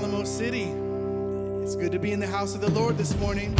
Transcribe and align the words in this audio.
Alamo 0.00 0.24
City. 0.24 0.72
It's 1.62 1.76
good 1.76 1.92
to 1.92 1.98
be 1.98 2.12
in 2.12 2.20
the 2.20 2.26
house 2.26 2.54
of 2.54 2.62
the 2.62 2.70
Lord 2.70 2.96
this 2.96 3.14
morning. 3.18 3.54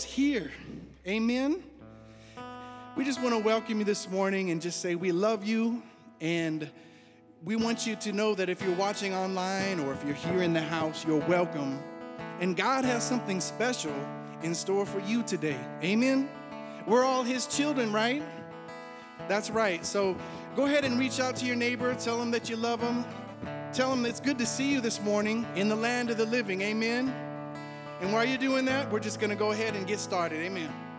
is 0.00 0.04
here. 0.04 0.50
Amen. 1.06 1.62
We 2.96 3.04
just 3.04 3.20
want 3.20 3.34
to 3.34 3.38
welcome 3.38 3.80
you 3.80 3.84
this 3.84 4.08
morning 4.08 4.50
and 4.50 4.60
just 4.62 4.80
say 4.80 4.94
we 4.94 5.12
love 5.12 5.44
you. 5.44 5.82
And 6.22 6.70
we 7.44 7.56
want 7.56 7.86
you 7.86 7.96
to 7.96 8.12
know 8.12 8.34
that 8.34 8.48
if 8.48 8.62
you're 8.62 8.76
watching 8.76 9.14
online 9.14 9.78
or 9.78 9.92
if 9.92 10.02
you're 10.04 10.14
here 10.14 10.42
in 10.42 10.54
the 10.54 10.62
house, 10.62 11.04
you're 11.04 11.20
welcome. 11.26 11.82
And 12.40 12.56
God 12.56 12.86
has 12.86 13.06
something 13.06 13.42
special 13.42 13.94
in 14.42 14.54
store 14.54 14.86
for 14.86 15.00
you 15.00 15.22
today. 15.22 15.58
Amen. 15.82 16.30
We're 16.86 17.04
all 17.04 17.22
His 17.22 17.46
children, 17.46 17.92
right? 17.92 18.22
That's 19.28 19.50
right. 19.50 19.84
So 19.84 20.16
go 20.56 20.64
ahead 20.64 20.84
and 20.86 20.98
reach 20.98 21.20
out 21.20 21.36
to 21.36 21.44
your 21.44 21.56
neighbor, 21.56 21.94
tell 21.94 22.18
them 22.18 22.30
that 22.30 22.48
you 22.48 22.56
love 22.56 22.80
them. 22.80 23.04
Tell 23.74 23.90
them 23.90 24.06
it's 24.06 24.20
good 24.20 24.38
to 24.38 24.46
see 24.46 24.72
you 24.72 24.80
this 24.80 25.00
morning 25.02 25.46
in 25.56 25.68
the 25.68 25.76
land 25.76 26.08
of 26.08 26.16
the 26.16 26.26
living. 26.26 26.62
Amen. 26.62 27.29
And 28.00 28.12
while 28.12 28.24
you're 28.24 28.38
doing 28.38 28.64
that, 28.64 28.90
we're 28.90 29.00
just 29.00 29.20
going 29.20 29.30
to 29.30 29.36
go 29.36 29.52
ahead 29.52 29.76
and 29.76 29.86
get 29.86 29.98
started. 29.98 30.40
Amen. 30.40 30.89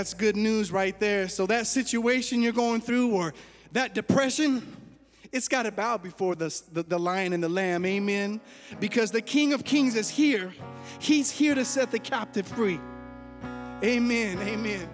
That's 0.00 0.14
good 0.14 0.34
news 0.34 0.72
right 0.72 0.98
there. 0.98 1.28
So, 1.28 1.44
that 1.48 1.66
situation 1.66 2.40
you're 2.40 2.54
going 2.54 2.80
through 2.80 3.10
or 3.10 3.34
that 3.72 3.94
depression, 3.94 4.74
it's 5.30 5.46
got 5.46 5.64
to 5.64 5.72
bow 5.72 5.98
before 5.98 6.34
the, 6.34 6.58
the, 6.72 6.82
the, 6.82 6.98
lion 6.98 7.34
and 7.34 7.44
the 7.44 7.50
lamb. 7.50 7.84
Amen. 7.84 8.40
Because 8.80 9.10
the 9.10 9.20
King 9.20 9.52
of 9.52 9.62
Kings 9.62 9.96
is 9.96 10.08
here, 10.08 10.54
He's 11.00 11.30
here 11.30 11.54
to 11.54 11.66
set 11.66 11.90
the 11.90 11.98
captive 11.98 12.48
free. 12.48 12.80
Amen. 13.84 14.38
Amen. 14.38 14.88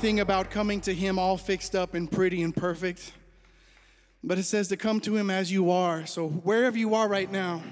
About 0.00 0.50
coming 0.50 0.80
to 0.80 0.94
Him 0.94 1.18
all 1.18 1.36
fixed 1.36 1.76
up 1.76 1.92
and 1.92 2.10
pretty 2.10 2.42
and 2.42 2.56
perfect, 2.56 3.12
but 4.24 4.38
it 4.38 4.44
says 4.44 4.68
to 4.68 4.76
come 4.78 4.98
to 5.00 5.14
Him 5.14 5.28
as 5.28 5.52
you 5.52 5.70
are. 5.70 6.06
So, 6.06 6.26
wherever 6.26 6.78
you 6.78 6.94
are 6.94 7.06
right 7.06 7.30
now, 7.30 7.62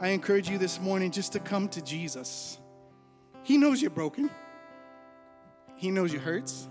I 0.00 0.08
encourage 0.08 0.50
you 0.50 0.58
this 0.58 0.80
morning 0.80 1.12
just 1.12 1.32
to 1.34 1.38
come 1.38 1.68
to 1.68 1.80
Jesus. 1.80 2.58
He 3.44 3.56
knows 3.56 3.80
you're 3.80 3.92
broken, 3.92 4.30
He 5.76 5.92
knows 5.92 6.12
your 6.12 6.22
hurts, 6.22 6.68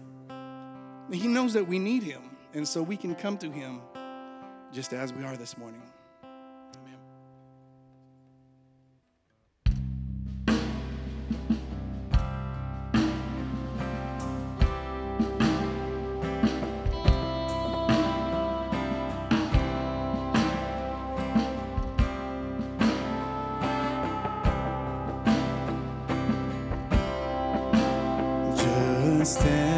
He 1.09 1.29
knows 1.29 1.53
that 1.53 1.65
we 1.65 1.79
need 1.79 2.03
Him, 2.03 2.21
and 2.53 2.67
so 2.67 2.83
we 2.83 2.97
can 2.97 3.15
come 3.15 3.37
to 3.37 3.49
Him 3.49 3.79
just 4.73 4.91
as 4.91 5.13
we 5.13 5.23
are 5.23 5.37
this 5.37 5.57
morning. 5.57 5.81
Just 29.33 29.72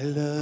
I 0.00 0.04
love 0.04 0.37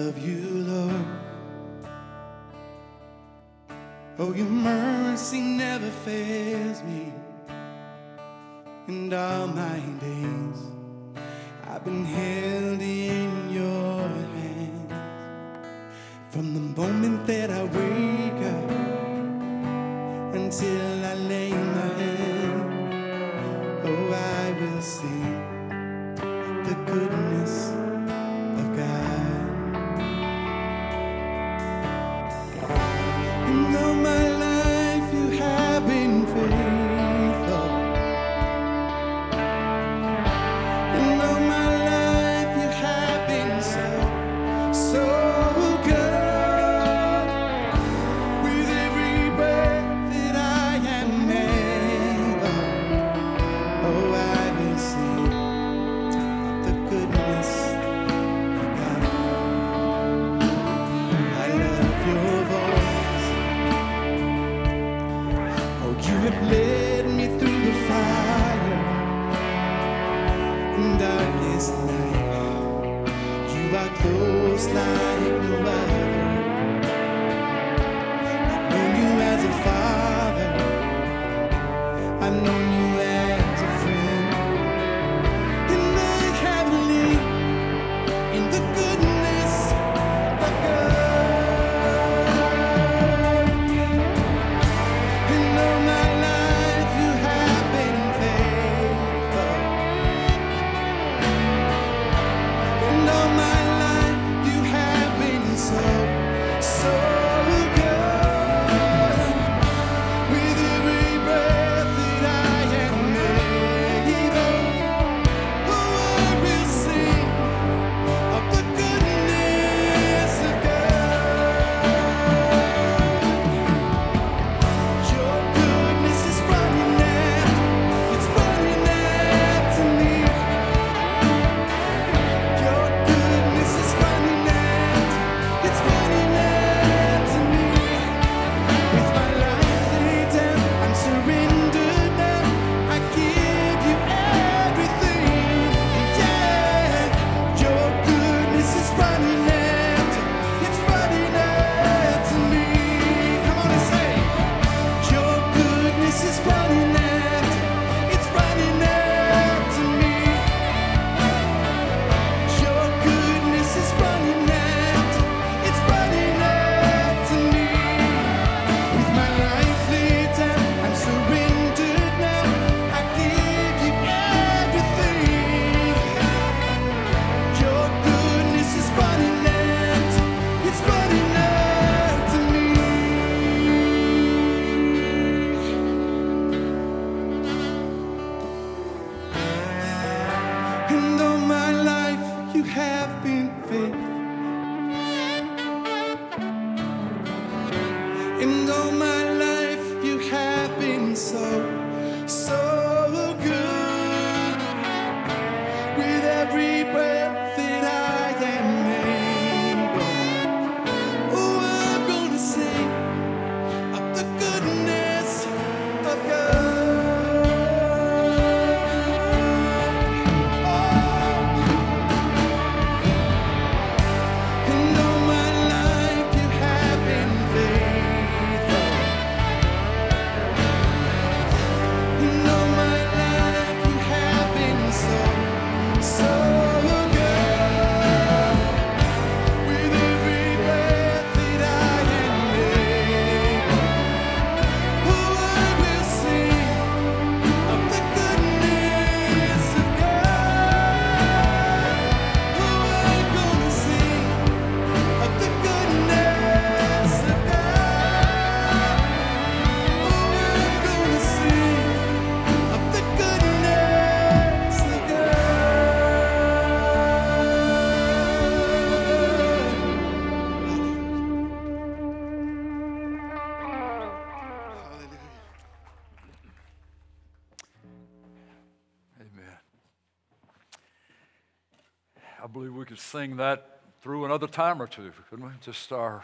sing 283.27 283.37
that 283.39 283.81
through 284.03 284.25
another 284.25 284.47
time 284.47 284.81
or 284.81 284.87
two, 284.87 285.11
couldn't 285.29 285.45
we? 285.45 285.51
Just 285.61 285.91
our 285.91 286.23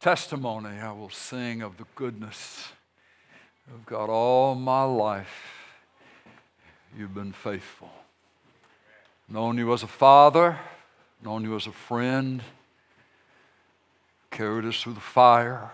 testimony. 0.00 0.78
I 0.80 0.90
will 0.92 1.10
sing 1.10 1.60
of 1.60 1.76
the 1.76 1.84
goodness 1.94 2.68
of 3.70 3.84
God 3.84 4.08
all 4.08 4.54
my 4.54 4.84
life. 4.84 5.76
You've 6.96 7.14
been 7.14 7.32
faithful. 7.32 7.90
Known 9.28 9.58
you 9.58 9.74
as 9.74 9.82
a 9.82 9.86
father, 9.86 10.58
known 11.22 11.44
you 11.44 11.54
as 11.54 11.66
a 11.66 11.72
friend, 11.72 12.42
carried 14.30 14.64
us 14.64 14.80
through 14.80 14.94
the 14.94 15.00
fire 15.00 15.70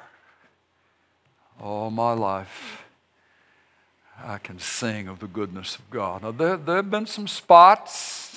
all 1.61 1.93
my 1.93 2.15
life. 2.15 2.83
I 4.25 4.39
can 4.39 4.59
sing 4.59 5.07
of 5.07 5.21
the 5.21 5.29
goodness 5.29 5.77
of 5.77 5.89
God. 5.89 6.23
Now, 6.23 6.33
there, 6.33 6.57
there 6.57 6.77
have 6.77 6.91
been 6.91 7.07
some 7.07 7.29
spots 7.29 8.28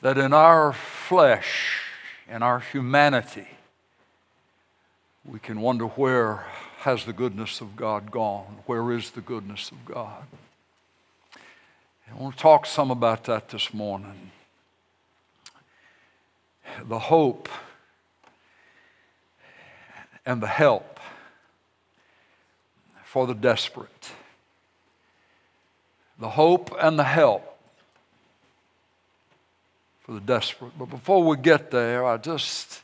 that 0.00 0.18
in 0.18 0.32
our 0.32 0.72
flesh, 0.72 1.80
in 2.28 2.42
our 2.42 2.60
humanity, 2.60 3.48
we 5.24 5.38
can 5.38 5.60
wonder 5.60 5.86
where 5.86 6.46
has 6.78 7.04
the 7.04 7.12
goodness 7.12 7.60
of 7.60 7.76
God 7.76 8.10
gone? 8.10 8.58
Where 8.66 8.92
is 8.92 9.10
the 9.10 9.22
goodness 9.22 9.70
of 9.70 9.84
God? 9.86 10.24
I 12.10 12.14
want 12.16 12.36
to 12.36 12.42
talk 12.42 12.66
some 12.66 12.90
about 12.90 13.24
that 13.24 13.48
this 13.48 13.72
morning. 13.72 14.30
The 16.84 16.98
hope 16.98 17.48
and 20.26 20.42
the 20.42 20.46
help 20.46 21.00
for 23.04 23.26
the 23.26 23.34
desperate. 23.34 24.10
The 26.18 26.30
hope 26.30 26.74
and 26.78 26.98
the 26.98 27.04
help 27.04 27.53
for 30.04 30.12
the 30.12 30.20
desperate. 30.20 30.72
But 30.78 30.90
before 30.90 31.24
we 31.24 31.36
get 31.36 31.70
there, 31.70 32.06
I 32.06 32.18
just 32.18 32.82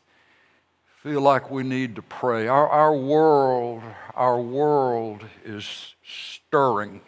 feel 1.03 1.21
like 1.21 1.51
we 1.51 1.63
need 1.63 1.97
to 1.97 2.03
pray. 2.03 2.49
Our, 2.49 2.69
our 2.69 2.95
world, 2.95 3.83
our 4.15 4.41
world 4.41 5.25
is 5.45 5.95
stirring. 6.05 7.03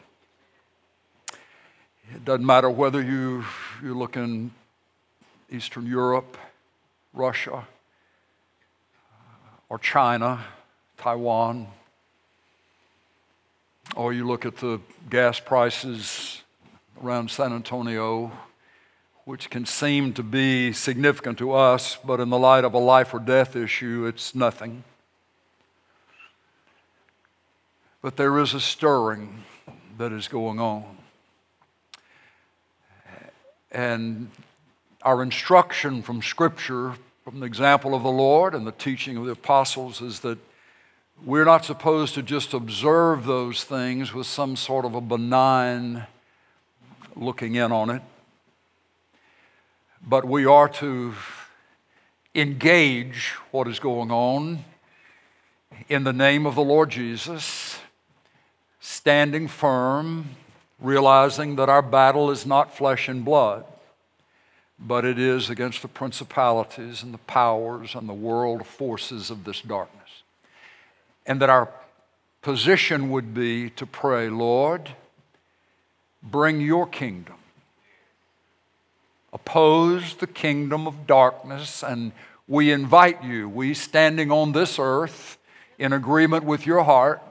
It 2.14 2.27
doesn't 2.27 2.44
matter 2.44 2.68
whether 2.68 3.03
you, 3.03 3.44
you 3.83 3.96
look 3.96 4.16
in 4.18 4.51
Eastern 5.51 5.87
Europe, 5.87 6.37
Russia, 7.14 7.66
or 9.70 9.79
China, 9.79 10.44
Taiwan, 10.98 11.68
or 13.96 14.12
you 14.12 14.27
look 14.27 14.44
at 14.44 14.59
the 14.59 14.79
gas 15.09 15.40
prices 15.40 16.42
around 17.03 17.31
San 17.31 17.55
Antonio, 17.55 18.31
which 19.25 19.51
can 19.51 19.65
seem 19.65 20.13
to 20.15 20.23
be 20.23 20.73
significant 20.73 21.39
to 21.39 21.53
us, 21.53 21.97
but 22.05 22.19
in 22.19 22.29
the 22.29 22.39
light 22.39 22.65
of 22.65 22.75
a 22.75 22.79
life 22.79 23.15
or 23.15 23.21
death 23.21 23.55
issue, 23.55 24.05
it's 24.07 24.35
nothing. 24.35 24.83
But 28.01 28.17
there 28.17 28.39
is 28.41 28.53
a 28.53 28.61
stirring 28.61 29.45
that 29.97 30.11
is 30.11 30.27
going 30.27 30.59
on. 30.59 30.85
And 33.71 34.31
our 35.03 35.23
instruction 35.23 36.03
from 36.03 36.21
Scripture, 36.21 36.95
from 37.25 37.41
the 37.41 37.47
example 37.47 37.95
of 37.95 38.03
the 38.03 38.11
Lord 38.11 38.55
and 38.55 38.67
the 38.67 38.73
teaching 38.73 39.17
of 39.17 39.25
the 39.25 39.33
apostles, 39.33 40.03
is 40.03 40.21
that 40.21 40.39
we're 41.25 41.45
not 41.45 41.65
supposed 41.65 42.15
to 42.15 42.23
just 42.23 42.53
observe 42.53 43.25
those 43.25 43.63
things 43.63 44.13
with 44.13 44.27
some 44.27 44.57
sort 44.57 44.85
of 44.85 44.97
a 44.97 45.01
benign 45.01 46.07
looking 47.15 47.55
in 47.55 47.71
on 47.71 47.89
it, 47.91 48.03
but 50.07 50.25
we 50.25 50.45
are 50.45 50.69
to 50.69 51.15
engage 52.35 53.35
what 53.51 53.69
is 53.69 53.79
going 53.79 54.11
on 54.11 54.65
in 55.88 56.05
the 56.05 56.12
name 56.12 56.47
of 56.47 56.55
the 56.55 56.62
Lord 56.62 56.91
Jesus, 56.91 57.79
standing 58.81 59.49
firm, 59.49 60.31
realizing 60.81 61.57
that 61.57 61.69
our 61.69 61.83
battle 61.83 62.31
is 62.31 62.45
not 62.45 62.77
flesh 62.77 63.09
and 63.09 63.25
blood, 63.25 63.65
but 64.79 65.05
it 65.05 65.19
is 65.19 65.49
against 65.49 65.83
the 65.83 65.88
principalities 65.88 67.03
and 67.03 67.15
the 67.15 67.19
powers 67.19 67.95
and 67.95 68.09
the 68.09 68.15
world 68.15 68.67
forces 68.67 69.31
of 69.31 69.45
this 69.45 69.61
darkness. 69.61 70.01
And 71.27 71.41
that 71.41 71.51
our 71.51 71.69
position 72.43 73.11
would 73.11 73.33
be 73.33 73.71
to 73.71 73.87
pray, 73.87 74.29
Lord, 74.29 74.91
bring 76.23 76.61
your 76.61 76.87
kingdom. 76.87 77.37
Oppose 79.33 80.14
the 80.14 80.27
kingdom 80.27 80.87
of 80.87 81.07
darkness, 81.07 81.83
and 81.83 82.12
we 82.47 82.71
invite 82.71 83.23
you, 83.25 83.49
we 83.49 83.75
standing 83.75 84.31
on 84.31 84.53
this 84.53 84.79
earth 84.79 85.38
in 85.79 85.92
agreement 85.92 86.45
with 86.45 86.66
your 86.66 86.85
heart, 86.85 87.23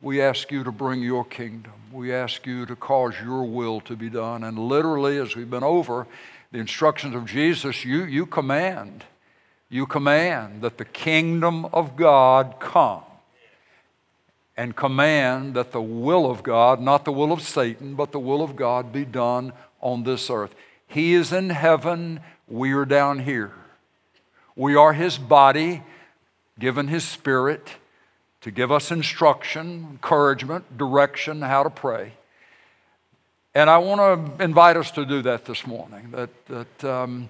we 0.00 0.20
ask 0.20 0.50
you 0.50 0.62
to 0.64 0.72
bring 0.72 1.02
your 1.02 1.24
kingdom. 1.24 1.72
We 1.92 2.12
ask 2.12 2.46
you 2.46 2.66
to 2.66 2.76
cause 2.76 3.14
your 3.22 3.44
will 3.44 3.80
to 3.82 3.96
be 3.96 4.08
done. 4.10 4.44
And 4.44 4.58
literally, 4.58 5.18
as 5.18 5.34
we've 5.34 5.50
been 5.50 5.64
over 5.64 6.06
the 6.52 6.58
instructions 6.58 7.14
of 7.14 7.26
Jesus, 7.26 7.84
you, 7.84 8.04
you 8.04 8.26
command 8.26 9.04
you 9.68 9.86
command 9.86 10.62
that 10.62 10.78
the 10.78 10.84
kingdom 10.84 11.64
of 11.66 11.96
God 11.96 12.56
come 12.60 13.02
and 14.56 14.74
command 14.76 15.54
that 15.54 15.72
the 15.72 15.82
will 15.82 16.30
of 16.30 16.42
God, 16.42 16.80
not 16.80 17.04
the 17.04 17.12
will 17.12 17.32
of 17.32 17.42
Satan, 17.42 17.94
but 17.94 18.12
the 18.12 18.20
will 18.20 18.42
of 18.42 18.56
God 18.56 18.92
be 18.92 19.04
done 19.04 19.52
on 19.80 20.04
this 20.04 20.30
earth. 20.30 20.54
He 20.86 21.14
is 21.14 21.32
in 21.32 21.50
heaven, 21.50 22.20
we 22.48 22.72
are 22.72 22.84
down 22.84 23.20
here. 23.20 23.52
We 24.54 24.74
are 24.74 24.92
His 24.92 25.18
body, 25.18 25.82
given 26.58 26.88
His 26.88 27.04
Spirit 27.04 27.68
to 28.42 28.50
give 28.50 28.70
us 28.70 28.90
instruction, 28.90 29.88
encouragement, 29.90 30.78
direction, 30.78 31.42
how 31.42 31.64
to 31.64 31.70
pray. 31.70 32.12
And 33.54 33.68
I 33.68 33.78
want 33.78 34.38
to 34.38 34.44
invite 34.44 34.76
us 34.76 34.90
to 34.92 35.04
do 35.04 35.22
that 35.22 35.46
this 35.46 35.66
morning. 35.66 36.12
That, 36.12 36.30
that 36.46 36.84
um, 36.84 37.28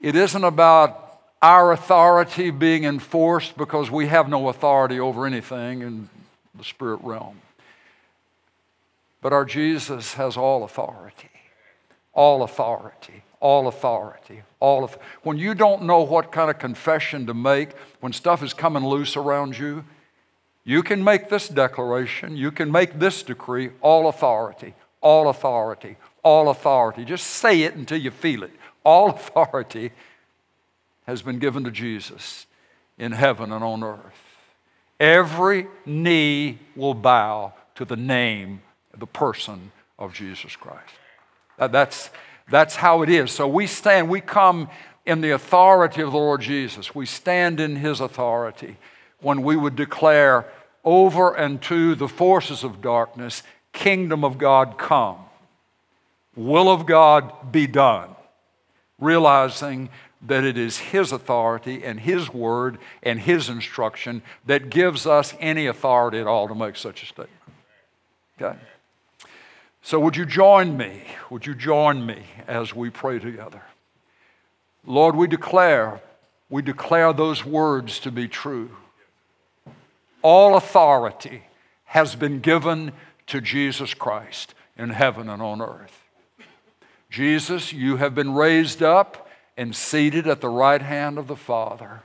it 0.00 0.16
isn't 0.16 0.44
about 0.44 1.20
our 1.42 1.72
authority 1.72 2.50
being 2.50 2.84
enforced 2.84 3.56
because 3.58 3.90
we 3.90 4.06
have 4.06 4.28
no 4.28 4.48
authority 4.48 4.98
over 4.98 5.26
anything 5.26 5.82
in 5.82 6.08
the 6.54 6.64
spirit 6.64 7.00
realm. 7.02 7.40
But 9.20 9.32
our 9.32 9.44
Jesus 9.44 10.14
has 10.14 10.36
all 10.36 10.64
authority. 10.64 11.28
All 12.14 12.42
authority. 12.42 13.22
All 13.40 13.68
authority. 13.68 14.42
All 14.60 14.84
of, 14.84 14.96
when 15.22 15.36
you 15.36 15.54
don't 15.54 15.82
know 15.82 16.02
what 16.02 16.32
kind 16.32 16.50
of 16.50 16.58
confession 16.58 17.26
to 17.26 17.34
make, 17.34 17.76
when 18.00 18.12
stuff 18.12 18.42
is 18.42 18.54
coming 18.54 18.84
loose 18.84 19.16
around 19.16 19.58
you, 19.58 19.84
you 20.64 20.82
can 20.82 21.04
make 21.04 21.28
this 21.28 21.48
declaration, 21.48 22.36
you 22.36 22.50
can 22.50 22.72
make 22.72 22.98
this 22.98 23.22
decree, 23.22 23.70
all 23.82 24.08
authority, 24.08 24.74
all 25.02 25.28
authority, 25.28 25.96
all 26.22 26.48
authority. 26.48 27.04
Just 27.04 27.26
say 27.26 27.62
it 27.62 27.74
until 27.74 27.98
you 27.98 28.10
feel 28.10 28.42
it. 28.44 28.52
All 28.82 29.10
authority 29.10 29.92
has 31.06 31.20
been 31.20 31.38
given 31.38 31.64
to 31.64 31.70
Jesus 31.70 32.46
in 32.96 33.12
heaven 33.12 33.52
and 33.52 33.62
on 33.62 33.84
earth. 33.84 34.24
Every 34.98 35.66
knee 35.84 36.58
will 36.76 36.94
bow 36.94 37.52
to 37.74 37.84
the 37.84 37.96
name, 37.96 38.62
the 38.96 39.06
person 39.06 39.72
of 39.98 40.14
Jesus 40.14 40.56
Christ. 40.56 40.94
That's, 41.58 42.10
that's 42.50 42.76
how 42.76 43.02
it 43.02 43.08
is. 43.08 43.30
So 43.30 43.46
we 43.48 43.66
stand, 43.66 44.08
we 44.08 44.20
come 44.20 44.68
in 45.06 45.20
the 45.20 45.30
authority 45.30 46.02
of 46.02 46.12
the 46.12 46.18
Lord 46.18 46.40
Jesus. 46.40 46.94
We 46.94 47.06
stand 47.06 47.60
in 47.60 47.76
his 47.76 48.00
authority 48.00 48.76
when 49.20 49.42
we 49.42 49.56
would 49.56 49.76
declare 49.76 50.46
over 50.84 51.34
and 51.34 51.60
to 51.62 51.94
the 51.94 52.08
forces 52.08 52.62
of 52.62 52.82
darkness, 52.82 53.42
kingdom 53.72 54.24
of 54.24 54.38
God 54.38 54.76
come, 54.78 55.18
will 56.36 56.68
of 56.68 56.86
God 56.86 57.50
be 57.50 57.66
done, 57.66 58.10
realizing 58.98 59.88
that 60.26 60.44
it 60.44 60.56
is 60.56 60.78
His 60.78 61.12
authority 61.12 61.84
and 61.84 62.00
His 62.00 62.32
word 62.32 62.78
and 63.02 63.20
His 63.20 63.48
instruction 63.48 64.22
that 64.46 64.70
gives 64.70 65.06
us 65.06 65.34
any 65.40 65.66
authority 65.66 66.18
at 66.18 66.26
all 66.26 66.48
to 66.48 66.54
make 66.54 66.76
such 66.76 67.02
a 67.02 67.06
statement. 67.06 67.30
Okay? 68.40 68.58
So, 69.84 70.00
would 70.00 70.16
you 70.16 70.24
join 70.24 70.78
me? 70.78 71.02
Would 71.28 71.44
you 71.44 71.54
join 71.54 72.06
me 72.06 72.22
as 72.48 72.74
we 72.74 72.88
pray 72.88 73.18
together? 73.18 73.60
Lord, 74.86 75.14
we 75.14 75.26
declare, 75.26 76.00
we 76.48 76.62
declare 76.62 77.12
those 77.12 77.44
words 77.44 78.00
to 78.00 78.10
be 78.10 78.26
true. 78.26 78.70
All 80.22 80.56
authority 80.56 81.42
has 81.84 82.16
been 82.16 82.40
given 82.40 82.92
to 83.26 83.42
Jesus 83.42 83.92
Christ 83.92 84.54
in 84.78 84.88
heaven 84.88 85.28
and 85.28 85.42
on 85.42 85.60
earth. 85.60 86.02
Jesus, 87.10 87.70
you 87.74 87.98
have 87.98 88.14
been 88.14 88.32
raised 88.32 88.82
up 88.82 89.28
and 89.54 89.76
seated 89.76 90.26
at 90.26 90.40
the 90.40 90.48
right 90.48 90.80
hand 90.80 91.18
of 91.18 91.26
the 91.26 91.36
Father 91.36 92.04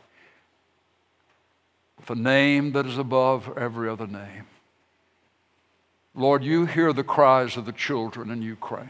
with 1.98 2.10
a 2.10 2.16
name 2.16 2.74
that 2.74 2.86
is 2.86 2.98
above 2.98 3.58
every 3.58 3.88
other 3.88 4.06
name. 4.06 4.48
Lord, 6.16 6.44
you 6.44 6.66
hear 6.66 6.92
the 6.92 7.04
cries 7.04 7.56
of 7.58 7.66
the 7.66 7.72
children 7.72 8.32
in 8.32 8.42
Ukraine. 8.42 8.90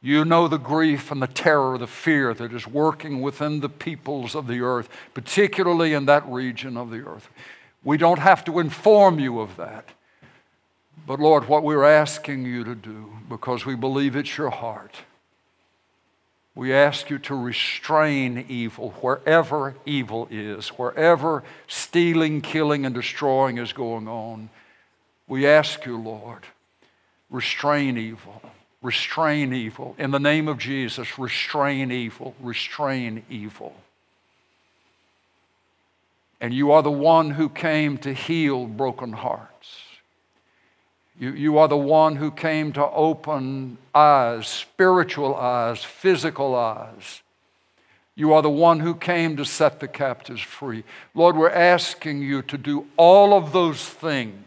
You 0.00 0.24
know 0.24 0.46
the 0.46 0.58
grief 0.58 1.10
and 1.10 1.20
the 1.20 1.26
terror, 1.26 1.76
the 1.76 1.86
fear 1.86 2.32
that 2.32 2.52
is 2.52 2.66
working 2.66 3.20
within 3.20 3.60
the 3.60 3.68
peoples 3.68 4.34
of 4.34 4.46
the 4.46 4.60
earth, 4.60 4.88
particularly 5.12 5.92
in 5.92 6.06
that 6.06 6.26
region 6.28 6.76
of 6.76 6.90
the 6.90 7.04
earth. 7.04 7.28
We 7.82 7.96
don't 7.96 8.20
have 8.20 8.44
to 8.44 8.60
inform 8.60 9.18
you 9.18 9.40
of 9.40 9.56
that. 9.56 9.90
But 11.06 11.20
Lord, 11.20 11.48
what 11.48 11.64
we're 11.64 11.84
asking 11.84 12.44
you 12.44 12.64
to 12.64 12.74
do, 12.74 13.12
because 13.28 13.66
we 13.66 13.74
believe 13.74 14.14
it's 14.14 14.36
your 14.36 14.50
heart, 14.50 14.94
we 16.54 16.72
ask 16.72 17.08
you 17.08 17.18
to 17.20 17.34
restrain 17.34 18.44
evil 18.48 18.90
wherever 19.00 19.74
evil 19.86 20.28
is, 20.30 20.68
wherever 20.70 21.44
stealing, 21.66 22.40
killing, 22.40 22.84
and 22.84 22.94
destroying 22.94 23.58
is 23.58 23.72
going 23.72 24.08
on. 24.08 24.50
We 25.28 25.46
ask 25.46 25.84
you, 25.84 25.98
Lord, 25.98 26.46
restrain 27.30 27.98
evil. 27.98 28.42
Restrain 28.80 29.52
evil. 29.52 29.94
In 29.98 30.10
the 30.10 30.18
name 30.18 30.48
of 30.48 30.58
Jesus, 30.58 31.18
restrain 31.18 31.92
evil. 31.92 32.34
Restrain 32.40 33.24
evil. 33.28 33.74
And 36.40 36.54
you 36.54 36.72
are 36.72 36.82
the 36.82 36.90
one 36.90 37.30
who 37.30 37.48
came 37.48 37.98
to 37.98 38.14
heal 38.14 38.66
broken 38.66 39.12
hearts. 39.12 39.76
You, 41.18 41.32
you 41.32 41.58
are 41.58 41.68
the 41.68 41.76
one 41.76 42.16
who 42.16 42.30
came 42.30 42.72
to 42.74 42.86
open 42.86 43.76
eyes, 43.92 44.46
spiritual 44.46 45.34
eyes, 45.34 45.82
physical 45.82 46.54
eyes. 46.54 47.22
You 48.14 48.32
are 48.32 48.42
the 48.42 48.50
one 48.50 48.80
who 48.80 48.94
came 48.94 49.36
to 49.36 49.44
set 49.44 49.80
the 49.80 49.88
captives 49.88 50.40
free. 50.40 50.84
Lord, 51.14 51.36
we're 51.36 51.50
asking 51.50 52.22
you 52.22 52.42
to 52.42 52.56
do 52.56 52.86
all 52.96 53.34
of 53.34 53.52
those 53.52 53.84
things 53.84 54.44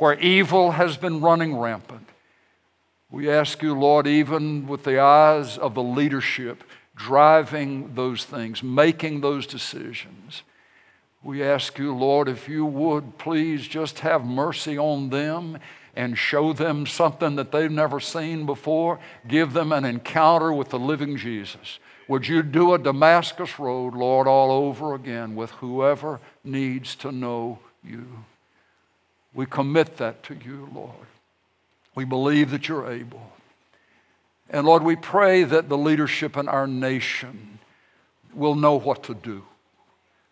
where 0.00 0.18
evil 0.18 0.72
has 0.72 0.96
been 0.96 1.20
running 1.20 1.56
rampant. 1.56 2.08
We 3.10 3.30
ask 3.30 3.62
you, 3.62 3.78
Lord, 3.78 4.06
even 4.06 4.66
with 4.66 4.84
the 4.84 4.98
eyes 4.98 5.58
of 5.58 5.74
the 5.74 5.82
leadership 5.82 6.64
driving 6.96 7.94
those 7.94 8.24
things, 8.24 8.62
making 8.62 9.20
those 9.20 9.46
decisions. 9.46 10.42
We 11.22 11.42
ask 11.42 11.78
you, 11.78 11.94
Lord, 11.94 12.28
if 12.28 12.48
you 12.48 12.64
would 12.64 13.18
please 13.18 13.68
just 13.68 13.98
have 13.98 14.24
mercy 14.24 14.78
on 14.78 15.10
them 15.10 15.58
and 15.94 16.16
show 16.16 16.52
them 16.52 16.86
something 16.86 17.36
that 17.36 17.52
they've 17.52 17.70
never 17.70 18.00
seen 18.00 18.46
before. 18.46 19.00
Give 19.28 19.52
them 19.52 19.72
an 19.72 19.84
encounter 19.84 20.52
with 20.52 20.70
the 20.70 20.78
living 20.78 21.16
Jesus. 21.16 21.78
Would 22.08 22.26
you 22.26 22.42
do 22.42 22.72
a 22.72 22.78
Damascus 22.78 23.58
Road, 23.58 23.94
Lord, 23.94 24.26
all 24.26 24.50
over 24.50 24.94
again 24.94 25.36
with 25.36 25.50
whoever 25.50 26.20
needs 26.42 26.94
to 26.96 27.12
know 27.12 27.58
you? 27.84 28.24
We 29.34 29.46
commit 29.46 29.96
that 29.98 30.22
to 30.24 30.34
you, 30.34 30.68
Lord. 30.74 31.06
We 31.94 32.04
believe 32.04 32.50
that 32.50 32.68
you're 32.68 32.90
able. 32.90 33.32
And 34.48 34.66
Lord, 34.66 34.82
we 34.82 34.96
pray 34.96 35.44
that 35.44 35.68
the 35.68 35.78
leadership 35.78 36.36
in 36.36 36.48
our 36.48 36.66
nation 36.66 37.58
will 38.34 38.54
know 38.54 38.78
what 38.78 39.04
to 39.04 39.14
do. 39.14 39.44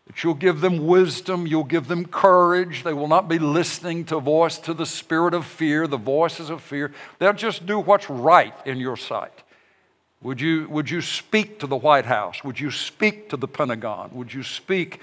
That 0.07 0.25
you'll 0.25 0.35
give 0.35 0.61
them 0.61 0.87
wisdom, 0.87 1.47
you'll 1.47 1.65
give 1.65 1.87
them 1.87 2.07
courage. 2.07 2.83
They 2.83 2.95
will 2.95 3.09
not 3.09 3.29
be 3.29 3.39
listening 3.39 4.05
to 4.07 4.19
voice 4.19 4.59
to 4.61 4.75
the 4.75 4.87
spirit 4.87 5.35
of 5.35 5.45
fear, 5.45 5.87
the 5.87 5.99
voices 5.99 6.51
of 6.51 6.63
fear. 6.63 6.93
They'll 7.19 7.33
just 7.35 7.67
do 7.67 7.79
what's 7.79 8.09
right 8.09 8.55
in 8.67 8.79
your 8.79 8.97
sight. 8.97 9.33
Would 10.23 10.41
you, 10.41 10.69
would 10.69 10.91
you 10.91 11.01
speak 11.01 11.61
to 11.61 11.67
the 11.67 11.77
White 11.77 12.07
House? 12.07 12.43
Would 12.43 12.59
you 12.59 12.71
speak 12.71 13.29
to 13.29 13.37
the 13.37 13.47
Pentagon? 13.47 14.11
Would 14.15 14.35
you 14.35 14.43
speak 14.43 15.01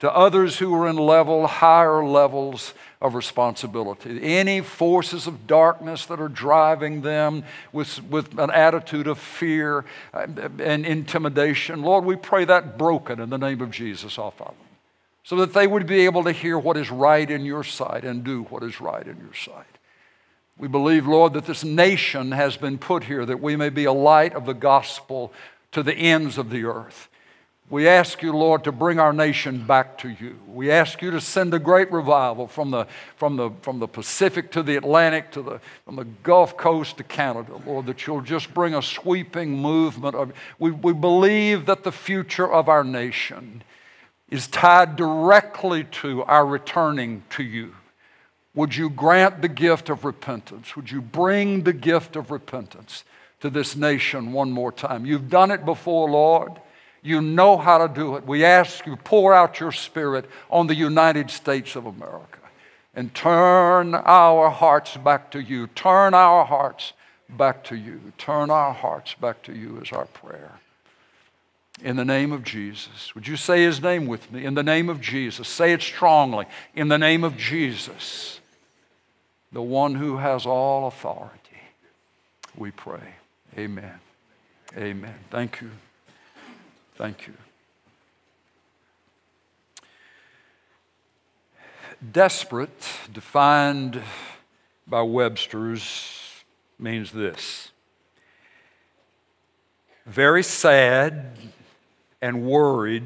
to 0.00 0.14
others 0.14 0.58
who 0.58 0.72
are 0.74 0.88
in 0.88 0.96
level, 0.96 1.46
higher 1.46 2.04
levels 2.04 2.72
of 3.00 3.14
responsibility. 3.14 4.20
Any 4.22 4.60
forces 4.60 5.26
of 5.26 5.46
darkness 5.46 6.06
that 6.06 6.20
are 6.20 6.28
driving 6.28 7.02
them 7.02 7.44
with, 7.72 8.02
with 8.04 8.38
an 8.38 8.50
attitude 8.50 9.06
of 9.06 9.18
fear 9.18 9.84
uh, 10.14 10.26
and 10.58 10.86
intimidation, 10.86 11.82
Lord, 11.82 12.04
we 12.04 12.16
pray 12.16 12.44
that 12.44 12.78
broken 12.78 13.20
in 13.20 13.30
the 13.30 13.38
name 13.38 13.60
of 13.60 13.70
Jesus 13.70 14.18
our 14.18 14.30
Father. 14.30 14.54
So 15.24 15.36
that 15.36 15.52
they 15.52 15.66
would 15.66 15.86
be 15.86 16.06
able 16.06 16.24
to 16.24 16.32
hear 16.32 16.58
what 16.58 16.76
is 16.76 16.90
right 16.90 17.28
in 17.30 17.44
your 17.44 17.64
sight 17.64 18.04
and 18.04 18.24
do 18.24 18.44
what 18.44 18.62
is 18.62 18.80
right 18.80 19.06
in 19.06 19.18
your 19.18 19.34
sight. 19.34 19.66
We 20.56 20.68
believe, 20.68 21.06
Lord, 21.06 21.34
that 21.34 21.46
this 21.46 21.62
nation 21.62 22.32
has 22.32 22.56
been 22.56 22.78
put 22.78 23.04
here 23.04 23.26
that 23.26 23.40
we 23.40 23.54
may 23.54 23.68
be 23.68 23.84
a 23.84 23.92
light 23.92 24.34
of 24.34 24.46
the 24.46 24.54
gospel 24.54 25.32
to 25.72 25.82
the 25.82 25.94
ends 25.94 26.38
of 26.38 26.50
the 26.50 26.64
earth. 26.64 27.08
We 27.70 27.86
ask 27.86 28.22
you, 28.22 28.32
Lord, 28.32 28.64
to 28.64 28.72
bring 28.72 28.98
our 28.98 29.12
nation 29.12 29.66
back 29.66 29.98
to 29.98 30.08
you. 30.08 30.38
We 30.46 30.70
ask 30.70 31.02
you 31.02 31.10
to 31.10 31.20
send 31.20 31.52
a 31.52 31.58
great 31.58 31.92
revival 31.92 32.46
from 32.46 32.70
the, 32.70 32.86
from 33.16 33.36
the, 33.36 33.50
from 33.60 33.78
the 33.78 33.86
Pacific 33.86 34.50
to 34.52 34.62
the 34.62 34.76
Atlantic, 34.76 35.30
to 35.32 35.42
the, 35.42 35.60
from 35.84 35.96
the 35.96 36.06
Gulf 36.22 36.56
Coast 36.56 36.96
to 36.96 37.04
Canada, 37.04 37.60
Lord, 37.66 37.84
that 37.84 38.06
you'll 38.06 38.22
just 38.22 38.54
bring 38.54 38.74
a 38.74 38.80
sweeping 38.80 39.58
movement. 39.58 40.14
Of, 40.14 40.32
we, 40.58 40.70
we 40.70 40.94
believe 40.94 41.66
that 41.66 41.84
the 41.84 41.92
future 41.92 42.50
of 42.50 42.70
our 42.70 42.84
nation 42.84 43.62
is 44.30 44.46
tied 44.46 44.96
directly 44.96 45.84
to 45.84 46.22
our 46.24 46.46
returning 46.46 47.22
to 47.30 47.42
you. 47.42 47.74
Would 48.54 48.76
you 48.76 48.88
grant 48.88 49.42
the 49.42 49.48
gift 49.48 49.90
of 49.90 50.06
repentance? 50.06 50.74
Would 50.74 50.90
you 50.90 51.02
bring 51.02 51.64
the 51.64 51.74
gift 51.74 52.16
of 52.16 52.30
repentance 52.30 53.04
to 53.40 53.50
this 53.50 53.76
nation 53.76 54.32
one 54.32 54.50
more 54.50 54.72
time? 54.72 55.04
You've 55.04 55.28
done 55.28 55.50
it 55.50 55.66
before, 55.66 56.10
Lord. 56.10 56.52
You 57.02 57.20
know 57.20 57.56
how 57.56 57.78
to 57.78 57.92
do 57.92 58.16
it. 58.16 58.26
We 58.26 58.44
ask 58.44 58.86
you, 58.86 58.96
pour 58.96 59.34
out 59.34 59.60
your 59.60 59.72
spirit 59.72 60.26
on 60.50 60.66
the 60.66 60.74
United 60.74 61.30
States 61.30 61.76
of 61.76 61.86
America 61.86 62.38
and 62.94 63.14
turn 63.14 63.94
our 63.94 64.50
hearts 64.50 64.96
back 64.96 65.30
to 65.30 65.40
you. 65.40 65.68
Turn 65.68 66.14
our 66.14 66.44
hearts 66.44 66.92
back 67.28 67.62
to 67.64 67.76
you. 67.76 68.12
Turn 68.18 68.50
our 68.50 68.72
hearts 68.72 69.14
back 69.14 69.42
to 69.44 69.52
you 69.52 69.80
is 69.80 69.92
our 69.92 70.06
prayer. 70.06 70.60
In 71.82 71.94
the 71.96 72.04
name 72.04 72.32
of 72.32 72.42
Jesus. 72.42 73.14
Would 73.14 73.28
you 73.28 73.36
say 73.36 73.62
his 73.62 73.80
name 73.80 74.06
with 74.06 74.32
me? 74.32 74.44
In 74.44 74.54
the 74.54 74.64
name 74.64 74.88
of 74.88 75.00
Jesus. 75.00 75.46
Say 75.46 75.72
it 75.72 75.82
strongly. 75.82 76.46
In 76.74 76.88
the 76.88 76.98
name 76.98 77.22
of 77.22 77.36
Jesus, 77.36 78.40
the 79.52 79.62
one 79.62 79.94
who 79.94 80.16
has 80.16 80.44
all 80.44 80.88
authority. 80.88 81.38
We 82.56 82.72
pray. 82.72 83.14
Amen. 83.56 84.00
Amen. 84.76 85.14
Thank 85.30 85.60
you. 85.60 85.70
Thank 86.98 87.28
you. 87.28 87.34
Desperate, 92.10 92.88
defined 93.12 94.02
by 94.84 95.02
Webster's, 95.02 96.42
means 96.76 97.12
this 97.12 97.70
very 100.06 100.42
sad 100.42 101.36
and 102.20 102.44
worried 102.44 103.04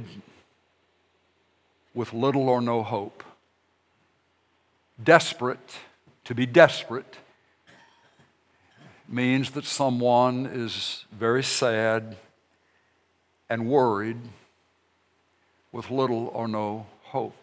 with 1.93 2.15
little 2.15 2.49
or 2.49 2.63
no 2.63 2.83
hope. 2.83 3.23
Desperate, 5.05 5.77
to 6.25 6.35
be 6.35 6.47
desperate, 6.47 7.19
means 9.07 9.51
that 9.51 9.67
someone 9.67 10.47
is 10.47 11.05
very 11.13 11.43
sad 11.43 12.17
and 13.49 13.69
worried 13.69 14.19
with 15.73 15.91
little 15.91 16.29
or 16.29 16.49
no 16.49 16.87
hope. 17.05 17.35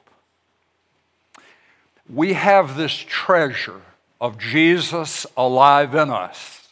We 2.09 2.33
have 2.33 2.75
this 2.75 2.93
treasure 2.93 3.81
of 4.19 4.37
Jesus 4.37 5.25
alive 5.37 5.95
in 5.95 6.09
us, 6.09 6.67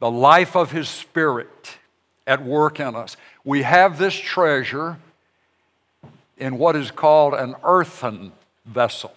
the 0.00 0.10
life 0.10 0.56
of 0.56 0.70
His 0.72 0.88
Spirit 0.88 1.78
at 2.26 2.42
work 2.42 2.80
in 2.80 2.94
us. 2.96 3.16
We 3.44 3.62
have 3.62 3.98
this 3.98 4.14
treasure 4.14 4.96
in 6.38 6.58
what 6.58 6.76
is 6.76 6.90
called 6.90 7.34
an 7.34 7.54
earthen 7.62 8.32
vessel. 8.64 9.12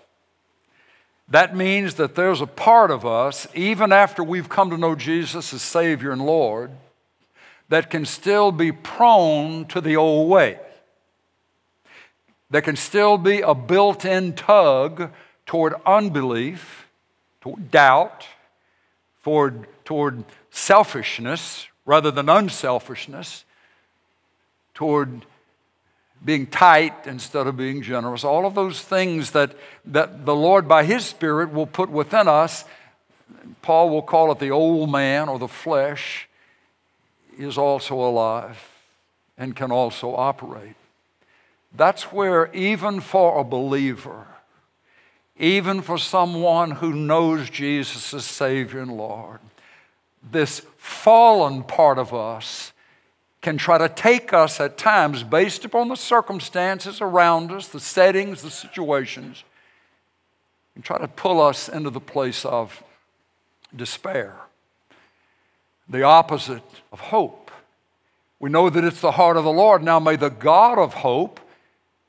That 1.29 1.55
means 1.55 1.95
that 1.95 2.15
there's 2.15 2.41
a 2.41 2.47
part 2.47 2.91
of 2.91 3.05
us, 3.05 3.47
even 3.53 3.91
after 3.91 4.23
we've 4.23 4.49
come 4.49 4.69
to 4.71 4.77
know 4.77 4.95
Jesus 4.95 5.53
as 5.53 5.61
Savior 5.61 6.11
and 6.11 6.25
Lord, 6.25 6.71
that 7.69 7.89
can 7.89 8.05
still 8.05 8.51
be 8.51 8.71
prone 8.71 9.65
to 9.65 9.79
the 9.79 9.95
old 9.95 10.29
way. 10.29 10.59
There 12.49 12.61
can 12.61 12.75
still 12.75 13.17
be 13.17 13.41
a 13.41 13.53
built 13.53 14.05
in 14.05 14.33
tug 14.33 15.11
toward 15.45 15.75
unbelief, 15.85 16.87
toward 17.41 17.71
doubt, 17.71 18.25
toward, 19.23 19.67
toward 19.85 20.23
selfishness 20.49 21.67
rather 21.85 22.09
than 22.11 22.27
unselfishness, 22.27 23.45
toward 24.73 25.25
being 26.25 26.47
tight 26.47 27.05
instead 27.05 27.47
of 27.47 27.55
being 27.55 27.81
generous. 27.81 28.23
All 28.23 28.45
of 28.45 28.55
those 28.55 28.81
things 28.81 29.31
that, 29.31 29.55
that 29.85 30.25
the 30.25 30.35
Lord, 30.35 30.67
by 30.67 30.83
His 30.83 31.05
Spirit, 31.05 31.53
will 31.53 31.67
put 31.67 31.89
within 31.89 32.27
us. 32.27 32.65
Paul 33.61 33.89
will 33.89 34.01
call 34.01 34.31
it 34.31 34.39
the 34.39 34.51
old 34.51 34.91
man 34.91 35.29
or 35.29 35.39
the 35.39 35.47
flesh 35.47 36.28
is 37.39 37.57
also 37.57 37.95
alive 37.95 38.59
and 39.37 39.55
can 39.55 39.71
also 39.71 40.13
operate. 40.13 40.75
That's 41.75 42.11
where, 42.11 42.53
even 42.53 42.99
for 42.99 43.39
a 43.39 43.43
believer, 43.43 44.27
even 45.37 45.81
for 45.81 45.97
someone 45.97 46.71
who 46.71 46.93
knows 46.93 47.49
Jesus 47.49 48.13
as 48.13 48.25
Savior 48.25 48.81
and 48.81 48.97
Lord, 48.97 49.39
this 50.31 50.61
fallen 50.77 51.63
part 51.63 51.97
of 51.97 52.13
us 52.13 52.73
can 53.41 53.57
try 53.57 53.77
to 53.77 53.87
take 53.87 54.33
us 54.33 54.59
at 54.59 54.77
times 54.77 55.23
based 55.23 55.63
upon 55.63 55.87
the 55.87 55.95
circumstances 55.95 56.99
around 56.99 57.51
us, 57.51 57.69
the 57.69 57.79
settings, 57.79 58.41
the 58.41 58.51
situations, 58.51 59.45
and 60.75 60.83
try 60.83 60.97
to 60.97 61.07
pull 61.07 61.39
us 61.39 61.69
into 61.69 61.89
the 61.89 62.01
place 62.01 62.43
of 62.43 62.83
despair, 63.73 64.35
the 65.89 66.03
opposite 66.03 66.63
of 66.93 66.99
hope. 66.99 67.51
We 68.39 68.49
know 68.49 68.69
that 68.69 68.83
it's 68.83 69.01
the 69.01 69.11
heart 69.11 69.35
of 69.35 69.43
the 69.43 69.51
Lord. 69.51 69.83
Now, 69.83 69.99
may 69.99 70.15
the 70.15 70.29
God 70.29 70.77
of 70.77 70.93
hope 70.93 71.39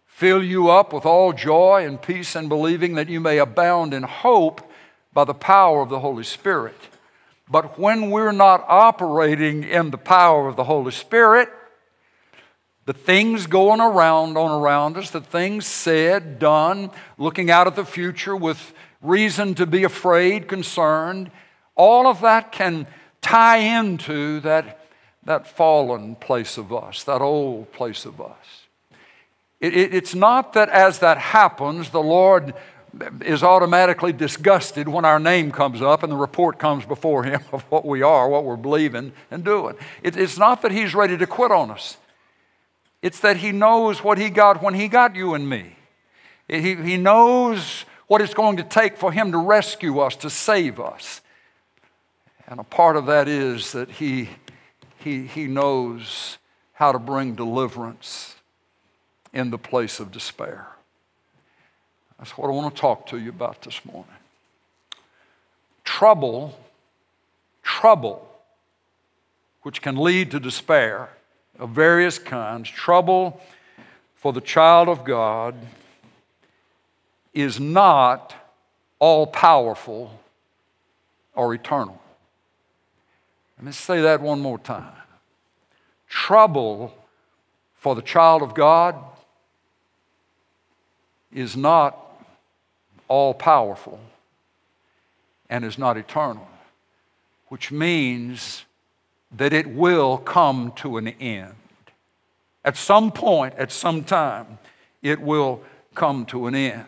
fill 0.07 0.45
you 0.45 0.69
up 0.69 0.93
with 0.93 1.07
all 1.07 1.33
joy 1.33 1.87
and 1.87 2.01
peace 2.01 2.37
and 2.37 2.49
believing 2.49 2.95
that 2.95 3.09
you 3.09 3.21
may 3.21 3.39
abound 3.39 3.95
in 3.95 4.03
hope 4.03 4.61
by 5.13 5.25
the 5.25 5.35
power 5.35 5.81
of 5.81 5.89
the 5.89 6.01
Holy 6.01 6.25
Spirit. 6.25 6.77
But 7.49 7.79
when 7.79 8.11
we're 8.11 8.31
not 8.31 8.65
operating 8.69 9.65
in 9.65 9.91
the 9.91 9.99
power 9.99 10.47
of 10.47 10.57
the 10.57 10.65
Holy 10.65 10.93
Spirit, 10.93 11.49
the 12.85 12.93
things 12.93 13.47
going 13.47 13.81
around 13.81 14.37
on 14.37 14.61
around 14.61 14.97
us, 14.97 15.11
the 15.11 15.21
things 15.21 15.67
said, 15.67 16.39
done, 16.39 16.91
looking 17.19 17.51
out 17.51 17.67
at 17.67 17.75
the 17.75 17.85
future 17.85 18.37
with 18.37 18.73
reason 19.03 19.55
to 19.55 19.67
be 19.67 19.85
afraid, 19.85 20.49
concerned, 20.49 21.31
all 21.75 22.07
of 22.07 22.21
that 22.21 22.53
can 22.53 22.87
tie 23.21 23.59
into 23.59 24.41
that, 24.41 24.81
that 25.25 25.47
fallen 25.47 26.17
place 26.17 26.57
of 26.59 26.73
us, 26.73 27.05
that 27.05 27.21
old 27.21 27.73
place 27.73 28.05
of 28.05 28.21
us. 28.21 28.67
It, 29.61 29.77
it, 29.77 29.95
it's 29.95 30.15
not 30.15 30.55
that 30.55 30.69
as 30.71 31.01
that 31.01 31.19
happens, 31.19 31.91
the 31.91 32.03
Lord 32.03 32.55
is 33.25 33.43
automatically 33.43 34.13
disgusted 34.13 34.89
when 34.89 35.05
our 35.05 35.21
name 35.21 35.53
comes 35.53 35.81
up 35.81 36.03
and 36.03 36.11
the 36.11 36.17
report 36.17 36.59
comes 36.59 36.85
before 36.85 37.25
him 37.25 37.41
of 37.53 37.63
what 37.65 37.85
we 37.85 38.03
are, 38.03 38.29
what 38.29 38.45
we're 38.45 38.57
believing 38.57 39.13
and 39.31 39.45
doing. 39.45 39.77
It, 40.03 40.17
it's 40.17 40.39
not 40.39 40.63
that 40.63 40.73
he's 40.73 40.95
ready 40.95 41.17
to 41.17 41.27
quit 41.27 41.51
on 41.51 41.71
us, 41.71 41.97
it's 43.03 43.21
that 43.21 43.39
he 43.39 43.53
knows 43.53 44.03
what 44.05 44.19
he 44.19 44.31
got 44.31 44.63
when 44.63 44.75
he 44.75 44.89
got 44.89 45.15
you 45.17 45.35
and 45.35 45.49
me. 45.49 45.77
He, 46.49 46.75
he 46.75 46.97
knows 46.97 47.85
what 48.09 48.21
it's 48.21 48.35
going 48.35 48.57
to 48.57 48.65
take 48.65 48.97
for 48.97 49.13
him 49.13 49.31
to 49.33 49.39
rescue 49.39 50.01
us, 50.01 50.17
to 50.17 50.31
save 50.31 50.81
us. 50.81 51.21
And 52.51 52.59
a 52.59 52.65
part 52.65 52.97
of 52.97 53.07
that 53.07 53.29
is 53.29 53.71
that 53.73 53.89
he, 53.89 54.29
he, 54.99 55.25
he 55.25 55.47
knows 55.47 56.39
how 56.73 56.91
to 56.91 56.99
bring 56.99 57.37
deliverance 57.37 58.35
in 59.33 59.51
the 59.51 59.59
place 59.59 60.01
of 60.01 60.11
despair. 60.11 60.67
That's 62.19 62.37
what 62.37 62.49
I 62.49 62.51
want 62.51 62.75
to 62.75 62.81
talk 62.81 63.07
to 63.07 63.19
you 63.19 63.31
about 63.31 63.63
this 63.63 63.85
morning. 63.85 64.11
Trouble, 65.85 66.59
trouble, 67.63 68.29
which 69.63 69.81
can 69.81 69.97
lead 69.97 70.33
to 70.33 70.41
despair 70.41 71.11
of 71.57 71.71
various 71.71 72.19
kinds, 72.19 72.69
trouble 72.69 73.41
for 74.17 74.33
the 74.33 74.41
child 74.41 74.89
of 74.89 75.05
God 75.05 75.55
is 77.33 77.61
not 77.61 78.35
all 78.99 79.29
powerful 79.29 80.19
or 81.35 81.55
eternal. 81.55 82.01
Let 83.61 83.67
me 83.67 83.73
say 83.73 84.01
that 84.01 84.23
one 84.23 84.41
more 84.41 84.59
time. 84.59 84.95
Trouble 86.09 86.95
for 87.75 87.95
the 87.95 88.01
child 88.01 88.41
of 88.41 88.55
God 88.55 88.95
is 91.31 91.59
not 91.59 91.95
all 93.07 93.35
powerful 93.35 94.01
and 95.51 95.63
is 95.63 95.77
not 95.77 95.99
eternal, 95.99 96.49
which 97.49 97.71
means 97.71 98.65
that 99.31 99.53
it 99.53 99.67
will 99.67 100.17
come 100.17 100.73
to 100.77 100.97
an 100.97 101.09
end. 101.09 101.53
At 102.65 102.79
some 102.79 103.13
point, 103.13 103.53
at 103.59 103.71
some 103.71 104.05
time, 104.05 104.59
it 105.03 105.21
will 105.21 105.61
come 105.95 106.25
to 106.27 106.47
an 106.47 106.55
end. 106.55 106.87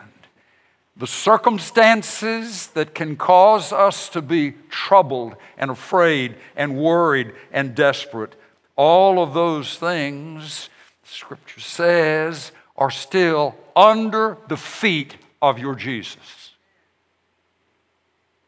The 0.95 1.07
circumstances 1.07 2.67
that 2.67 2.93
can 2.93 3.15
cause 3.15 3.73
us 3.73 4.09
to 4.09 4.21
be 4.21 4.53
troubled 4.69 5.35
and 5.57 5.71
afraid 5.71 6.35
and 6.55 6.77
worried 6.77 7.33
and 7.51 7.73
desperate, 7.73 8.35
all 8.75 9.21
of 9.21 9.33
those 9.33 9.75
things, 9.75 10.69
Scripture 11.03 11.59
says, 11.59 12.51
are 12.77 12.91
still 12.91 13.55
under 13.75 14.37
the 14.47 14.57
feet 14.57 15.17
of 15.41 15.57
your 15.57 15.75
Jesus. 15.75 16.51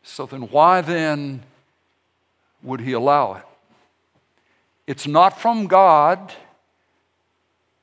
So 0.04 0.26
then, 0.26 0.44
why 0.44 0.82
then 0.82 1.42
would 2.62 2.80
he 2.80 2.94
allow 2.94 3.34
it? 3.34 3.44
It's 4.88 5.08
not 5.08 5.42
from 5.42 5.66
God, 5.66 6.32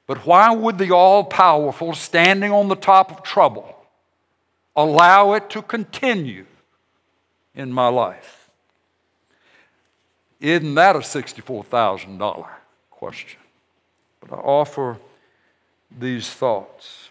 but 0.06 0.24
why 0.26 0.54
would 0.54 0.78
the 0.78 0.92
all 0.92 1.24
powerful, 1.24 1.94
standing 1.94 2.52
on 2.52 2.68
the 2.68 2.76
top 2.76 3.10
of 3.10 3.22
trouble, 3.24 3.76
allow 4.74 5.34
it 5.34 5.50
to 5.50 5.62
continue 5.62 6.46
in 7.54 7.72
my 7.72 7.88
life? 7.88 8.50
Isn't 10.40 10.74
that 10.74 10.96
a 10.96 11.00
$64,000 11.00 12.48
question? 12.90 13.40
But 14.20 14.32
I 14.32 14.40
offer 14.40 14.98
these 15.90 16.28
thoughts. 16.28 17.10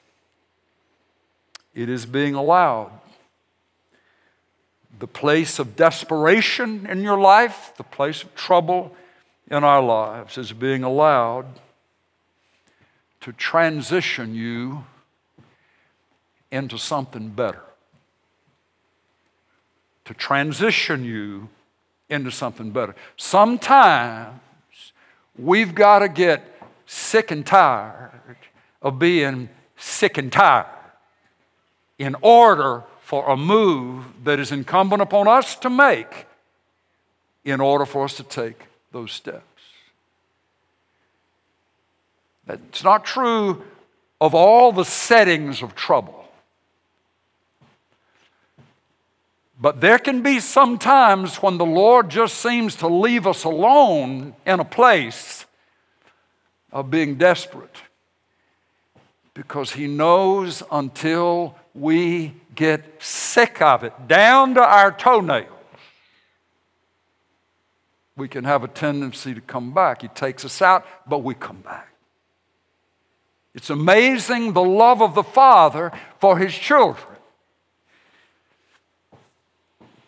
It 1.74 1.89
is 1.89 2.05
being 2.05 2.36
allowed. 2.36 2.91
The 4.99 5.07
place 5.07 5.59
of 5.59 5.76
desperation 5.76 6.86
in 6.86 7.01
your 7.01 7.20
life, 7.20 7.74
the 7.78 7.84
place 7.84 8.24
of 8.24 8.36
trouble 8.36 8.95
in 9.49 9.64
our 9.64 9.82
lives, 9.82 10.38
is 10.38 10.51
being 10.51 10.84
allowed 10.84 11.45
to 13.22 13.32
transition 13.32 14.36
you 14.36 14.86
into 16.52 16.78
something 16.78 17.30
better. 17.30 17.62
To 20.06 20.14
transition 20.14 21.06
you 21.06 21.49
into 22.10 22.32
something 22.32 22.72
better. 22.72 22.95
Sometimes 23.16 24.39
we've 25.38 25.74
got 25.74 25.99
to 25.99 26.10
get 26.10 26.43
sick 26.86 27.32
and 27.32 27.45
tired 27.45 28.38
of 28.82 28.99
being 28.99 29.49
sick 29.78 30.18
and 30.18 30.32
tired 30.32 30.66
in 31.97 32.16
order 32.22 32.84
for 33.02 33.30
a 33.30 33.38
move 33.38 34.06
that 34.24 34.39
is 34.39 34.52
incumbent 34.52 35.02
upon 35.02 35.28
us 35.28 35.56
to 35.56 35.70
make 35.70 36.26
in 37.45 37.62
order 37.62 37.86
for 37.86 38.04
us 38.04 38.18
to 38.18 38.24
take 38.24 38.66
those 38.91 39.12
steps. 39.12 39.43
It's 42.47 42.84
not 42.84 43.06
true 43.06 43.64
of 44.20 44.36
all 44.36 44.72
the 44.72 44.84
settings 44.84 45.62
of 45.62 45.76
trouble. 45.76 46.20
But 49.62 49.80
there 49.80 49.99
can 49.99 50.24
be 50.24 50.39
some 50.39 50.80
times 50.80 51.36
when 51.36 51.59
the 51.59 51.66
Lord 51.66 52.09
just 52.09 52.39
seems 52.39 52.76
to 52.78 52.88
leave 52.88 53.28
us 53.28 53.43
alone 53.43 54.34
in 54.43 54.59
a 54.59 54.66
place 54.66 55.45
of 56.72 56.89
being 56.89 57.16
desperate 57.16 57.78
because 59.36 59.72
He 59.72 59.86
knows 59.86 60.64
until 60.72 61.55
we 61.76 62.34
get 62.55 63.03
sick 63.03 63.62
of 63.62 63.84
it, 63.84 63.93
down 64.07 64.55
to 64.55 64.62
our 64.62 64.91
toenails, 64.91 65.47
we 68.18 68.28
can 68.28 68.43
have 68.43 68.64
a 68.64 68.68
tendency 68.68 69.36
to 69.36 69.41
come 69.41 69.74
back. 69.74 70.01
He 70.01 70.07
takes 70.07 70.43
us 70.43 70.62
out, 70.62 70.86
but 71.07 71.20
we 71.20 71.36
come 71.36 71.62
back. 71.62 71.93
It's 73.53 73.70
amazing 73.70 74.53
the 74.53 74.64
love 74.64 75.03
of 75.03 75.14
the 75.14 75.24
Father 75.24 75.91
for 76.20 76.39
His 76.39 76.53
children. 76.53 77.11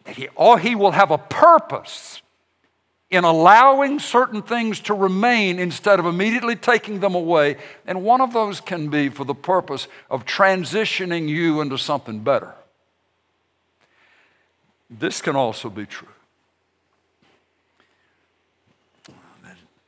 He, 0.08 0.28
or 0.36 0.60
he 0.60 0.76
will 0.76 0.92
have 0.92 1.12
a 1.12 1.18
purpose 1.18 2.22
in 3.10 3.24
allowing 3.24 4.00
certain 4.00 4.42
things 4.42 4.80
to 4.80 4.94
remain 4.94 5.60
instead 5.60 6.00
of 6.00 6.06
immediately 6.06 6.56
taking 6.56 7.00
them 7.00 7.14
away. 7.14 7.58
And 7.86 8.04
one 8.04 8.22
of 8.22 8.34
those 8.34 8.60
can 8.60 8.90
be 8.90 9.10
for 9.10 9.24
the 9.24 9.36
purpose 9.36 9.88
of 10.10 10.26
transitioning 10.26 11.30
you 11.30 11.62
into 11.62 11.78
something 11.78 12.22
better. 12.22 12.54
This 14.90 15.22
can 15.22 15.36
also 15.36 15.70
be 15.70 15.86
true. 15.86 16.08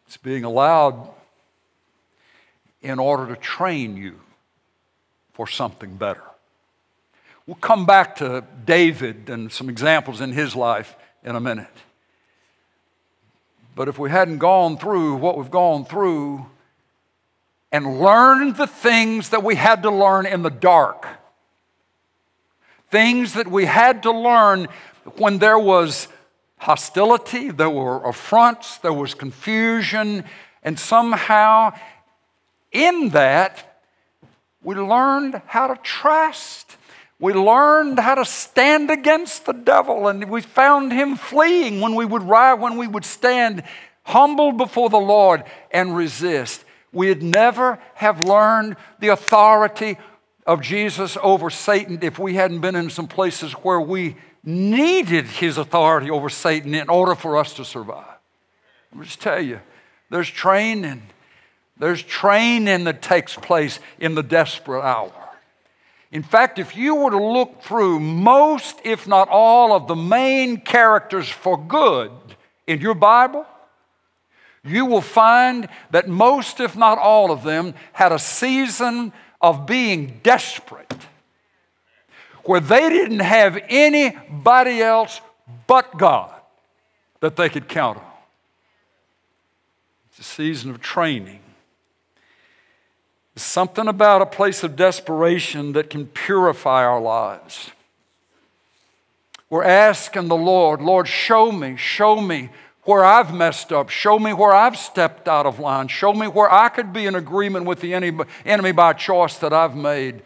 It's 0.06 0.18
being 0.18 0.44
allowed 0.44 1.10
in 2.82 3.00
order 3.00 3.28
to 3.34 3.36
train 3.36 3.98
you 3.98 4.20
for 5.34 5.48
something 5.48 5.96
better. 5.98 6.22
We'll 7.48 7.56
come 7.56 7.86
back 7.86 8.16
to 8.18 8.44
David 8.66 9.30
and 9.30 9.52
some 9.52 9.70
examples 9.70 10.20
in 10.20 10.32
his 10.32 10.56
life 10.56 10.96
in 11.24 11.36
a 11.36 11.40
minute. 11.40 11.68
But 13.76 13.88
if 13.88 14.00
we 14.00 14.10
hadn't 14.10 14.40
gone 14.40 14.78
through 14.78 15.16
what 15.18 15.38
we've 15.38 15.52
gone 15.52 15.86
through 15.86 16.46
and 17.72 18.00
learned 18.00 18.56
the 18.56 18.66
things 18.66 19.30
that 19.30 19.44
we 19.44 19.56
had 19.56 19.84
to 19.84 19.92
learn 19.92 20.26
in 20.26 20.42
the 20.42 20.50
dark, 20.50 21.06
things 22.90 23.34
that 23.34 23.48
we 23.48 23.66
had 23.66 24.02
to 24.04 24.12
learn 24.12 24.68
when 25.18 25.38
there 25.38 25.60
was 25.60 26.08
hostility, 26.58 27.52
there 27.52 27.70
were 27.70 28.04
affronts, 28.08 28.78
there 28.78 28.94
was 28.94 29.14
confusion, 29.14 30.24
and 30.64 30.80
somehow 30.80 31.74
in 32.72 33.10
that, 33.10 33.82
we 34.64 34.74
learned 34.74 35.42
how 35.46 35.68
to 35.68 35.76
trust. 35.84 36.78
We 37.20 37.34
learned 37.34 37.98
how 38.00 38.16
to 38.16 38.26
stand 38.26 38.92
against 38.92 39.46
the 39.46 39.54
devil, 39.54 40.08
and 40.08 40.30
we 40.30 40.42
found 40.42 40.92
him 40.92 41.16
fleeing 41.16 41.80
when 41.80 41.96
we 41.96 42.06
would 42.06 42.24
ride, 42.24 42.56
when 42.56 42.78
we 42.78 42.88
would 42.88 43.06
stand 43.06 43.64
humbled 44.04 44.58
before 44.58 44.90
the 44.90 44.98
Lord 44.98 45.44
and 45.72 45.96
resist. 45.96 46.64
We'd 46.92 47.24
never 47.24 47.80
have 47.96 48.22
learned 48.22 48.78
the 49.00 49.10
authority 49.10 49.98
of 50.46 50.62
Jesus 50.62 51.18
over 51.22 51.50
Satan 51.50 52.00
if 52.02 52.20
we 52.20 52.36
hadn't 52.36 52.60
been 52.60 52.76
in 52.76 52.90
some 52.90 53.08
places 53.08 53.54
where 53.54 53.82
we 53.82 54.16
needed 54.44 55.26
his 55.26 55.58
authority 55.58 56.12
over 56.12 56.30
Satan 56.30 56.76
in 56.76 56.90
order 56.90 57.16
for 57.16 57.38
us 57.38 57.54
to 57.56 57.66
survive. 57.66 58.06
Let 58.92 59.00
me 59.00 59.06
just 59.06 59.22
tell 59.22 59.42
you, 59.42 59.60
there's 60.10 60.30
training. 60.30 61.02
There's 61.78 62.04
training 62.04 62.84
that 62.86 63.02
takes 63.02 63.36
place 63.36 63.80
in 64.00 64.16
the 64.16 64.24
desperate 64.24 64.84
hour. 64.84 65.25
In 66.16 66.24
fact, 66.24 66.60
if 66.60 66.78
you 66.78 66.96
were 66.96 67.12
to 67.12 67.22
look 67.22 67.62
through 67.62 68.00
most, 68.00 68.80
if 68.86 69.06
not 69.06 69.28
all, 69.28 69.74
of 69.74 69.90
the 69.90 69.98
main 69.98 70.56
characters 70.62 71.28
for 71.28 71.58
good 71.58 72.10
in 72.66 72.80
your 72.80 72.94
Bible, 72.94 73.46
you 74.64 74.86
will 74.86 75.02
find 75.02 75.68
that 75.92 76.08
most, 76.08 76.62
if 76.62 76.78
not 76.78 76.98
all 77.00 77.32
of 77.32 77.44
them, 77.44 77.74
had 77.92 78.14
a 78.14 78.18
season 78.18 79.12
of 79.42 79.66
being 79.66 80.22
desperate 80.24 80.96
where 82.46 82.62
they 82.62 82.88
didn't 82.88 83.20
have 83.20 83.62
anybody 83.68 84.82
else 84.82 85.20
but 85.68 85.98
God 85.98 86.34
that 87.20 87.36
they 87.36 87.50
could 87.50 87.68
count 87.68 87.98
on. 87.98 88.12
It's 90.12 90.20
a 90.20 90.24
season 90.24 90.72
of 90.72 90.80
training. 90.80 91.42
Something 93.36 93.88
about 93.88 94.22
a 94.22 94.26
place 94.26 94.64
of 94.64 94.76
desperation 94.76 95.74
that 95.74 95.90
can 95.90 96.08
purify 96.08 96.86
our 96.86 97.02
lives. 97.02 97.72
We're 99.50 99.64
asking 99.64 100.28
the 100.28 100.36
Lord, 100.36 100.82
Lord, 100.82 101.08
show 101.08 101.52
me, 101.52 101.76
show 101.76 102.20
me 102.22 102.50
where 102.84 103.04
I've 103.04 103.34
messed 103.34 103.74
up. 103.74 103.90
Show 103.90 104.20
me 104.20 104.32
where 104.32 104.54
I've 104.54 104.78
stepped 104.78 105.28
out 105.28 105.46
of 105.46 105.60
line. 105.60 105.88
Show 105.88 106.14
me 106.14 106.28
where 106.28 106.52
I 106.52 106.70
could 106.70 106.94
be 106.94 107.06
in 107.06 107.16
agreement 107.16 107.66
with 107.66 107.82
the 107.82 107.94
enemy 107.94 108.72
by 108.72 108.94
choice 108.94 109.38
that 109.40 109.54
I've 109.54 109.76
made. 109.76 110.22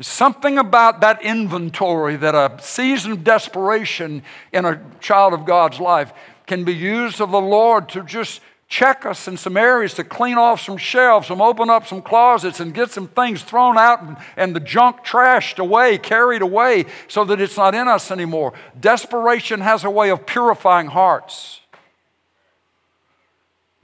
Something 0.00 0.58
about 0.58 1.00
that 1.00 1.22
inventory 1.22 2.16
that 2.16 2.34
a 2.34 2.58
season 2.60 3.12
of 3.12 3.24
desperation 3.24 4.22
in 4.52 4.64
a 4.64 4.82
child 5.00 5.32
of 5.32 5.46
God's 5.46 5.78
life 5.78 6.12
can 6.46 6.64
be 6.64 6.74
used 6.74 7.20
of 7.20 7.30
the 7.30 7.40
Lord 7.40 7.88
to 7.90 8.02
just 8.02 8.40
check 8.72 9.04
us 9.04 9.28
in 9.28 9.36
some 9.36 9.58
areas 9.58 9.92
to 9.92 10.02
clean 10.02 10.38
off 10.38 10.58
some 10.58 10.78
shelves, 10.78 11.28
some 11.28 11.42
open 11.42 11.68
up 11.68 11.86
some 11.86 12.00
closets 12.00 12.58
and 12.58 12.72
get 12.72 12.90
some 12.90 13.06
things 13.06 13.42
thrown 13.42 13.76
out 13.76 14.02
and, 14.02 14.16
and, 14.34 14.56
the 14.56 14.60
junk 14.60 15.04
trashed 15.04 15.58
away, 15.58 15.98
carried 15.98 16.40
away, 16.40 16.86
so 17.06 17.22
that 17.22 17.38
it's 17.38 17.58
not 17.58 17.74
in 17.74 17.86
us 17.86 18.10
anymore. 18.10 18.54
Desperation 18.80 19.60
has 19.60 19.84
a 19.84 19.90
way 19.90 20.08
of 20.08 20.24
purifying 20.24 20.86
hearts, 20.86 21.60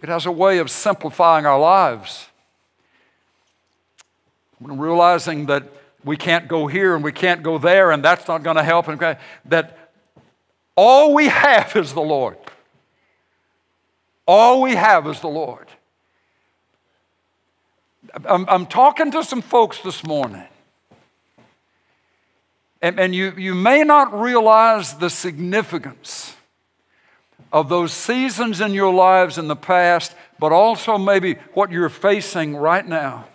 it 0.02 0.08
has 0.08 0.24
a 0.24 0.32
way 0.32 0.56
of 0.56 0.70
simplifying 0.70 1.44
our 1.44 1.60
lives. 1.60 2.26
When 4.58 4.78
realizing 4.78 5.46
that 5.46 5.64
we 6.02 6.16
can't 6.16 6.48
go 6.48 6.66
here 6.66 6.94
and 6.94 7.04
we 7.04 7.12
can't 7.12 7.42
go 7.42 7.58
there 7.58 7.90
and 7.90 8.02
that's 8.02 8.26
not 8.26 8.42
going 8.42 8.56
to 8.56 8.64
help, 8.64 8.88
and 8.88 9.18
that 9.44 9.92
all 10.76 11.12
we 11.12 11.28
have 11.28 11.76
is 11.76 11.92
the 11.92 12.00
Lord. 12.00 12.38
All 14.28 14.60
we 14.60 14.74
have 14.74 15.06
is 15.06 15.20
the 15.20 15.28
Lord. 15.28 15.68
I'm, 18.26 18.44
I'm 18.46 18.66
talking 18.66 19.10
to 19.12 19.24
some 19.24 19.40
folks 19.40 19.80
this 19.80 20.06
morning. 20.06 20.44
And, 22.82 23.00
and 23.00 23.14
you, 23.14 23.32
you 23.38 23.54
may 23.54 23.84
not 23.84 24.12
realize 24.12 24.98
the 24.98 25.08
significance 25.08 26.36
of 27.50 27.70
those 27.70 27.90
seasons 27.94 28.60
in 28.60 28.74
your 28.74 28.92
lives 28.92 29.38
in 29.38 29.48
the 29.48 29.56
past, 29.56 30.14
but 30.38 30.52
also 30.52 30.98
maybe 30.98 31.36
what 31.54 31.72
you're 31.72 31.88
facing 31.88 32.54
right 32.54 32.86
now. 32.86 33.26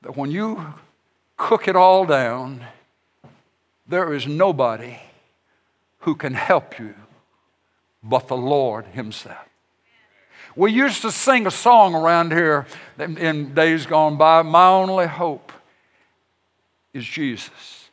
That 0.00 0.16
when 0.16 0.30
you 0.30 0.74
cook 1.36 1.68
it 1.68 1.76
all 1.76 2.06
down, 2.06 2.64
there 3.86 4.14
is 4.14 4.26
nobody 4.26 4.98
who 6.00 6.14
can 6.14 6.32
help 6.32 6.78
you 6.78 6.94
but 8.02 8.28
the 8.28 8.36
Lord 8.36 8.86
Himself. 8.86 9.47
We 10.56 10.72
used 10.72 11.02
to 11.02 11.12
sing 11.12 11.46
a 11.46 11.50
song 11.50 11.94
around 11.94 12.32
here 12.32 12.66
in 12.98 13.54
days 13.54 13.86
gone 13.86 14.16
by 14.16 14.42
My 14.42 14.66
only 14.66 15.06
hope 15.06 15.52
is 16.92 17.04
Jesus. 17.04 17.90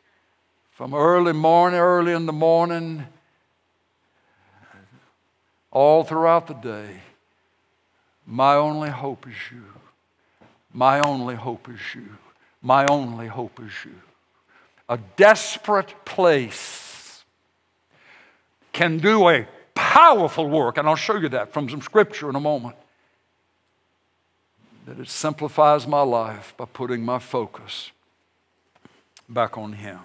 From 0.72 0.94
early 0.94 1.32
morning, 1.32 1.78
early 1.78 2.12
in 2.12 2.26
the 2.26 2.32
morning, 2.32 3.06
all 5.70 6.04
throughout 6.04 6.46
the 6.46 6.54
day, 6.54 7.00
my 8.26 8.54
only 8.54 8.90
hope 8.90 9.26
is 9.26 9.36
you. 9.52 9.64
My 10.72 11.00
only 11.00 11.34
hope 11.34 11.68
is 11.68 11.80
you. 11.94 12.16
My 12.60 12.84
only 12.90 13.28
hope 13.28 13.60
is 13.60 13.72
you. 13.84 13.94
A 14.88 14.98
desperate 15.16 15.94
place 16.04 17.24
can 18.72 18.98
do 18.98 19.28
a 19.28 19.46
powerful 19.76 20.48
work, 20.48 20.78
and 20.78 20.88
I'll 20.88 20.96
show 20.96 21.16
you 21.16 21.28
that 21.28 21.52
from 21.52 21.68
some 21.68 21.80
scripture 21.80 22.28
in 22.28 22.34
a 22.34 22.40
moment. 22.40 22.74
That 24.86 24.98
it 24.98 25.08
simplifies 25.08 25.86
my 25.86 26.02
life 26.02 26.54
by 26.56 26.64
putting 26.64 27.04
my 27.04 27.20
focus 27.20 27.92
back 29.28 29.56
on 29.56 29.74
Him. 29.74 30.00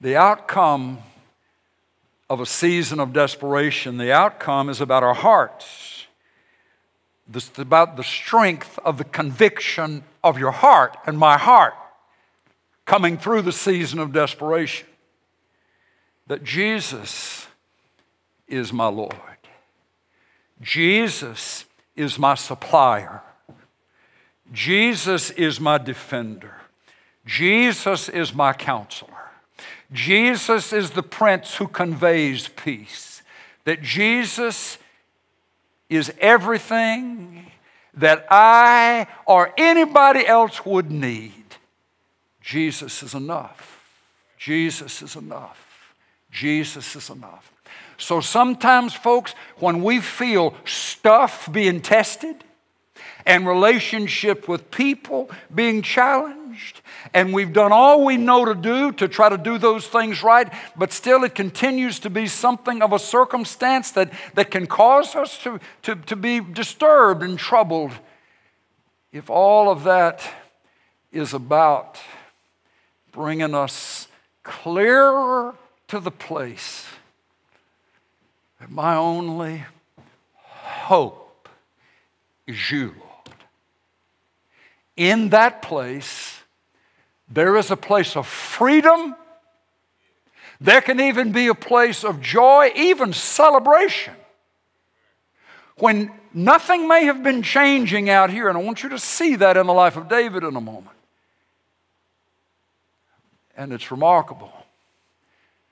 The 0.00 0.16
outcome 0.16 0.98
of 2.28 2.40
a 2.40 2.46
season 2.46 2.98
of 2.98 3.12
desperation, 3.12 3.98
the 3.98 4.12
outcome 4.12 4.68
is 4.68 4.80
about 4.80 5.02
our 5.02 5.14
hearts. 5.14 6.06
This 7.28 7.50
is 7.50 7.58
about 7.58 7.96
the 7.96 8.04
strength 8.04 8.78
of 8.84 8.98
the 8.98 9.04
conviction 9.04 10.04
of 10.22 10.38
your 10.38 10.52
heart 10.52 10.96
and 11.06 11.18
my 11.18 11.38
heart 11.38 11.74
coming 12.84 13.18
through 13.18 13.42
the 13.42 13.52
season 13.52 13.98
of 13.98 14.12
desperation. 14.12 14.86
That 16.28 16.44
Jesus 16.44 17.45
is 18.48 18.72
my 18.72 18.88
Lord. 18.88 19.14
Jesus 20.60 21.64
is 21.94 22.18
my 22.18 22.34
supplier. 22.34 23.22
Jesus 24.52 25.30
is 25.30 25.60
my 25.60 25.78
defender. 25.78 26.54
Jesus 27.24 28.08
is 28.08 28.32
my 28.32 28.52
counselor. 28.52 29.10
Jesus 29.92 30.72
is 30.72 30.90
the 30.90 31.02
prince 31.02 31.56
who 31.56 31.68
conveys 31.68 32.48
peace. 32.48 33.22
That 33.64 33.82
Jesus 33.82 34.78
is 35.88 36.12
everything 36.20 37.50
that 37.94 38.26
I 38.30 39.06
or 39.24 39.52
anybody 39.56 40.26
else 40.26 40.64
would 40.64 40.90
need. 40.90 41.32
Jesus 42.40 43.02
is 43.02 43.14
enough. 43.14 43.82
Jesus 44.38 45.02
is 45.02 45.16
enough. 45.16 45.94
Jesus 46.30 46.94
is 46.94 47.10
enough. 47.10 47.52
So 47.98 48.20
sometimes, 48.20 48.94
folks, 48.94 49.34
when 49.58 49.82
we 49.82 50.00
feel 50.00 50.54
stuff 50.64 51.50
being 51.50 51.80
tested 51.80 52.44
and 53.24 53.46
relationship 53.46 54.48
with 54.48 54.70
people 54.70 55.30
being 55.54 55.82
challenged, 55.82 56.80
and 57.12 57.32
we've 57.32 57.52
done 57.52 57.72
all 57.72 58.04
we 58.04 58.16
know 58.16 58.44
to 58.44 58.54
do 58.54 58.92
to 58.92 59.08
try 59.08 59.28
to 59.28 59.38
do 59.38 59.58
those 59.58 59.86
things 59.86 60.22
right, 60.22 60.52
but 60.76 60.92
still 60.92 61.24
it 61.24 61.34
continues 61.34 61.98
to 62.00 62.10
be 62.10 62.26
something 62.26 62.82
of 62.82 62.92
a 62.92 62.98
circumstance 62.98 63.90
that, 63.92 64.12
that 64.34 64.50
can 64.50 64.66
cause 64.66 65.14
us 65.14 65.38
to, 65.38 65.58
to, 65.82 65.96
to 65.96 66.16
be 66.16 66.40
disturbed 66.40 67.22
and 67.22 67.38
troubled. 67.38 67.92
If 69.12 69.30
all 69.30 69.70
of 69.70 69.84
that 69.84 70.22
is 71.12 71.32
about 71.32 71.98
bringing 73.12 73.54
us 73.54 74.08
clearer 74.42 75.54
to 75.88 76.00
the 76.00 76.10
place 76.10 76.86
my 78.68 78.96
only 78.96 79.64
hope 80.36 81.48
is 82.46 82.70
you, 82.70 82.94
Lord. 82.98 83.36
In 84.96 85.30
that 85.30 85.62
place, 85.62 86.40
there 87.28 87.56
is 87.56 87.70
a 87.70 87.76
place 87.76 88.16
of 88.16 88.26
freedom. 88.26 89.14
There 90.60 90.80
can 90.80 91.00
even 91.00 91.32
be 91.32 91.48
a 91.48 91.54
place 91.54 92.04
of 92.04 92.20
joy, 92.20 92.72
even 92.74 93.12
celebration. 93.12 94.14
When 95.78 96.10
nothing 96.32 96.88
may 96.88 97.04
have 97.04 97.22
been 97.22 97.42
changing 97.42 98.08
out 98.08 98.30
here, 98.30 98.48
and 98.48 98.56
I 98.56 98.62
want 98.62 98.82
you 98.82 98.88
to 98.90 98.98
see 98.98 99.36
that 99.36 99.56
in 99.58 99.66
the 99.66 99.74
life 99.74 99.96
of 99.96 100.08
David 100.08 100.42
in 100.44 100.56
a 100.56 100.60
moment. 100.60 100.96
And 103.56 103.72
it's 103.72 103.90
remarkable 103.90 104.52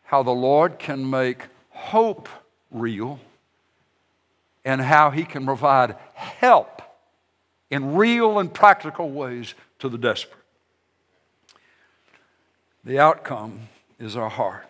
how 0.05 0.23
the 0.23 0.31
Lord 0.31 0.79
can 0.79 1.09
make 1.09 1.45
hope 1.71 2.29
real 2.75 3.21
and 4.65 4.81
how 4.81 5.11
He 5.11 5.25
can 5.25 5.47
provide 5.47 5.97
help 6.15 6.83
in 7.71 7.95
real 7.95 8.39
and 8.39 8.53
practical 8.53 9.11
ways 9.11 9.55
to 9.79 9.89
the 9.89 9.97
desperate. 9.97 10.45
The 12.85 12.99
outcome 12.99 13.69
is 13.99 14.17
our 14.17 14.29
heart. 14.29 14.67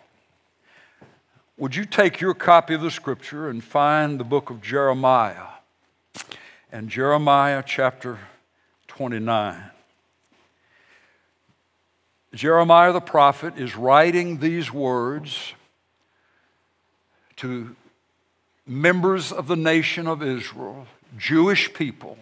Would 1.57 1.75
you 1.75 1.85
take 1.85 2.21
your 2.21 2.33
copy 2.33 2.73
of 2.73 2.81
the 2.81 2.91
scripture 2.91 3.49
and 3.49 3.63
find 3.63 4.19
the 4.19 4.23
book 4.23 4.49
of 4.49 4.61
Jeremiah 4.61 5.47
and 6.71 6.89
Jeremiah 6.89 7.63
chapter 7.65 8.19
29? 8.87 9.71
Jeremiah 12.33 12.91
the 12.91 12.99
prophet 12.99 13.57
is 13.57 13.77
writing 13.77 14.39
these 14.39 14.71
words 14.71 15.53
to 17.37 17.75
members 18.67 19.31
of 19.31 19.47
the 19.47 19.55
nation 19.55 20.07
of 20.07 20.23
Israel, 20.23 20.87
Jewish 21.17 21.73
people 21.73 22.17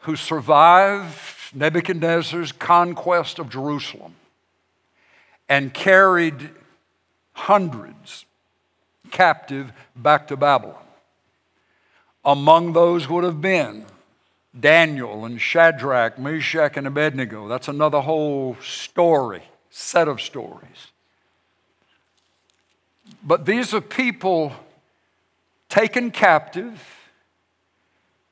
who 0.00 0.16
survived 0.16 1.54
Nebuchadnezzar's 1.54 2.52
conquest 2.52 3.38
of 3.38 3.48
Jerusalem 3.48 4.14
and 5.48 5.72
carried 5.72 6.50
hundreds 7.32 8.24
captive 9.10 9.72
back 9.94 10.28
to 10.28 10.36
Babylon. 10.36 10.76
Among 12.24 12.72
those 12.72 13.08
would 13.08 13.24
have 13.24 13.40
been 13.40 13.86
Daniel 14.58 15.24
and 15.24 15.40
Shadrach, 15.40 16.18
Meshach, 16.18 16.76
and 16.76 16.86
Abednego. 16.86 17.46
That's 17.46 17.68
another 17.68 18.00
whole 18.00 18.56
story, 18.62 19.42
set 19.70 20.08
of 20.08 20.20
stories. 20.20 20.90
But 23.22 23.46
these 23.46 23.72
are 23.74 23.80
people 23.80 24.52
taken 25.68 26.10
captive. 26.10 26.82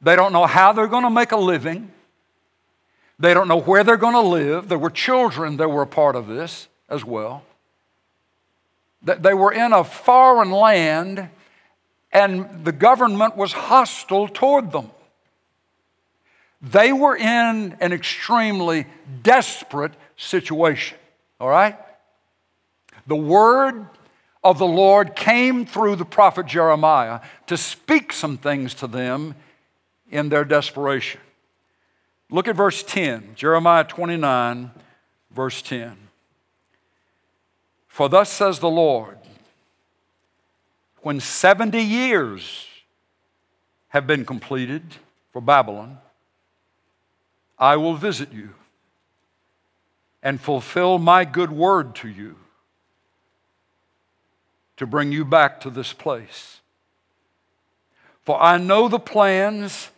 They 0.01 0.17
don't 0.17 0.33
know 0.33 0.47
how 0.47 0.73
they're 0.73 0.87
going 0.87 1.05
to 1.05 1.11
make 1.11 1.33
a 1.33 1.37
living. 1.37 1.91
They 3.19 3.33
don't 3.33 3.49
know 3.49 3.61
where 3.61 3.85
they're 3.85 3.97
going 3.97 4.15
to 4.15 4.21
live. 4.21 4.69
There 4.69 4.79
were 4.79 4.91
children 4.91 5.57
that 5.59 5.69
were 5.69 5.83
a 5.83 5.87
part 5.87 6.17
of 6.17 6.27
this 6.27 6.69
as 6.89 7.05
well. 7.05 7.43
They 9.03 9.35
were 9.35 9.53
in 9.53 9.73
a 9.73 9.85
foreign 9.85 10.51
land, 10.51 11.29
and 12.11 12.65
the 12.65 12.73
government 12.73 13.37
was 13.37 13.53
hostile 13.53 14.29
toward 14.29 14.73
them. 14.73 14.91
They 16.63 16.93
were 16.93 17.15
in 17.15 17.77
an 17.81 17.93
extremely 17.93 18.87
desperate 19.23 19.93
situation, 20.17 20.97
all 21.39 21.51
right? 21.51 21.77
The 23.07 23.17
word 23.17 23.87
of 24.45 24.59
the 24.59 24.67
Lord 24.67 25.17
came 25.17 25.65
through 25.65 25.97
the 25.97 26.05
prophet 26.05 26.47
Jeremiah 26.47 27.21
to 27.47 27.57
speak 27.57 28.13
some 28.13 28.37
things 28.37 28.75
to 28.75 28.87
them 28.87 29.35
in 30.11 30.29
their 30.29 30.45
desperation. 30.45 31.23
Look 32.31 32.47
at 32.47 32.55
verse 32.55 32.83
10, 32.83 33.33
Jeremiah 33.35 33.85
29, 33.85 34.71
verse 35.31 35.63
10. 35.63 35.97
For 37.89 38.09
thus 38.09 38.31
says 38.31 38.59
the 38.59 38.69
Lord, 38.69 39.19
when 40.99 41.21
70 41.21 41.81
years 41.81 42.67
have 43.89 44.07
been 44.07 44.25
completed 44.25 44.83
for 45.33 45.41
Babylon, 45.41 45.99
I 47.59 47.77
will 47.77 47.95
visit 47.95 48.33
you 48.33 48.51
and 50.23 50.41
fulfill 50.41 50.99
my 50.99 51.25
good 51.25 51.53
word 51.53 51.95
to 51.97 52.09
you 52.09 52.37
to 54.77 54.87
bring 54.87 55.13
you 55.13 55.25
back 55.25 55.61
to 55.61 55.71
this 55.71 55.93
place. 55.93 56.61
For 58.23 58.41
I 58.43 58.59
know 58.59 58.89
the 58.89 58.99
plans 58.99 59.91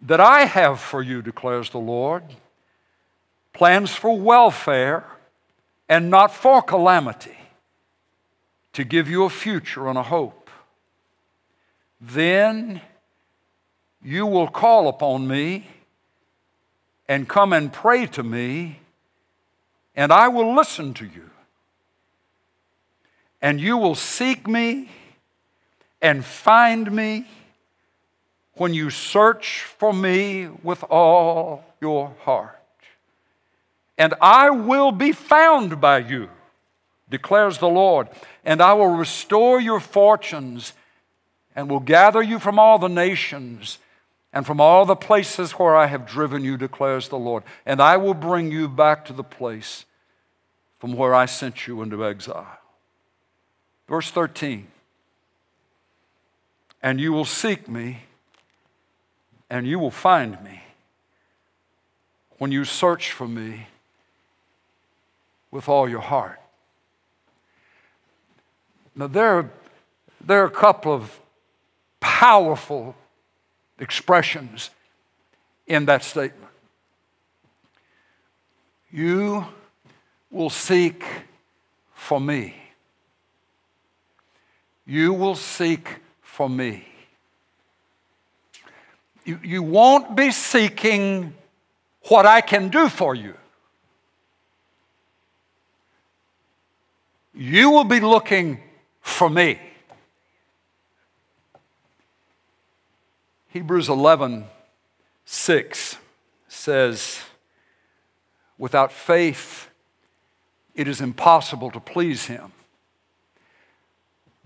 that 0.00 0.20
I 0.20 0.44
have 0.44 0.80
for 0.80 1.02
you, 1.02 1.22
declares 1.22 1.70
the 1.70 1.78
Lord 1.78 2.24
plans 3.52 3.90
for 3.90 4.16
welfare 4.16 5.04
and 5.88 6.10
not 6.10 6.32
for 6.32 6.62
calamity, 6.62 7.36
to 8.72 8.84
give 8.84 9.08
you 9.08 9.24
a 9.24 9.30
future 9.30 9.88
and 9.88 9.98
a 9.98 10.02
hope. 10.04 10.48
Then 12.00 12.80
you 14.00 14.26
will 14.26 14.46
call 14.46 14.86
upon 14.86 15.26
me 15.26 15.66
and 17.08 17.28
come 17.28 17.52
and 17.52 17.72
pray 17.72 18.06
to 18.06 18.22
me, 18.22 18.78
and 19.96 20.12
I 20.12 20.28
will 20.28 20.54
listen 20.54 20.94
to 20.94 21.04
you. 21.04 21.30
And 23.40 23.60
you 23.60 23.76
will 23.76 23.94
seek 23.94 24.46
me 24.48 24.88
and 26.02 26.24
find 26.24 26.90
me 26.90 27.26
when 28.54 28.74
you 28.74 28.90
search 28.90 29.62
for 29.62 29.92
me 29.92 30.48
with 30.62 30.82
all 30.84 31.64
your 31.80 32.12
heart. 32.24 32.58
And 33.96 34.14
I 34.20 34.50
will 34.50 34.92
be 34.92 35.12
found 35.12 35.80
by 35.80 35.98
you, 35.98 36.28
declares 37.10 37.58
the 37.58 37.68
Lord, 37.68 38.08
and 38.44 38.60
I 38.60 38.72
will 38.74 38.94
restore 38.94 39.60
your 39.60 39.80
fortunes 39.80 40.72
and 41.54 41.68
will 41.68 41.80
gather 41.80 42.22
you 42.22 42.38
from 42.38 42.58
all 42.58 42.78
the 42.78 42.88
nations 42.88 43.78
and 44.32 44.46
from 44.46 44.60
all 44.60 44.84
the 44.84 44.96
places 44.96 45.52
where 45.52 45.74
I 45.74 45.86
have 45.86 46.06
driven 46.06 46.44
you, 46.44 46.56
declares 46.56 47.08
the 47.08 47.18
Lord. 47.18 47.42
And 47.64 47.80
I 47.80 47.96
will 47.96 48.14
bring 48.14 48.52
you 48.52 48.68
back 48.68 49.04
to 49.06 49.12
the 49.12 49.24
place 49.24 49.84
from 50.78 50.92
where 50.92 51.14
I 51.14 51.26
sent 51.26 51.66
you 51.66 51.82
into 51.82 52.04
exile. 52.04 52.57
Verse 53.88 54.10
13 54.10 54.66
And 56.82 57.00
you 57.00 57.12
will 57.12 57.24
seek 57.24 57.68
me, 57.68 58.02
and 59.50 59.66
you 59.66 59.78
will 59.78 59.90
find 59.90 60.42
me 60.44 60.62
when 62.38 62.52
you 62.52 62.64
search 62.64 63.10
for 63.10 63.26
me 63.26 63.66
with 65.50 65.68
all 65.68 65.88
your 65.88 66.00
heart. 66.00 66.40
Now, 68.94 69.06
there 69.06 69.50
there 70.20 70.42
are 70.42 70.46
a 70.46 70.50
couple 70.50 70.92
of 70.92 71.18
powerful 72.00 72.94
expressions 73.78 74.70
in 75.66 75.86
that 75.86 76.04
statement. 76.04 76.50
You 78.90 79.46
will 80.30 80.50
seek 80.50 81.04
for 81.94 82.20
me. 82.20 82.67
You 84.88 85.12
will 85.12 85.34
seek 85.34 85.96
for 86.22 86.48
me. 86.48 86.88
You, 89.26 89.38
you 89.44 89.62
won't 89.62 90.16
be 90.16 90.30
seeking 90.30 91.34
what 92.04 92.24
I 92.24 92.40
can 92.40 92.70
do 92.70 92.88
for 92.88 93.14
you. 93.14 93.34
You 97.34 97.70
will 97.70 97.84
be 97.84 98.00
looking 98.00 98.62
for 99.02 99.28
me. 99.28 99.58
Hebrews 103.48 103.90
11, 103.90 104.46
6 105.26 105.96
says, 106.48 107.20
Without 108.56 108.90
faith, 108.90 109.68
it 110.74 110.88
is 110.88 111.02
impossible 111.02 111.70
to 111.72 111.80
please 111.80 112.24
him. 112.24 112.52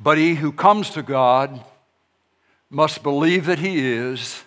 But 0.03 0.19
he 0.19 0.35
who 0.35 0.51
comes 0.51 0.91
to 0.91 1.03
God 1.03 1.65
must 2.69 3.03
believe 3.03 3.47
that 3.47 3.61
he 3.61 3.87
is, 3.87 4.43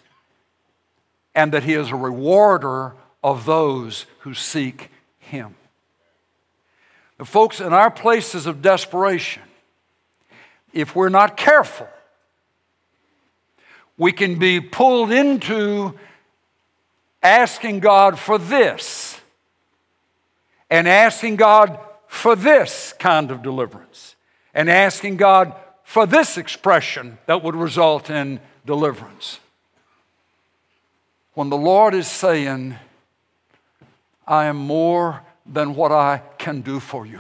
and 1.34 1.51
that 1.53 1.64
he 1.64 1.74
is 1.74 1.91
a 1.91 1.95
rewarder 1.95 2.93
of 3.24 3.45
those 3.45 4.06
who 4.20 4.34
seek 4.34 4.89
him. 5.20 5.56
Now, 7.18 7.26
folks, 7.26 7.62
in 7.62 7.72
our 7.72 7.89
places 7.89 8.47
of 8.47 8.62
desperation, 8.62 9.43
if 10.74 10.93
we're 10.93 11.10
not 11.10 11.38
careful, 11.38 11.88
we 13.97 14.12
can 14.12 14.38
be 14.38 14.60
pulled 14.60 15.12
into 15.12 15.97
asking 17.24 17.80
God 17.80 18.20
for 18.20 18.38
this 18.38 19.22
and 20.70 20.88
asking 20.88 21.38
God 21.38 21.80
for 22.08 22.36
this 22.36 22.93
kind 22.99 23.32
of 23.32 23.41
deliverance 23.41 24.14
and 24.56 24.70
asking 24.70 25.18
God 25.18 25.53
for 25.84 26.08
this 26.08 26.38
expression 26.38 27.20
that 27.28 27.43
would 27.43 27.56
result 27.56 28.10
in 28.10 28.39
deliverance. 28.66 29.39
When 31.34 31.49
the 31.49 31.58
Lord 31.58 31.93
is 31.93 32.08
saying, 32.08 32.76
I 34.26 34.45
am 34.45 34.56
more 34.56 35.22
than 35.45 35.76
what 35.76 35.91
I 35.91 36.24
can 36.39 36.62
do 36.62 36.80
for 36.80 37.06
you. 37.06 37.20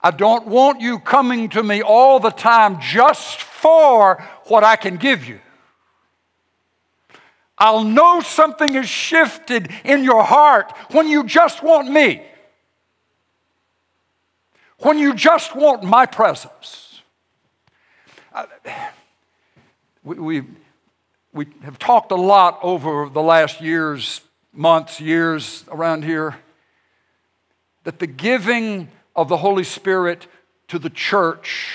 I 0.00 0.12
don't 0.12 0.46
want 0.46 0.80
you 0.80 1.00
coming 1.00 1.48
to 1.48 1.62
me 1.62 1.82
all 1.82 2.20
the 2.20 2.30
time 2.30 2.78
just 2.80 3.42
for 3.42 4.22
what 4.44 4.62
I 4.62 4.76
can 4.76 4.98
give 4.98 5.24
you. 5.24 5.40
I'll 7.58 7.82
know 7.82 8.20
something 8.20 8.74
has 8.74 8.88
shifted 8.88 9.70
in 9.82 10.04
your 10.04 10.22
heart 10.22 10.70
when 10.90 11.08
you 11.08 11.24
just 11.24 11.62
want 11.62 11.90
me. 11.90 12.22
When 14.78 14.98
you 14.98 15.14
just 15.14 15.54
want 15.54 15.82
my 15.82 16.06
presence. 16.06 17.02
Uh, 18.32 18.46
we, 20.04 20.18
we, 20.18 20.42
we 21.32 21.46
have 21.62 21.78
talked 21.78 22.12
a 22.12 22.16
lot 22.16 22.58
over 22.62 23.08
the 23.08 23.22
last 23.22 23.60
years, 23.60 24.20
months, 24.52 25.00
years 25.00 25.64
around 25.70 26.04
here 26.04 26.36
that 27.84 27.98
the 27.98 28.06
giving 28.06 28.88
of 29.14 29.28
the 29.28 29.36
Holy 29.36 29.64
Spirit 29.64 30.26
to 30.68 30.78
the 30.78 30.90
church, 30.90 31.72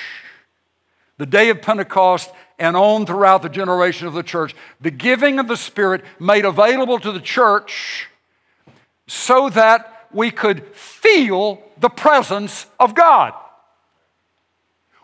the 1.18 1.26
day 1.26 1.50
of 1.50 1.62
Pentecost, 1.62 2.30
and 2.60 2.76
on 2.76 3.06
throughout 3.06 3.42
the 3.42 3.50
generation 3.50 4.08
of 4.08 4.14
the 4.14 4.22
church, 4.22 4.54
the 4.80 4.92
giving 4.92 5.40
of 5.40 5.48
the 5.48 5.56
Spirit 5.58 6.04
made 6.20 6.46
available 6.46 7.00
to 7.00 7.12
the 7.12 7.20
church 7.20 8.08
so 9.08 9.50
that 9.50 10.08
we 10.12 10.30
could 10.30 10.66
feel 10.76 11.64
the 11.82 11.90
presence 11.90 12.68
of 12.80 12.96
God. 12.96 13.34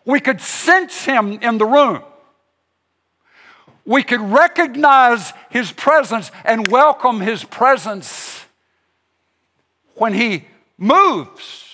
We 0.05 0.19
could 0.21 0.39
sense 0.39 1.03
Him 1.03 1.33
in 1.41 1.57
the 1.57 1.65
room. 1.65 2.01
We 3.85 4.03
could 4.03 4.21
recognize 4.21 5.33
His 5.49 5.71
presence 5.71 6.31
and 6.45 6.67
welcome 6.67 7.19
His 7.19 7.43
presence 7.43 8.45
when 9.95 10.13
He 10.13 10.45
moves. 10.77 11.65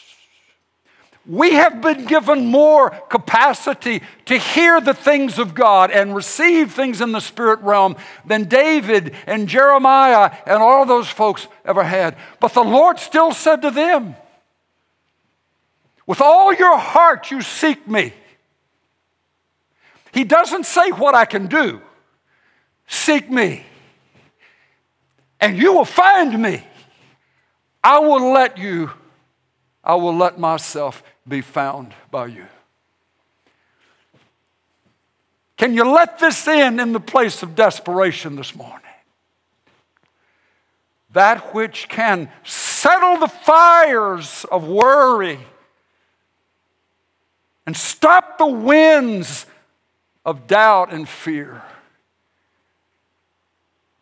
We 1.26 1.54
have 1.54 1.82
been 1.82 2.06
given 2.06 2.48
more 2.48 2.90
capacity 2.90 4.02
to 4.26 4.38
hear 4.38 4.82
the 4.82 4.94
things 4.94 5.40
of 5.40 5.56
God 5.56 5.90
and 5.90 6.14
receive 6.14 6.74
things 6.74 7.00
in 7.00 7.14
the 7.14 7.22
spirit 7.22 7.62
realm 7.62 7.96
than 8.26 8.44
David 8.46 9.16
and 9.26 9.48
Jeremiah 9.48 10.36
and 10.46 10.62
all 10.62 10.86
those 10.86 11.08
folks 11.08 11.48
ever 11.64 11.84
had. 11.84 12.18
But 12.42 12.54
the 12.54 12.64
Lord 12.64 13.00
still 13.00 13.32
said 13.32 13.62
to 13.62 13.72
them, 13.72 14.18
With 16.06 16.22
all 16.22 16.54
your 16.54 16.78
heart 16.78 17.32
you 17.32 17.42
seek 17.42 17.88
me. 17.88 18.14
He 20.12 20.24
doesn't 20.24 20.66
say 20.66 20.92
what 20.92 21.16
I 21.16 21.26
can 21.26 21.48
do. 21.48 21.82
Seek 22.88 23.32
me, 23.32 23.66
and 25.40 25.58
you 25.58 25.74
will 25.74 25.86
find 25.86 26.40
me. 26.40 26.64
I 27.84 28.00
will 28.00 28.32
let 28.32 28.58
you, 28.58 28.92
I 29.84 29.96
will 29.96 30.16
let 30.16 30.38
myself 30.38 31.02
be 31.28 31.42
found 31.42 31.94
by 32.12 32.28
you. 32.28 32.46
Can 35.58 35.74
you 35.74 35.90
let 35.90 36.20
this 36.20 36.48
in 36.48 36.80
in 36.80 36.92
the 36.92 37.00
place 37.00 37.42
of 37.42 37.56
desperation 37.56 38.36
this 38.36 38.56
morning? 38.56 38.80
That 41.14 41.54
which 41.56 41.88
can 41.90 42.30
settle 42.44 43.18
the 43.18 43.28
fires 43.28 44.46
of 44.52 44.68
worry 44.68 45.40
and 47.66 47.76
stop 47.76 48.38
the 48.38 48.48
winds 48.48 49.46
of 50.26 50.48
doubt 50.48 50.92
and 50.92 51.08
fear. 51.08 51.62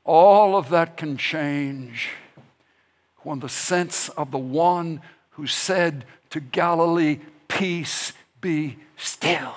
All 0.03 0.55
of 0.55 0.70
that 0.70 0.97
can 0.97 1.18
change 1.18 2.09
when 3.20 3.39
the 3.39 3.49
sense 3.49 4.09
of 4.09 4.32
the 4.32 4.38
one 4.38 5.01
who 5.32 5.47
said 5.47 6.05
to 6.32 6.39
Galilee, 6.39 7.20
Peace 7.47 8.14
be 8.39 8.78
still. 8.97 9.53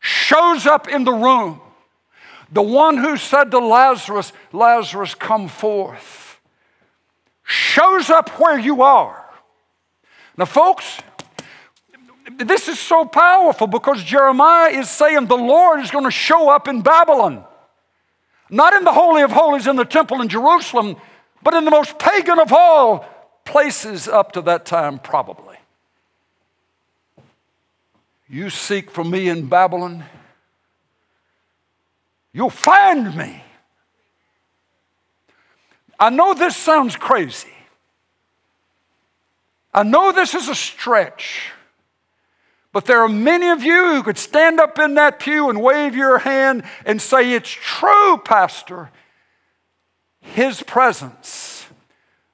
Shows 0.00 0.66
up 0.66 0.88
in 0.88 1.04
the 1.04 1.12
room. 1.12 1.60
The 2.52 2.62
one 2.62 2.96
who 2.96 3.16
said 3.16 3.50
to 3.50 3.58
Lazarus, 3.58 4.32
Lazarus, 4.52 5.14
come 5.14 5.48
forth, 5.48 6.40
shows 7.42 8.08
up 8.08 8.30
where 8.40 8.58
you 8.58 8.82
are. 8.82 9.24
Now, 10.36 10.44
folks, 10.44 10.98
this 12.38 12.68
is 12.68 12.78
so 12.78 13.04
powerful 13.04 13.66
because 13.66 14.02
Jeremiah 14.02 14.70
is 14.70 14.90
saying 14.90 15.26
the 15.26 15.36
Lord 15.36 15.80
is 15.80 15.90
going 15.90 16.04
to 16.04 16.10
show 16.10 16.48
up 16.48 16.68
in 16.68 16.82
Babylon. 16.82 17.44
Not 18.50 18.74
in 18.74 18.84
the 18.84 18.92
Holy 18.92 19.22
of 19.22 19.32
Holies 19.32 19.66
in 19.66 19.76
the 19.76 19.84
temple 19.84 20.20
in 20.20 20.28
Jerusalem, 20.28 20.96
but 21.42 21.54
in 21.54 21.64
the 21.64 21.70
most 21.70 21.98
pagan 21.98 22.38
of 22.38 22.52
all 22.52 23.06
places 23.44 24.08
up 24.08 24.32
to 24.32 24.42
that 24.42 24.66
time, 24.66 24.98
probably. 24.98 25.56
You 28.28 28.50
seek 28.50 28.90
for 28.90 29.04
me 29.04 29.28
in 29.28 29.46
Babylon, 29.46 30.04
you'll 32.32 32.50
find 32.50 33.16
me. 33.16 33.42
I 35.98 36.10
know 36.10 36.34
this 36.34 36.56
sounds 36.56 36.96
crazy. 36.96 37.48
I 39.72 39.82
know 39.82 40.12
this 40.12 40.34
is 40.34 40.48
a 40.48 40.54
stretch. 40.54 41.52
But 42.76 42.84
there 42.84 43.00
are 43.00 43.08
many 43.08 43.48
of 43.48 43.62
you 43.62 43.94
who 43.94 44.02
could 44.02 44.18
stand 44.18 44.60
up 44.60 44.78
in 44.78 44.96
that 44.96 45.18
pew 45.18 45.48
and 45.48 45.62
wave 45.62 45.96
your 45.96 46.18
hand 46.18 46.62
and 46.84 47.00
say, 47.00 47.32
It's 47.32 47.48
true, 47.48 48.18
Pastor. 48.22 48.90
His 50.20 50.62
presence 50.62 51.68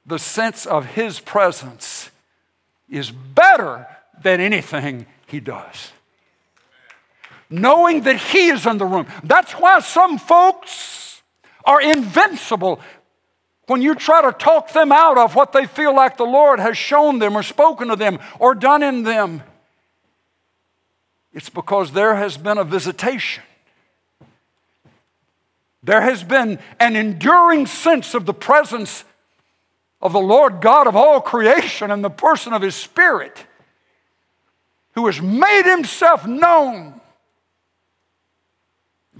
the 0.05 0.19
sense 0.19 0.67
of 0.67 0.85
His 0.85 1.21
presence 1.21 2.11
is 2.91 3.13
better 3.13 3.87
than 4.21 4.41
anything 4.41 5.07
He 5.29 5.39
does. 5.39 5.93
Knowing 7.49 8.01
that 8.01 8.17
He 8.17 8.49
is 8.49 8.67
in 8.67 8.79
the 8.79 8.85
room. 8.85 9.07
That's 9.23 9.53
why 9.53 9.79
some 9.79 10.19
folks 10.19 11.23
are 11.65 11.81
invincible 11.81 12.81
when 13.69 13.81
you 13.81 13.95
try 13.95 14.23
to 14.23 14.37
talk 14.37 14.73
them 14.73 14.91
out 14.91 15.19
of 15.19 15.37
what 15.37 15.53
they 15.53 15.67
feel 15.67 15.95
like 15.95 16.17
the 16.17 16.25
Lord 16.25 16.59
has 16.59 16.77
shown 16.77 17.21
them 17.21 17.37
or 17.37 17.45
spoken 17.45 17.87
to 17.87 17.95
them 17.95 18.19
or 18.41 18.57
done 18.57 18.83
in 18.83 19.05
them. 19.05 19.45
It's 21.33 21.49
because 21.49 21.93
there 21.93 22.15
has 22.15 22.37
been 22.37 22.59
a 22.59 22.65
visitation. 22.65 23.43
There 25.83 26.01
has 26.01 26.23
been 26.23 26.59
an 26.79 26.95
enduring 26.95 27.67
sense 27.67 28.15
of 28.15 28.27
the 28.27 28.35
presence 28.35 29.05
of 30.01 30.13
the 30.13 30.21
Lord 30.21 30.61
God 30.61 30.87
of 30.87 30.97
all 30.97 31.21
creation 31.21 31.91
and 31.91 32.05
the 32.05 32.11
person 32.11 32.53
of 32.53 32.63
His 32.63 32.75
Spirit, 32.75 33.47
who 34.95 35.07
has 35.07 35.21
made 35.21 35.63
Himself 35.65 36.27
known. 36.27 37.01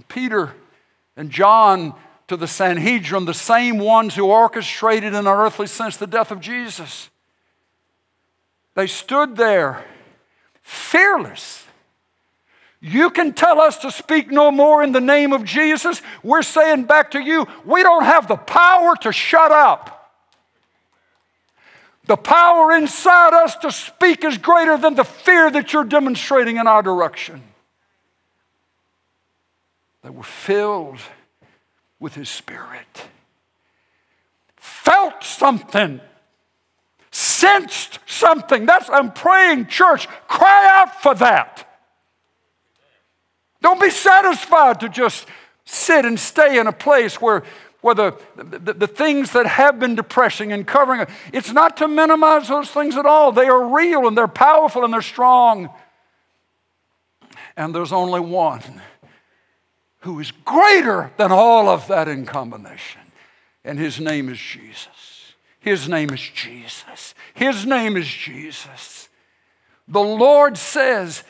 Peter 0.07 0.53
and 1.15 1.29
John 1.29 1.93
to 2.27 2.37
the 2.37 2.47
Sanhedrin, 2.47 3.25
the 3.25 3.33
same 3.33 3.77
ones 3.77 4.15
who 4.15 4.25
orchestrated 4.25 5.13
in 5.13 5.15
an 5.15 5.27
earthly 5.27 5.67
sense 5.67 5.97
the 5.97 6.07
death 6.07 6.31
of 6.31 6.39
Jesus. 6.39 7.09
They 8.75 8.87
stood 8.87 9.35
there 9.35 9.85
fearless. 10.61 11.62
You 12.85 13.11
can 13.11 13.31
tell 13.31 13.61
us 13.61 13.77
to 13.77 13.91
speak 13.91 14.29
no 14.29 14.51
more 14.51 14.83
in 14.83 14.91
the 14.91 14.99
name 14.99 15.31
of 15.31 15.45
Jesus. 15.45 16.01
We're 16.21 16.41
saying 16.41 16.83
back 16.83 17.11
to 17.11 17.19
you, 17.21 17.47
we 17.63 17.81
don't 17.81 18.03
have 18.03 18.27
the 18.27 18.35
power 18.35 18.93
to 18.97 19.13
shut 19.13 19.53
up. 19.53 20.11
The 22.07 22.17
power 22.17 22.73
inside 22.73 23.33
us 23.33 23.55
to 23.59 23.71
speak 23.71 24.25
is 24.25 24.37
greater 24.37 24.77
than 24.77 24.95
the 24.95 25.05
fear 25.05 25.49
that 25.49 25.71
you're 25.71 25.85
demonstrating 25.85 26.57
in 26.57 26.67
our 26.67 26.83
direction. 26.83 27.41
They 30.03 30.09
were 30.09 30.21
filled 30.21 30.99
with 32.01 32.15
His 32.15 32.27
Spirit, 32.27 33.07
felt 34.57 35.23
something, 35.23 36.01
sensed 37.11 37.99
something. 38.07 38.65
That's, 38.65 38.89
I'm 38.89 39.13
praying, 39.13 39.67
church, 39.67 40.09
cry 40.27 40.81
out 40.81 41.01
for 41.01 41.15
that. 41.15 41.69
Don't 43.63 43.81
be 43.81 43.89
satisfied 43.89 44.81
to 44.81 44.89
just 44.89 45.25
sit 45.65 46.05
and 46.05 46.19
stay 46.19 46.59
in 46.59 46.67
a 46.67 46.73
place 46.73 47.19
where 47.19 47.43
where 47.81 47.95
the, 47.95 48.17
the, 48.37 48.73
the, 48.73 48.87
things 48.87 49.33
that 49.33 49.45
have 49.45 49.77
been 49.77 49.93
depressing 49.93 50.53
and 50.53 50.65
covering, 50.65 51.05
it's 51.33 51.51
not 51.51 51.75
to 51.75 51.87
minimize 51.89 52.47
those 52.47 52.69
things 52.69 52.95
at 52.95 53.05
all. 53.05 53.33
They 53.33 53.47
are 53.47 53.75
real 53.75 54.07
and 54.07 54.17
they're 54.17 54.25
powerful 54.25 54.85
and 54.85 54.93
they're 54.93 55.01
strong. 55.01 55.69
And 57.57 57.75
there's 57.75 57.91
only 57.91 58.21
one 58.21 58.81
who 59.99 60.17
is 60.21 60.31
greater 60.31 61.11
than 61.17 61.33
all 61.33 61.67
of 61.67 61.87
that 61.89 62.07
in 62.07 62.25
combination. 62.25 63.01
And 63.65 63.77
his 63.77 63.99
name 63.99 64.29
is 64.29 64.39
Jesus. 64.39 65.33
His 65.59 65.89
name 65.89 66.11
is 66.11 66.21
Jesus. 66.21 67.13
His 67.33 67.65
name 67.65 67.97
is 67.97 68.07
Jesus. 68.07 69.09
The 69.89 69.99
Lord 69.99 70.57
says, 70.57 71.25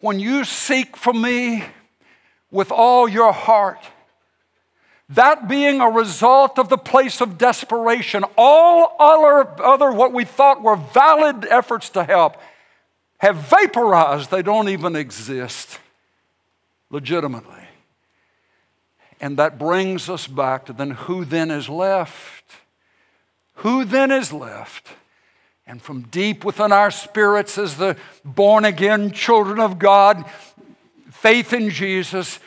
when 0.00 0.20
you 0.20 0.44
seek 0.44 0.96
for 0.96 1.12
me 1.12 1.64
with 2.50 2.70
all 2.70 3.08
your 3.08 3.32
heart, 3.32 3.78
that 5.08 5.48
being 5.48 5.80
a 5.80 5.88
result 5.88 6.58
of 6.58 6.68
the 6.68 6.78
place 6.78 7.20
of 7.20 7.38
desperation, 7.38 8.24
all 8.36 8.96
other, 8.98 9.62
other 9.62 9.92
what 9.92 10.12
we 10.12 10.24
thought 10.24 10.62
were 10.62 10.76
valid 10.76 11.46
efforts 11.48 11.90
to 11.90 12.02
help 12.02 12.36
have 13.18 13.36
vaporized. 13.36 14.30
They 14.30 14.42
don't 14.42 14.68
even 14.68 14.96
exist 14.96 15.78
legitimately. 16.90 17.52
And 19.20 19.38
that 19.38 19.58
brings 19.58 20.10
us 20.10 20.26
back 20.26 20.66
to 20.66 20.72
then 20.72 20.90
who 20.90 21.24
then 21.24 21.50
is 21.50 21.68
left? 21.68 22.44
Who 23.56 23.84
then 23.84 24.10
is 24.10 24.32
left? 24.32 24.88
And 25.66 25.82
from 25.82 26.02
deep 26.02 26.44
within 26.44 26.70
our 26.70 26.90
spirits, 26.90 27.58
as 27.58 27.76
the 27.76 27.96
born 28.24 28.64
again 28.64 29.10
children 29.10 29.58
of 29.58 29.78
God, 29.78 30.24
faith 31.10 31.52
in 31.52 31.70
Jesus, 31.70 32.38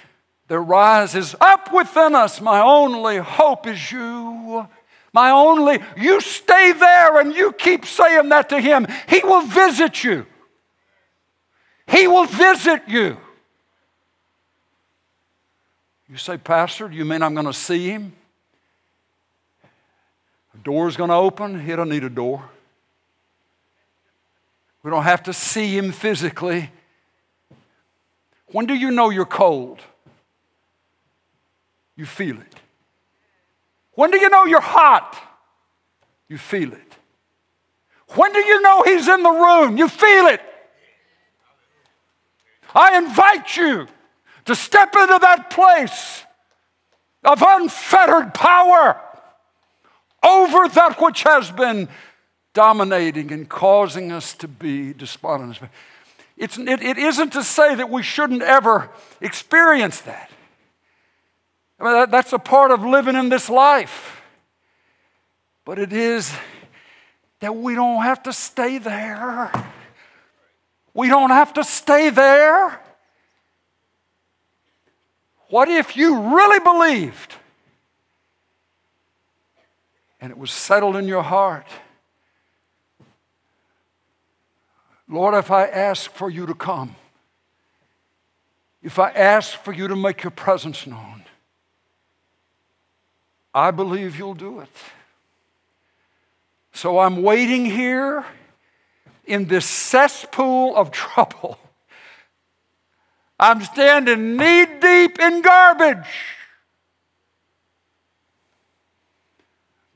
there 0.47 0.61
rises 0.61 1.36
up 1.41 1.74
within 1.74 2.15
us, 2.15 2.39
my 2.39 2.61
only 2.61 3.17
hope 3.17 3.67
is 3.67 3.91
you. 3.91 4.67
My 5.11 5.32
only, 5.32 5.80
you 5.97 6.22
stay 6.22 6.72
there 6.72 7.20
and 7.20 7.34
you 7.34 7.51
keep 7.51 7.86
saying 7.86 8.30
that 8.30 8.49
to 8.49 8.61
him. 8.61 8.88
He 9.07 9.22
will 9.24 9.41
visit 9.41 10.03
you. 10.03 10.26
He 11.88 12.07
will 12.07 12.26
visit 12.26 12.84
you. 12.88 13.17
You 16.07 16.17
say, 16.17 16.38
Pastor, 16.38 16.88
do 16.88 16.95
you 16.95 17.05
mean 17.05 17.22
I'm 17.22 17.34
going 17.34 17.47
to 17.47 17.53
see 17.53 17.89
him? 17.89 18.13
The 20.53 20.59
door's 20.59 20.95
going 20.95 21.09
to 21.09 21.15
open. 21.15 21.59
He 21.63 21.76
don't 21.76 21.89
need 21.89 22.03
a 22.03 22.09
door. 22.09 22.49
We 24.84 24.92
don't 24.92 25.04
have 25.04 25.24
to 25.24 25.34
see 25.34 25.78
him 25.78 25.92
physically. 25.92 26.72
When 28.48 28.66
do 28.66 28.74
you 28.74 28.92
know 28.92 29.10
you're 29.10 29.26
cold? 29.26 29.82
You 31.96 32.06
feel 32.06 32.40
it. 32.40 32.56
When 33.94 34.12
do 34.12 34.20
you 34.20 34.30
know 34.30 34.46
you're 34.46 34.62
hot? 34.62 35.22
You 36.30 36.38
feel 36.38 36.72
it. 36.72 36.96
When 38.16 38.32
do 38.32 38.40
you 38.40 38.62
know 38.62 38.84
he's 38.84 39.08
in 39.08 39.22
the 39.22 39.30
room? 39.30 39.78
You 39.78 39.90
feel 39.90 40.28
it. 40.28 40.42
I 42.74 42.98
invite 42.98 43.58
you 43.58 43.88
to 44.46 44.56
step 44.56 44.96
into 44.96 45.20
that 45.22 45.50
place 45.50 46.24
of 47.24 47.44
unfettered 47.46 48.34
power 48.34 49.00
over 50.24 50.68
that 50.70 50.98
which 51.02 51.24
has 51.24 51.52
been 51.52 51.90
dominating 52.60 53.32
and 53.32 53.47
causing 53.47 54.12
us 54.12 54.34
to 54.34 54.45
be 54.45 54.91
despondent. 54.91 55.57
It's, 56.36 56.57
it, 56.57 56.82
it 56.82 56.97
isn't 56.97 57.32
to 57.32 57.41
say 57.41 57.74
that 57.76 57.89
we 57.89 58.03
shouldn't 58.03 58.41
ever 58.41 58.89
experience 59.22 60.01
that. 60.01 60.30
I 61.80 61.84
mean, 61.86 61.93
that, 61.93 62.12
that's 62.12 62.34
a 62.34 62.38
part 62.38 62.72
of 62.72 62.84
living 62.84 63.16
in 63.16 63.30
this 63.30 63.49
life. 63.49 64.22
But 65.64 65.80
it 65.80 65.93
is 65.93 66.36
that 67.39 67.55
we 67.55 67.76
don't 67.76 68.03
have 68.03 68.24
to 68.24 68.34
stay 68.34 68.78
there. 68.78 69.53
We 70.93 71.07
don't 71.07 71.30
have 71.30 71.53
to 71.53 71.64
stay 71.64 72.10
there. 72.10 72.78
What 75.47 75.70
if 75.70 75.95
you 75.95 76.36
really 76.36 76.60
believed 76.60 77.36
and 80.20 80.30
it 80.30 80.38
was 80.38 80.51
settled 80.51 80.97
in 80.97 81.07
your 81.07 81.24
heart? 81.24 81.66
Lord, 85.10 85.34
if 85.34 85.49
I 85.49 85.66
ask 85.66 86.12
for 86.12 86.30
you 86.30 86.45
to 86.45 86.53
come, 86.53 86.95
if 88.84 88.99
I 88.99 89.10
ask 89.10 89.57
for 89.57 89.74
you 89.74 89.88
to 89.88 89.95
make 89.95 90.24
your 90.24 90.32
presence 90.32 90.86
known, 90.86 91.24
I 93.53 93.72
believe 93.72 94.18
you'll 94.18 94.36
do 94.36 94.60
it. 94.60 94.70
So 96.74 96.99
I'm 96.99 97.24
waiting 97.24 97.66
here 97.66 98.24
in 99.26 99.45
this 99.45 99.66
cesspool 99.66 100.76
of 100.76 100.91
trouble. 100.91 101.57
I'm 103.39 103.62
standing 103.64 104.38
knee 104.38 104.66
deep 104.80 105.20
in 105.20 105.41
garbage. 105.41 106.07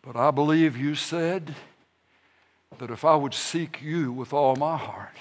But 0.01 0.16
I 0.16 0.32
believe 0.32 0.76
you 0.76 0.95
said 0.95 1.55
that 2.80 2.91
if 2.91 3.05
I 3.05 3.15
would 3.15 3.34
seek 3.34 3.82
you 3.82 4.11
with 4.11 4.34
all 4.34 4.55
my 4.55 4.78
heart, 4.78 5.15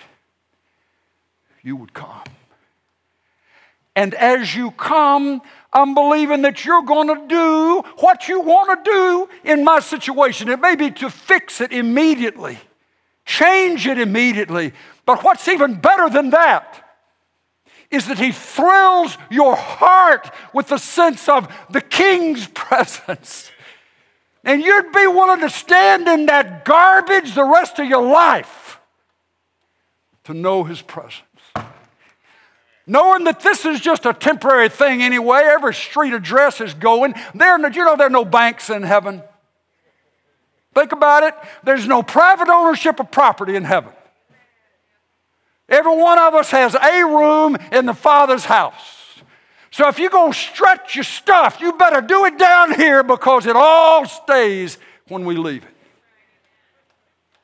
you 1.63 1.77
would 1.77 1.95
come. 1.95 2.25
And 3.95 4.15
as 4.15 4.55
you 4.55 4.71
come, 4.71 5.43
I'm 5.73 5.95
believing 5.95 6.43
that 6.43 6.65
you're 6.65 6.83
going 6.83 7.09
to 7.09 7.27
do 7.29 7.83
what 7.99 8.29
you 8.29 8.41
want 8.41 8.85
to 8.85 8.91
do 8.91 9.29
in 9.45 9.65
my 9.65 9.81
situation. 9.81 10.49
It 10.49 10.61
may 10.61 10.77
be 10.77 10.91
to 10.93 11.11
fix 11.11 11.61
it 11.61 11.73
immediately, 11.73 12.59
change 13.27 13.87
it 13.87 13.99
immediately. 13.99 14.73
But 15.05 15.23
what's 15.23 15.47
even 15.49 15.75
better 15.75 16.09
than 16.09 16.31
that 16.31 16.79
is 17.91 18.07
that 18.09 18.19
He 18.19 18.33
thrills 18.33 19.19
your 19.31 19.55
heart 19.55 20.31
with 20.55 20.69
the 20.69 20.79
sense 20.79 21.29
of 21.29 21.53
the 21.69 21.83
King's 21.83 22.47
presence. 22.55 23.51
And 24.45 24.63
you'd 24.63 24.93
be 24.93 25.07
willing 25.07 25.41
to 25.41 25.51
stand 25.51 26.09
in 26.09 26.27
that 26.27 26.65
garbage 26.65 27.35
the 27.35 27.45
rest 27.45 27.79
of 27.79 27.87
your 27.87 28.03
life 28.03 28.81
to 30.25 30.35
know 30.35 30.65
His 30.65 30.83
presence 30.83 31.27
knowing 32.87 33.25
that 33.25 33.41
this 33.41 33.65
is 33.65 33.81
just 33.81 34.07
a 34.07 34.13
temporary 34.13 34.69
thing 34.69 35.03
anyway. 35.03 35.41
Every 35.45 35.75
street 35.75 36.13
address 36.13 36.61
is 36.61 36.75
going. 36.75 37.15
There, 37.35 37.59
you 37.71 37.85
know, 37.85 37.97
there 37.97 38.07
are 38.07 38.11
no 38.11 38.25
banks 38.25 38.71
in 38.71 38.83
heaven. 38.83 39.23
Think 40.75 40.93
about 40.93 41.23
it. 41.23 41.35
There's 41.63 41.87
no 41.87 42.03
private 42.03 42.49
ownership 42.49 42.99
of 42.99 43.11
property 43.11 43.57
in 43.57 43.65
heaven. 43.65 43.93
Every 45.69 45.97
one 45.97 46.19
of 46.19 46.35
us 46.35 46.51
has 46.51 46.75
a 46.75 47.05
room 47.05 47.57
in 47.71 47.87
the 47.87 47.95
Father's 47.95 48.45
house. 48.45 49.02
So 49.73 49.89
if 49.89 49.99
you're 49.99 50.11
going 50.11 50.33
to 50.33 50.39
stretch 50.39 50.95
your 50.95 51.05
stuff, 51.05 51.61
you 51.61 51.73
better 51.73 52.03
do 52.03 52.27
it 52.27 52.39
down 52.39 52.75
here 52.75 53.03
because 53.03 53.47
it 53.47 53.57
all 53.57 54.07
stays 54.07 54.77
when 55.09 55.25
we 55.25 55.35
leave 55.35 55.65
it. 55.65 55.75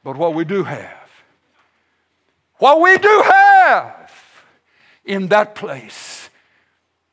But 0.04 0.16
what 0.16 0.34
we 0.34 0.44
do 0.44 0.62
have, 0.62 1.10
what 2.58 2.80
we 2.82 2.96
do 2.98 3.22
have, 3.24 4.12
in 5.06 5.28
that 5.28 5.54
place 5.54 6.28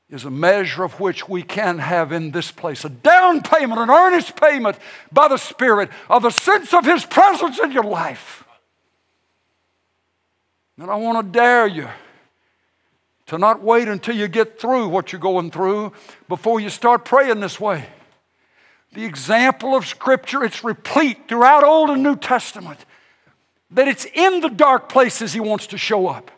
is 0.09 0.26
a 0.26 0.30
measure 0.30 0.84
of 0.84 0.99
which 0.99 1.30
we 1.30 1.41
can 1.41 1.80
have 1.80 2.11
in 2.11 2.32
this 2.32 2.51
place 2.51 2.84
a 2.84 2.89
down 2.89 3.41
payment, 3.41 3.80
an 3.80 3.89
earnest 3.89 4.36
payment 4.36 4.78
by 5.13 5.30
the 5.30 5.38
Spirit 5.38 5.89
of 6.09 6.24
the 6.24 6.30
sense 6.30 6.74
of 6.74 6.84
His 6.86 7.05
presence 7.05 7.57
in 7.59 7.72
your 7.72 7.86
life. 7.86 8.43
And 10.78 10.91
I 10.91 10.95
want 10.95 11.26
to 11.26 11.39
dare 11.39 11.68
you 11.68 11.88
to 13.28 13.38
not 13.38 13.61
wait 13.61 13.88
until 13.88 14.15
you 14.15 14.28
get 14.28 14.59
through 14.59 14.88
what 14.88 15.11
you're 15.11 15.21
going 15.21 15.51
through 15.51 15.93
before 16.28 16.59
you 16.59 16.69
start 16.69 17.05
praying 17.05 17.39
this 17.39 17.59
way. 17.59 17.86
The 18.93 19.03
example 19.03 19.76
of 19.76 19.86
Scripture, 19.86 20.43
it's 20.43 20.63
replete 20.63 21.28
throughout 21.28 21.63
Old 21.63 21.89
and 21.89 22.03
New 22.03 22.15
Testament 22.15 22.86
that 23.71 23.88
it's 23.88 24.05
in 24.05 24.41
the 24.41 24.49
dark 24.49 24.89
places 24.89 25.34
He 25.34 25.39
wants 25.39 25.67
to 25.67 25.78
show 25.78 26.07
up. 26.07 26.32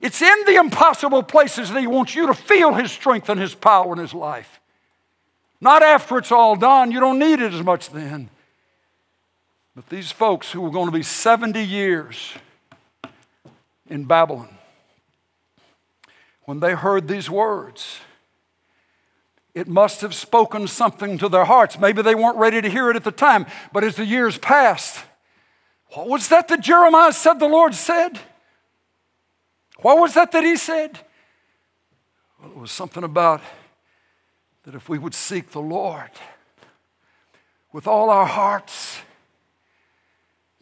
It's 0.00 0.22
in 0.22 0.44
the 0.46 0.56
impossible 0.56 1.22
places 1.22 1.70
that 1.70 1.80
He 1.80 1.86
wants 1.86 2.14
you 2.14 2.26
to 2.26 2.34
feel 2.34 2.74
His 2.74 2.90
strength 2.90 3.28
and 3.28 3.40
His 3.40 3.54
power 3.54 3.92
in 3.92 3.98
His 3.98 4.14
life. 4.14 4.60
Not 5.60 5.82
after 5.82 6.16
it's 6.16 6.32
all 6.32 6.56
done. 6.56 6.90
You 6.90 7.00
don't 7.00 7.18
need 7.18 7.40
it 7.40 7.52
as 7.52 7.62
much 7.62 7.90
then. 7.90 8.30
But 9.76 9.88
these 9.88 10.10
folks 10.10 10.50
who 10.50 10.62
were 10.62 10.70
going 10.70 10.86
to 10.86 10.92
be 10.92 11.02
70 11.02 11.62
years 11.62 12.32
in 13.88 14.04
Babylon, 14.04 14.48
when 16.50 16.58
they 16.58 16.74
heard 16.74 17.06
these 17.06 17.30
words, 17.30 18.00
it 19.54 19.68
must 19.68 20.00
have 20.00 20.12
spoken 20.12 20.66
something 20.66 21.16
to 21.16 21.28
their 21.28 21.44
hearts. 21.44 21.78
Maybe 21.78 22.02
they 22.02 22.16
weren't 22.16 22.38
ready 22.38 22.60
to 22.60 22.68
hear 22.68 22.90
it 22.90 22.96
at 22.96 23.04
the 23.04 23.12
time, 23.12 23.46
but 23.72 23.84
as 23.84 23.94
the 23.94 24.04
years 24.04 24.36
passed, 24.36 25.04
what 25.90 26.08
was 26.08 26.26
that 26.26 26.48
that 26.48 26.60
Jeremiah 26.60 27.12
said 27.12 27.34
the 27.34 27.46
Lord 27.46 27.72
said? 27.72 28.18
What 29.82 29.98
was 29.98 30.14
that 30.14 30.32
that 30.32 30.42
he 30.42 30.56
said? 30.56 30.98
Well, 32.42 32.50
it 32.50 32.56
was 32.56 32.72
something 32.72 33.04
about 33.04 33.42
that 34.64 34.74
if 34.74 34.88
we 34.88 34.98
would 34.98 35.14
seek 35.14 35.52
the 35.52 35.60
Lord 35.60 36.10
with 37.72 37.86
all 37.86 38.10
our 38.10 38.26
hearts, 38.26 38.98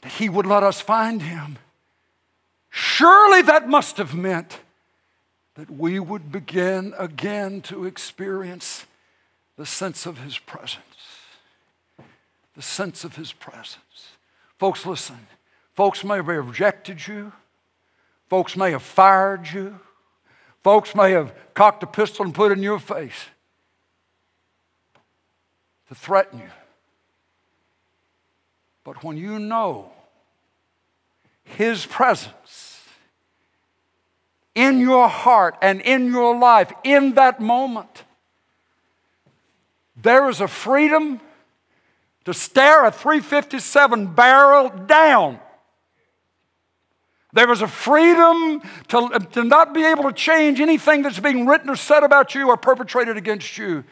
that 0.02 0.12
he 0.12 0.28
would 0.28 0.44
let 0.44 0.62
us 0.62 0.82
find 0.82 1.22
him. 1.22 1.56
Surely 2.68 3.40
that 3.40 3.70
must 3.70 3.96
have 3.96 4.14
meant 4.14 4.58
that 5.58 5.68
we 5.72 5.98
would 5.98 6.30
begin 6.30 6.94
again 6.96 7.60
to 7.60 7.84
experience 7.84 8.86
the 9.56 9.66
sense 9.66 10.06
of 10.06 10.18
his 10.18 10.38
presence. 10.38 10.84
The 12.54 12.62
sense 12.62 13.02
of 13.02 13.16
his 13.16 13.32
presence. 13.32 14.12
Folks, 14.56 14.86
listen. 14.86 15.26
Folks 15.74 16.04
may 16.04 16.14
have 16.14 16.28
rejected 16.28 17.08
you. 17.08 17.32
Folks 18.30 18.56
may 18.56 18.70
have 18.70 18.84
fired 18.84 19.48
you. 19.52 19.80
Folks 20.62 20.94
may 20.94 21.10
have 21.10 21.34
cocked 21.54 21.82
a 21.82 21.88
pistol 21.88 22.24
and 22.24 22.32
put 22.32 22.52
it 22.52 22.58
in 22.58 22.62
your 22.62 22.78
face 22.78 23.26
to 25.88 25.96
threaten 25.96 26.38
you. 26.38 26.50
But 28.84 29.02
when 29.02 29.16
you 29.16 29.40
know 29.40 29.90
His 31.42 31.84
presence 31.84 32.67
in 34.68 34.80
your 34.80 35.08
heart 35.08 35.56
and 35.62 35.80
in 35.80 36.12
your 36.12 36.38
life 36.38 36.72
in 36.84 37.14
that 37.14 37.40
moment, 37.40 38.04
there 39.96 40.28
is 40.28 40.40
a 40.40 40.48
freedom 40.48 41.20
to 42.24 42.34
stare 42.34 42.84
a 42.84 42.90
357 42.90 44.06
barrel 44.14 44.68
down 44.86 45.40
There 47.32 47.46
was 47.46 47.60
a 47.60 47.68
freedom 47.68 48.62
to, 48.88 49.26
to 49.32 49.44
not 49.44 49.74
be 49.74 49.84
able 49.84 50.04
to 50.04 50.12
change 50.12 50.60
anything 50.60 51.02
that's 51.02 51.20
being 51.20 51.46
written 51.46 51.68
or 51.68 51.76
said 51.76 52.02
about 52.02 52.34
you 52.34 52.48
or 52.48 52.56
perpetrated 52.56 53.16
against 53.16 53.58
you. 53.58 53.84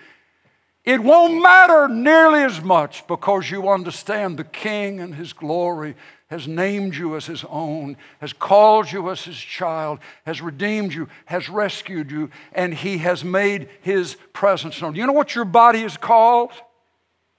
It 0.84 1.00
won't 1.00 1.42
matter 1.42 1.88
nearly 1.88 2.42
as 2.42 2.62
much 2.62 3.06
because 3.06 3.50
you 3.50 3.68
understand 3.68 4.38
the 4.38 4.44
King 4.44 5.00
and 5.00 5.14
His 5.14 5.32
glory 5.32 5.96
has 6.28 6.48
named 6.48 6.96
you 6.96 7.14
as 7.16 7.26
His 7.26 7.44
own, 7.48 7.96
has 8.20 8.32
called 8.32 8.90
you 8.90 9.10
as 9.10 9.24
His 9.24 9.36
child, 9.36 10.00
has 10.24 10.40
redeemed 10.40 10.92
you, 10.92 11.08
has 11.26 11.48
rescued 11.48 12.10
you, 12.10 12.30
and 12.52 12.74
He 12.74 12.98
has 12.98 13.24
made 13.24 13.68
His 13.82 14.16
presence 14.32 14.80
known. 14.82 14.94
You 14.94 15.06
know 15.06 15.12
what 15.12 15.34
your 15.34 15.44
body 15.44 15.82
is 15.82 15.96
called? 15.96 16.50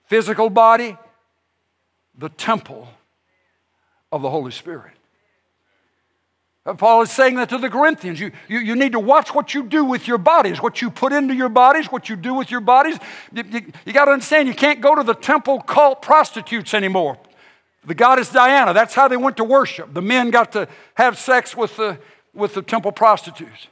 Physical 0.05 0.49
body? 0.49 0.97
The 2.17 2.29
temple 2.29 2.87
of 4.11 4.21
the 4.21 4.29
Holy 4.29 4.51
Spirit. 4.51 4.93
Uh, 6.65 6.73
Paul 6.73 7.01
is 7.01 7.11
saying 7.11 7.35
that 7.35 7.49
to 7.49 7.57
the 7.57 7.69
Corinthians. 7.69 8.19
You, 8.19 8.31
you, 8.47 8.59
you 8.59 8.75
need 8.75 8.93
to 8.93 8.99
watch 8.99 9.33
what 9.33 9.53
you 9.53 9.63
do 9.63 9.85
with 9.85 10.07
your 10.07 10.17
bodies, 10.17 10.61
what 10.61 10.81
you 10.81 10.89
put 10.89 11.13
into 11.13 11.33
your 11.33 11.49
bodies, 11.49 11.87
what 11.87 12.09
you 12.09 12.15
do 12.15 12.33
with 12.33 12.51
your 12.51 12.59
bodies. 12.61 12.97
You, 13.33 13.43
you, 13.49 13.61
you 13.85 13.93
got 13.93 14.05
to 14.05 14.11
understand, 14.11 14.47
you 14.47 14.53
can't 14.53 14.81
go 14.81 14.95
to 14.95 15.03
the 15.03 15.13
temple 15.13 15.61
cult 15.61 16.01
prostitutes 16.01 16.73
anymore. 16.73 17.17
The 17.87 17.95
goddess 17.95 18.29
Diana, 18.29 18.73
that's 18.73 18.93
how 18.93 19.07
they 19.07 19.15
went 19.15 19.37
to 19.37 19.45
worship. 19.45 19.93
The 19.93 20.01
men 20.01 20.29
got 20.29 20.51
to 20.51 20.67
have 20.95 21.17
sex 21.17 21.55
with 21.55 21.77
the, 21.77 21.97
with 22.33 22.53
the 22.53 22.61
temple 22.61 22.91
prostitutes. 22.91 23.67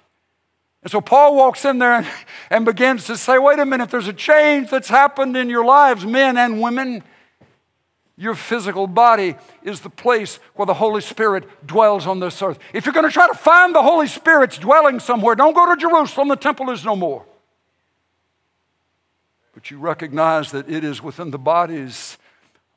And 0.84 0.92
so 0.92 1.02
Paul 1.02 1.36
walks 1.36 1.66
in 1.66 1.80
there 1.80 1.96
and, 1.96 2.08
and 2.50 2.64
begins 2.64 3.06
to 3.08 3.18
say, 3.18 3.38
wait 3.38 3.60
a 3.60 3.66
minute, 3.66 3.92
there's 3.92 4.08
a 4.08 4.14
change 4.14 4.70
that's 4.70 4.88
happened 4.88 5.36
in 5.36 5.50
your 5.50 5.66
lives, 5.66 6.06
men 6.06 6.38
and 6.38 6.62
women. 6.62 7.04
Your 8.16 8.36
physical 8.36 8.88
body 8.88 9.36
is 9.64 9.82
the 9.82 9.90
place 9.90 10.40
where 10.54 10.66
the 10.66 10.76
Holy 10.76 11.02
Spirit 11.02 11.68
dwells 11.68 12.08
on 12.08 12.22
this 12.22 12.42
earth. 12.42 12.58
If 12.72 12.86
you're 12.86 12.94
going 12.94 13.06
to 13.06 13.12
try 13.12 13.28
to 13.28 13.34
find 13.34 13.76
the 13.76 13.84
Holy 13.84 14.08
Spirit's 14.08 14.58
dwelling 14.58 15.02
somewhere, 15.02 15.36
don't 15.36 15.54
go 15.54 15.76
to 15.76 15.76
Jerusalem, 15.76 16.30
the 16.30 16.38
temple 16.38 16.70
is 16.70 16.86
no 16.86 16.96
more. 16.96 17.26
But 19.54 19.70
you 19.70 19.78
recognize 19.78 20.52
that 20.52 20.70
it 20.70 20.86
is 20.86 21.04
within 21.04 21.32
the 21.32 21.38
bodies 21.38 22.18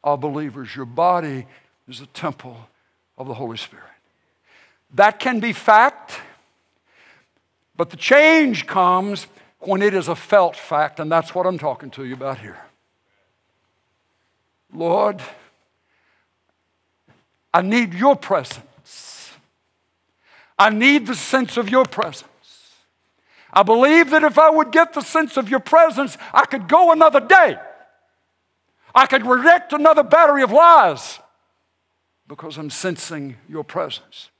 of 0.04 0.20
believers. 0.20 0.74
Your 0.74 0.84
body 0.84 1.46
is 1.88 2.00
a 2.00 2.06
temple 2.06 2.56
of 3.16 3.26
the 3.26 3.34
Holy 3.34 3.56
Spirit. 3.56 3.84
That 4.94 5.18
can 5.18 5.40
be 5.40 5.52
fact, 5.52 6.20
but 7.76 7.90
the 7.90 7.96
change 7.96 8.66
comes 8.66 9.26
when 9.60 9.82
it 9.82 9.94
is 9.94 10.08
a 10.08 10.14
felt 10.14 10.56
fact, 10.56 11.00
and 11.00 11.10
that's 11.10 11.34
what 11.34 11.46
I'm 11.46 11.58
talking 11.58 11.90
to 11.92 12.04
you 12.04 12.14
about 12.14 12.38
here. 12.38 12.58
Lord, 14.72 15.20
I 17.52 17.62
need 17.62 17.94
your 17.94 18.16
presence. 18.16 19.32
I 20.58 20.70
need 20.70 21.06
the 21.06 21.14
sense 21.14 21.56
of 21.56 21.68
your 21.68 21.84
presence. 21.84 22.28
I 23.52 23.62
believe 23.62 24.10
that 24.10 24.24
if 24.24 24.38
I 24.38 24.50
would 24.50 24.72
get 24.72 24.92
the 24.92 25.00
sense 25.00 25.36
of 25.36 25.48
your 25.48 25.60
presence, 25.60 26.18
I 26.32 26.44
could 26.44 26.68
go 26.68 26.92
another 26.92 27.20
day. 27.20 27.56
I 28.98 29.06
could 29.06 29.24
reject 29.24 29.72
another 29.72 30.02
battery 30.02 30.42
of 30.42 30.50
lies 30.50 31.20
because 32.26 32.58
I'm 32.58 32.68
sensing 32.68 33.36
your 33.48 33.62
presence. 33.62 34.30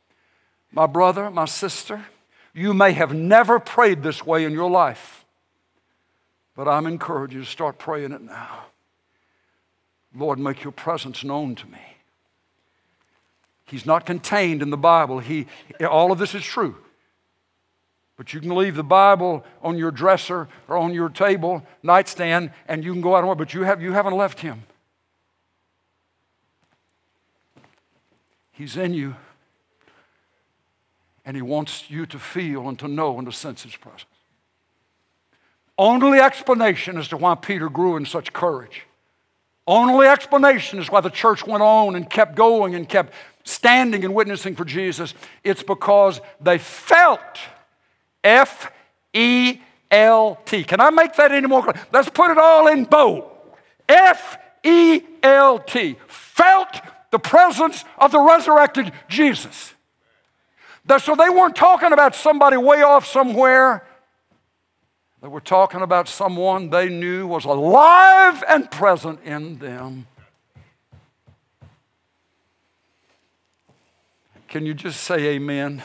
My 0.73 0.87
brother, 0.87 1.31
my 1.31 1.45
sister, 1.45 2.05
you 2.53 2.75
may 2.75 2.91
have 2.91 3.15
never 3.15 3.61
prayed 3.61 4.03
this 4.03 4.27
way 4.27 4.45
in 4.45 4.53
your 4.53 4.69
life, 4.69 5.25
but 6.57 6.67
I'm 6.67 6.89
encouraging 6.89 7.39
you 7.39 7.45
to 7.45 7.49
start 7.49 7.79
praying 7.79 8.11
it 8.11 8.21
now. 8.21 8.65
Lord, 10.13 10.41
make 10.41 10.65
your 10.65 10.73
presence 10.73 11.23
known 11.23 11.55
to 11.55 11.67
me. 11.69 11.79
He's 13.65 13.87
not 13.87 14.07
contained 14.07 14.61
in 14.61 14.71
the 14.71 14.77
Bible. 14.77 15.21
He, 15.21 15.47
all 15.89 16.11
of 16.11 16.19
this 16.19 16.35
is 16.35 16.43
true. 16.43 16.75
But 18.19 18.35
you 18.35 18.41
can 18.41 18.55
leave 18.55 18.75
the 18.75 18.85
Bible 18.85 19.45
on 19.63 19.79
your 19.79 19.91
dresser 19.91 20.49
or 20.69 20.77
on 20.77 20.93
your 20.93 21.09
table, 21.09 21.65
nightstand, 21.83 22.51
and 22.67 22.85
you 22.85 22.93
can 22.93 23.01
go 23.01 23.15
out 23.15 23.21
and 23.21 23.29
work, 23.29 23.39
but 23.39 23.55
you, 23.55 23.63
have, 23.63 23.81
you 23.81 23.93
haven't 23.93 24.15
left 24.15 24.41
Him. 24.41 24.65
He's 28.53 28.77
in 28.77 28.93
you, 28.93 29.17
and 31.25 31.35
He 31.35 31.43
wants 31.43 31.89
you 31.89 32.05
to 32.05 32.19
feel 32.19 32.69
and 32.69 32.79
to 32.81 32.89
know 32.89 33.17
and 33.17 33.27
to 33.27 33.33
sense 33.33 33.63
His 33.63 33.75
presence. 33.75 34.05
Only 35.79 36.19
explanation 36.19 36.99
as 36.99 37.09
to 37.09 37.17
why 37.17 37.37
Peter 37.37 37.71
grew 37.71 37.97
in 37.97 38.05
such 38.05 38.35
courage 38.35 38.85
only 39.69 40.07
explanation 40.07 40.79
is 40.79 40.91
why 40.91 41.03
the 41.03 41.11
church 41.11 41.47
went 41.47 41.63
on 41.63 41.95
and 41.95 42.09
kept 42.09 42.35
going 42.35 42.75
and 42.75 42.89
kept 42.89 43.13
standing 43.45 44.03
and 44.03 44.15
witnessing 44.15 44.57
for 44.57 44.65
Jesus. 44.65 45.13
It's 45.45 45.63
because 45.63 46.23
they 46.41 46.57
felt 46.57 47.21
F 48.29 48.71
E 49.15 49.59
L 49.91 50.39
T. 50.45 50.65
Can 50.65 50.81
I 50.81 50.91
make 50.91 51.15
that 51.17 51.33
any 51.33 51.47
more 51.47 51.63
clear? 51.63 51.75
Let's 51.91 52.11
put 52.11 52.31
it 52.31 52.39
all 52.39 52.69
in 52.69 52.85
bold. 52.85 53.25
F 53.89 54.37
E 54.63 55.01
L 55.23 55.59
T. 55.61 55.97
Felt 56.07 56.81
the 57.11 57.19
presence 57.19 57.85
of 57.97 58.13
the 58.13 58.21
resurrected 58.21 58.93
Jesus. 59.09 59.75
So 60.99 61.15
they 61.15 61.31
weren't 61.31 61.57
talking 61.57 61.93
about 61.93 62.15
somebody 62.15 62.57
way 62.59 62.83
off 62.83 63.07
somewhere. 63.07 63.85
They 65.23 65.29
were 65.29 65.41
talking 65.41 65.81
about 65.81 66.09
someone 66.09 66.71
they 66.71 66.89
knew 66.89 67.27
was 67.27 67.45
alive 67.45 68.45
and 68.49 68.71
present 68.71 69.21
in 69.25 69.59
them. 69.59 70.07
Can 74.49 74.65
you 74.65 74.75
just 74.75 75.03
say 75.03 75.35
amen? 75.35 75.83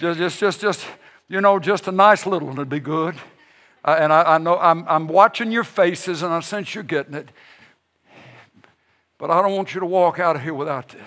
Just, 0.00 0.18
just, 0.18 0.40
just, 0.40 0.60
just 0.60 0.86
you 1.28 1.40
know, 1.40 1.58
just 1.58 1.88
a 1.88 1.92
nice 1.92 2.26
little 2.26 2.48
one 2.48 2.56
would 2.56 2.68
be 2.68 2.80
good. 2.80 3.14
Uh, 3.84 3.96
and 4.00 4.12
I, 4.12 4.34
I 4.34 4.38
know 4.38 4.58
I'm, 4.58 4.86
I'm 4.88 5.06
watching 5.06 5.52
your 5.52 5.64
faces 5.64 6.22
and 6.22 6.32
I 6.32 6.40
sense 6.40 6.74
you're 6.74 6.84
getting 6.84 7.14
it. 7.14 7.28
But 9.18 9.30
I 9.30 9.40
don't 9.40 9.54
want 9.54 9.74
you 9.74 9.80
to 9.80 9.86
walk 9.86 10.18
out 10.18 10.36
of 10.36 10.42
here 10.42 10.54
without 10.54 10.88
this. 10.88 11.02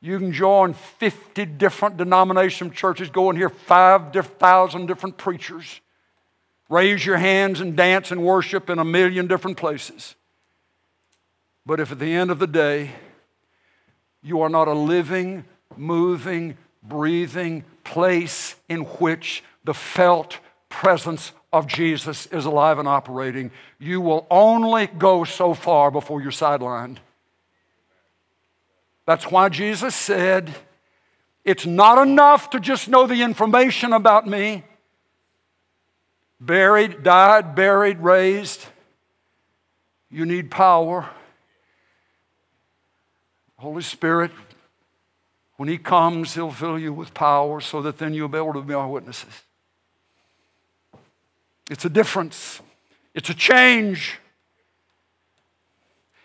You 0.00 0.18
can 0.18 0.32
join 0.32 0.74
50 0.74 1.44
different 1.46 1.96
denomination 1.96 2.70
churches, 2.70 3.10
go 3.10 3.30
and 3.30 3.38
hear 3.38 3.48
5,000 3.48 4.86
different 4.86 5.16
preachers 5.16 5.80
raise 6.68 7.04
your 7.04 7.16
hands 7.16 7.60
and 7.60 7.76
dance 7.76 8.10
and 8.10 8.22
worship 8.22 8.68
in 8.70 8.78
a 8.78 8.84
million 8.84 9.26
different 9.26 9.56
places. 9.56 10.14
But 11.64 11.80
if 11.80 11.92
at 11.92 11.98
the 11.98 12.12
end 12.12 12.30
of 12.30 12.38
the 12.38 12.46
day, 12.46 12.92
you 14.22 14.40
are 14.40 14.48
not 14.48 14.68
a 14.68 14.72
living, 14.72 15.44
moving, 15.76 16.56
breathing 16.82 17.64
place 17.88 18.54
in 18.68 18.82
which 18.82 19.42
the 19.64 19.72
felt 19.72 20.38
presence 20.68 21.32
of 21.52 21.66
Jesus 21.66 22.26
is 22.26 22.44
alive 22.44 22.78
and 22.78 22.86
operating, 22.86 23.50
you 23.78 24.02
will 24.02 24.26
only 24.30 24.86
go 24.86 25.24
so 25.24 25.54
far 25.54 25.90
before 25.90 26.20
you're 26.20 26.30
sidelined. 26.30 26.98
That's 29.06 29.30
why 29.30 29.48
Jesus 29.48 29.94
said, 29.94 30.54
It's 31.44 31.64
not 31.64 32.06
enough 32.06 32.50
to 32.50 32.60
just 32.60 32.88
know 32.88 33.06
the 33.06 33.22
information 33.22 33.94
about 33.94 34.26
me 34.26 34.64
buried, 36.38 37.02
died, 37.02 37.54
buried, 37.54 38.00
raised. 38.00 38.66
You 40.10 40.26
need 40.26 40.50
power. 40.50 41.08
Holy 43.56 43.82
Spirit, 43.82 44.30
when 45.58 45.68
He 45.68 45.76
comes, 45.76 46.34
He'll 46.34 46.50
fill 46.50 46.78
you 46.78 46.94
with 46.94 47.12
power 47.12 47.60
so 47.60 47.82
that 47.82 47.98
then 47.98 48.14
you'll 48.14 48.28
be 48.28 48.38
able 48.38 48.54
to 48.54 48.62
be 48.62 48.74
our 48.74 48.88
witnesses. 48.88 49.42
It's 51.68 51.84
a 51.84 51.90
difference, 51.90 52.60
it's 53.14 53.28
a 53.28 53.34
change. 53.34 54.18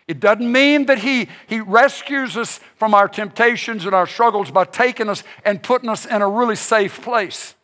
It 0.06 0.20
doesn't 0.20 0.52
mean 0.52 0.84
that 0.86 0.98
he, 0.98 1.28
he 1.46 1.60
rescues 1.60 2.36
us 2.36 2.60
from 2.76 2.92
our 2.94 3.08
temptations 3.08 3.86
and 3.86 3.94
our 3.94 4.06
struggles 4.06 4.50
by 4.50 4.64
taking 4.64 5.08
us 5.08 5.24
and 5.46 5.62
putting 5.62 5.88
us 5.88 6.04
in 6.04 6.20
a 6.20 6.28
really 6.28 6.56
safe 6.56 7.00
place. 7.00 7.54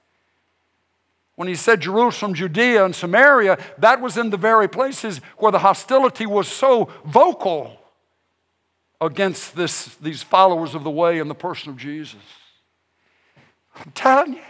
When 1.36 1.48
he 1.48 1.54
said 1.54 1.80
Jerusalem, 1.82 2.34
Judea, 2.34 2.84
and 2.84 2.94
Samaria, 2.94 3.58
that 3.78 4.00
was 4.00 4.16
in 4.16 4.30
the 4.30 4.38
very 4.38 4.68
places 4.68 5.18
where 5.36 5.52
the 5.52 5.58
hostility 5.58 6.24
was 6.24 6.48
so 6.48 6.88
vocal 7.04 7.79
against 9.00 9.56
this, 9.56 9.94
these 9.96 10.22
followers 10.22 10.74
of 10.74 10.84
the 10.84 10.90
way 10.90 11.18
in 11.18 11.28
the 11.28 11.34
person 11.34 11.70
of 11.70 11.76
Jesus. 11.76 12.20
I'm 13.74 13.92
telling 13.92 14.34
you, 14.34 14.40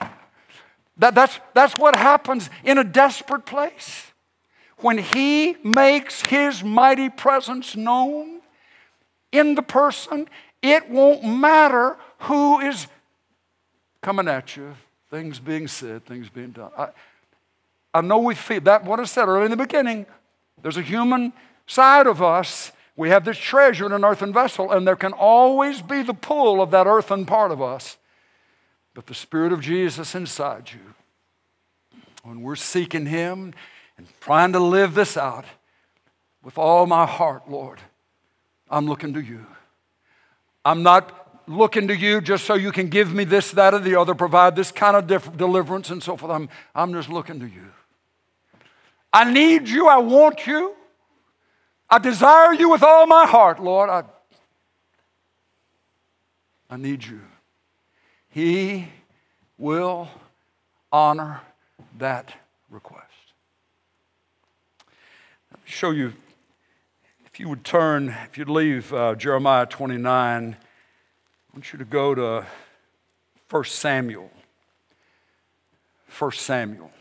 that, 0.98 1.14
that's, 1.14 1.38
that's 1.54 1.78
what 1.78 1.96
happens 1.96 2.50
in 2.64 2.78
a 2.78 2.84
desperate 2.84 3.46
place. 3.46 4.06
When 4.78 4.98
he 4.98 5.56
makes 5.62 6.22
his 6.22 6.64
mighty 6.64 7.10
presence 7.10 7.76
known 7.76 8.40
in 9.30 9.54
the 9.54 9.62
person, 9.62 10.28
it 10.62 10.90
won't 10.90 11.24
matter 11.24 11.96
who 12.20 12.60
is 12.60 12.86
coming 14.02 14.28
at 14.28 14.56
you 14.56 14.74
things 15.10 15.40
being 15.40 15.66
said, 15.66 16.06
things 16.06 16.28
being 16.28 16.52
done. 16.52 16.70
I, 16.78 16.88
I 17.92 18.00
know 18.00 18.18
we 18.18 18.36
feel 18.36 18.60
that, 18.62 18.84
what 18.84 19.00
I 19.00 19.04
said 19.04 19.26
earlier 19.26 19.44
in 19.44 19.50
the 19.50 19.56
beginning, 19.56 20.06
there's 20.62 20.76
a 20.76 20.82
human 20.82 21.32
side 21.66 22.06
of 22.06 22.22
us 22.22 22.70
We 22.96 23.10
have 23.10 23.24
this 23.24 23.38
treasure 23.38 23.86
in 23.86 23.92
an 23.92 24.04
earthen 24.04 24.32
vessel, 24.32 24.70
and 24.70 24.86
there 24.86 24.96
can 24.96 25.12
always 25.12 25.80
be 25.82 26.02
the 26.02 26.14
pull 26.14 26.60
of 26.60 26.70
that 26.72 26.86
earthen 26.86 27.24
part 27.24 27.50
of 27.50 27.62
us. 27.62 27.96
But 28.94 29.06
the 29.06 29.14
Spirit 29.14 29.52
of 29.52 29.60
Jesus 29.60 30.14
inside 30.14 30.70
you, 30.72 30.94
when 32.22 32.42
we're 32.42 32.56
seeking 32.56 33.06
Him 33.06 33.54
and 33.96 34.06
trying 34.20 34.52
to 34.52 34.60
live 34.60 34.94
this 34.94 35.16
out 35.16 35.44
with 36.42 36.58
all 36.58 36.86
my 36.86 37.06
heart, 37.06 37.48
Lord, 37.48 37.80
I'm 38.68 38.86
looking 38.86 39.14
to 39.14 39.20
you. 39.20 39.46
I'm 40.64 40.82
not 40.82 41.16
looking 41.46 41.88
to 41.88 41.96
you 41.96 42.20
just 42.20 42.44
so 42.44 42.54
you 42.54 42.72
can 42.72 42.88
give 42.88 43.12
me 43.12 43.24
this, 43.24 43.50
that, 43.52 43.74
or 43.74 43.78
the 43.78 43.96
other, 43.96 44.14
provide 44.14 44.56
this 44.56 44.70
kind 44.70 44.96
of 44.96 45.06
dif- 45.06 45.36
deliverance 45.36 45.90
and 45.90 46.02
so 46.02 46.16
forth. 46.16 46.30
I'm, 46.32 46.48
I'm 46.74 46.92
just 46.92 47.08
looking 47.08 47.40
to 47.40 47.46
you. 47.46 47.66
I 49.12 49.30
need 49.30 49.68
you. 49.68 49.88
I 49.88 49.98
want 49.98 50.46
you. 50.46 50.74
I 51.90 51.98
desire 51.98 52.54
you 52.54 52.68
with 52.68 52.84
all 52.84 53.06
my 53.06 53.26
heart, 53.26 53.60
Lord. 53.60 53.90
I, 53.90 54.04
I 56.68 56.76
need 56.76 57.04
you. 57.04 57.20
He 58.28 58.86
will 59.58 60.08
honor 60.92 61.40
that 61.98 62.32
request. 62.70 63.06
Let 65.50 65.58
me 65.58 65.64
show 65.64 65.90
you, 65.90 66.12
if 67.26 67.40
you 67.40 67.48
would 67.48 67.64
turn, 67.64 68.14
if 68.24 68.38
you'd 68.38 68.48
leave 68.48 68.94
uh, 68.94 69.16
Jeremiah 69.16 69.66
29, 69.66 70.56
I 70.56 71.56
want 71.56 71.72
you 71.72 71.78
to 71.80 71.84
go 71.84 72.14
to 72.14 72.46
1 73.50 73.64
Samuel. 73.64 74.30
1 76.16 76.32
Samuel. 76.32 76.92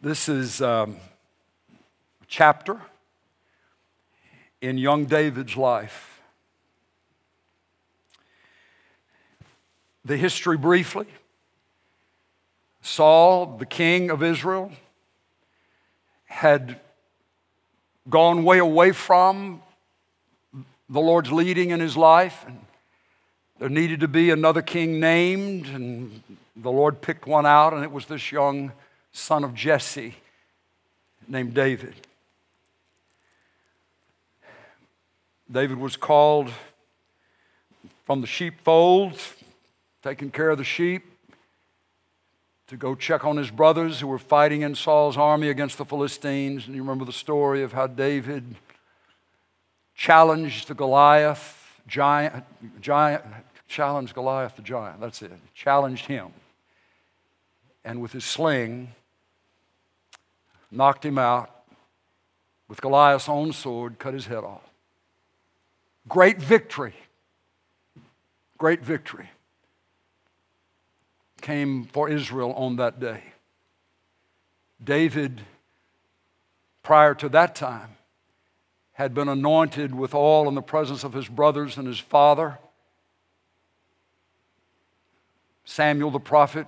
This 0.00 0.28
is 0.28 0.60
um, 0.60 0.96
a 2.20 2.26
chapter 2.26 2.80
in 4.62 4.78
young 4.78 5.04
David's 5.04 5.56
life. 5.56 6.20
The 10.04 10.16
history 10.16 10.56
briefly 10.56 11.06
Saul, 12.80 13.58
the 13.58 13.66
king 13.66 14.10
of 14.10 14.22
Israel, 14.22 14.72
had 16.24 16.80
gone 18.10 18.42
way 18.42 18.58
away 18.58 18.90
from 18.90 19.62
the 20.88 21.00
Lord's 21.00 21.30
leading 21.30 21.70
in 21.70 21.78
his 21.78 21.96
life. 21.96 22.44
And 22.46 22.58
there 23.60 23.68
needed 23.68 24.00
to 24.00 24.08
be 24.08 24.30
another 24.30 24.62
king 24.62 24.98
named, 24.98 25.66
and 25.66 26.22
the 26.56 26.72
Lord 26.72 27.00
picked 27.00 27.26
one 27.26 27.46
out, 27.46 27.72
and 27.72 27.84
it 27.84 27.92
was 27.92 28.06
this 28.06 28.32
young 28.32 28.72
son 29.12 29.44
of 29.44 29.54
Jesse 29.54 30.16
named 31.28 31.54
David. 31.54 31.94
David 35.52 35.76
was 35.76 35.96
called 35.96 36.50
from 38.06 38.22
the 38.22 38.26
sheepfolds, 38.26 39.34
taking 40.02 40.30
care 40.30 40.48
of 40.48 40.56
the 40.56 40.64
sheep, 40.64 41.04
to 42.68 42.76
go 42.78 42.94
check 42.94 43.24
on 43.26 43.36
his 43.36 43.50
brothers 43.50 44.00
who 44.00 44.06
were 44.06 44.18
fighting 44.18 44.62
in 44.62 44.74
Saul's 44.74 45.18
army 45.18 45.50
against 45.50 45.76
the 45.76 45.84
Philistines. 45.84 46.66
And 46.66 46.74
you 46.74 46.80
remember 46.80 47.04
the 47.04 47.12
story 47.12 47.62
of 47.62 47.72
how 47.72 47.86
David 47.86 48.54
challenged 49.94 50.68
the 50.68 50.74
Goliath 50.74 51.58
giant, 51.86 52.44
giant 52.80 53.22
challenged 53.68 54.14
Goliath 54.14 54.56
the 54.56 54.62
giant. 54.62 55.00
That's 55.00 55.20
it. 55.20 55.32
Challenged 55.54 56.06
him. 56.06 56.32
And 57.84 58.00
with 58.00 58.12
his 58.12 58.24
sling, 58.24 58.92
knocked 60.70 61.04
him 61.04 61.18
out. 61.18 61.50
With 62.68 62.80
Goliath's 62.80 63.28
own 63.28 63.52
sword, 63.52 63.98
cut 63.98 64.14
his 64.14 64.26
head 64.26 64.44
off. 64.44 64.71
Great 66.08 66.40
victory. 66.40 66.94
Great 68.58 68.84
victory 68.84 69.30
came 71.40 71.84
for 71.84 72.08
Israel 72.08 72.52
on 72.52 72.76
that 72.76 73.00
day. 73.00 73.22
David, 74.82 75.42
prior 76.82 77.14
to 77.14 77.28
that 77.28 77.54
time, 77.54 77.96
had 78.92 79.14
been 79.14 79.28
anointed 79.28 79.94
with 79.94 80.14
oil 80.14 80.48
in 80.48 80.54
the 80.54 80.62
presence 80.62 81.04
of 81.04 81.12
his 81.12 81.28
brothers 81.28 81.76
and 81.76 81.86
his 81.86 81.98
father. 81.98 82.58
Samuel 85.64 86.10
the 86.10 86.20
prophet 86.20 86.66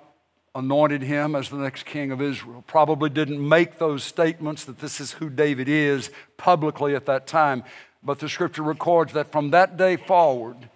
anointed 0.54 1.02
him 1.02 1.34
as 1.34 1.48
the 1.48 1.56
next 1.56 1.84
king 1.84 2.10
of 2.10 2.22
Israel. 2.22 2.64
Probably 2.66 3.10
didn't 3.10 3.46
make 3.46 3.78
those 3.78 4.04
statements 4.04 4.64
that 4.64 4.78
this 4.78 5.00
is 5.00 5.12
who 5.12 5.28
David 5.28 5.68
is 5.68 6.10
publicly 6.36 6.94
at 6.94 7.06
that 7.06 7.26
time, 7.26 7.64
but 8.04 8.18
the 8.18 8.28
scripture 8.28 8.62
records 8.62 9.14
that 9.14 9.32
from 9.32 9.50
that 9.50 9.76
day 9.76 9.96
forward, 9.96 10.68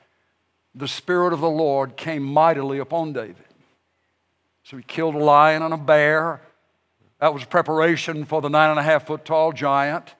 the 0.75 0.89
Spirit 0.89 1.33
of 1.33 1.41
the 1.41 1.51
Lord 1.51 1.97
came 1.97 2.23
mightily 2.23 2.79
upon 2.79 3.13
David. 3.13 3.37
So 4.65 4.77
he 4.77 4.83
killed 4.83 5.15
a 5.15 5.19
lion 5.19 5.63
and 5.63 5.75
a 5.75 5.79
bear. 5.79 6.41
That 7.21 7.35
was 7.35 7.45
preparation 7.45 8.25
for 8.25 8.41
the 8.41 8.49
nine 8.49 8.71
and 8.71 8.79
a 8.79 8.83
half 8.83 9.07
foot 9.07 9.25
tall 9.25 9.53
giant. 9.53 10.15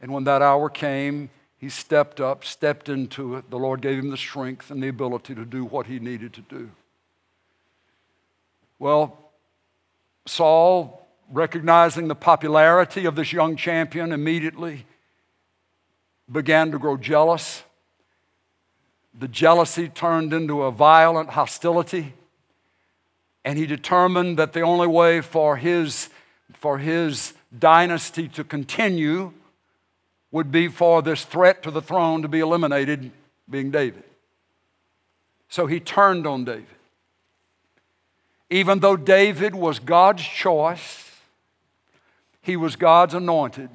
And 0.00 0.12
when 0.12 0.24
that 0.24 0.42
hour 0.42 0.68
came, 0.68 1.30
he 1.56 1.68
stepped 1.68 2.20
up, 2.20 2.44
stepped 2.44 2.88
into 2.88 3.36
it. 3.36 3.50
The 3.50 3.58
Lord 3.58 3.80
gave 3.80 3.98
him 3.98 4.10
the 4.10 4.16
strength 4.16 4.70
and 4.70 4.82
the 4.82 4.88
ability 4.88 5.34
to 5.34 5.44
do 5.44 5.64
what 5.64 5.86
he 5.86 5.98
needed 5.98 6.32
to 6.34 6.42
do. 6.42 6.70
Well, 8.78 9.16
Saul, 10.26 11.06
recognizing 11.30 12.08
the 12.08 12.14
popularity 12.14 13.06
of 13.06 13.14
this 13.14 13.32
young 13.32 13.56
champion, 13.56 14.12
immediately 14.12 14.84
began 16.30 16.70
to 16.72 16.78
grow 16.78 16.96
jealous. 16.96 17.62
The 19.18 19.28
jealousy 19.28 19.88
turned 19.88 20.32
into 20.32 20.62
a 20.62 20.70
violent 20.70 21.30
hostility. 21.30 22.14
And 23.44 23.58
he 23.58 23.66
determined 23.66 24.38
that 24.38 24.52
the 24.52 24.62
only 24.62 24.86
way 24.86 25.20
for 25.20 25.56
his, 25.56 26.08
for 26.54 26.78
his 26.78 27.34
dynasty 27.56 28.28
to 28.28 28.44
continue 28.44 29.32
would 30.30 30.50
be 30.50 30.66
for 30.66 31.02
this 31.02 31.24
threat 31.24 31.62
to 31.62 31.70
the 31.70 31.82
throne 31.82 32.22
to 32.22 32.28
be 32.28 32.40
eliminated, 32.40 33.10
being 33.48 33.70
David. 33.70 34.02
So 35.48 35.66
he 35.66 35.78
turned 35.78 36.26
on 36.26 36.44
David. 36.44 36.66
Even 38.50 38.80
though 38.80 38.96
David 38.96 39.54
was 39.54 39.78
God's 39.78 40.22
choice, 40.22 41.10
he 42.40 42.56
was 42.56 42.76
God's 42.76 43.14
anointed. 43.14 43.70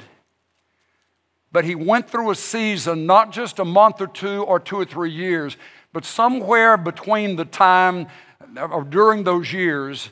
But 1.52 1.66
he 1.66 1.76
went 1.76 2.10
through 2.10 2.30
a 2.30 2.36
season, 2.36 3.06
not 3.06 3.32
just 3.32 3.60
a 3.60 3.66
month 3.66 4.02
or 4.02 4.08
two 4.08 4.44
or 4.44 4.60
two 4.60 4.78
or 4.78 4.86
three 4.86 5.12
years, 5.12 5.58
but 5.92 6.06
somewhere 6.06 6.78
between 6.78 7.36
the 7.36 7.46
time 7.46 8.08
or 8.56 8.84
during 8.84 9.24
those 9.24 9.52
years 9.52 10.10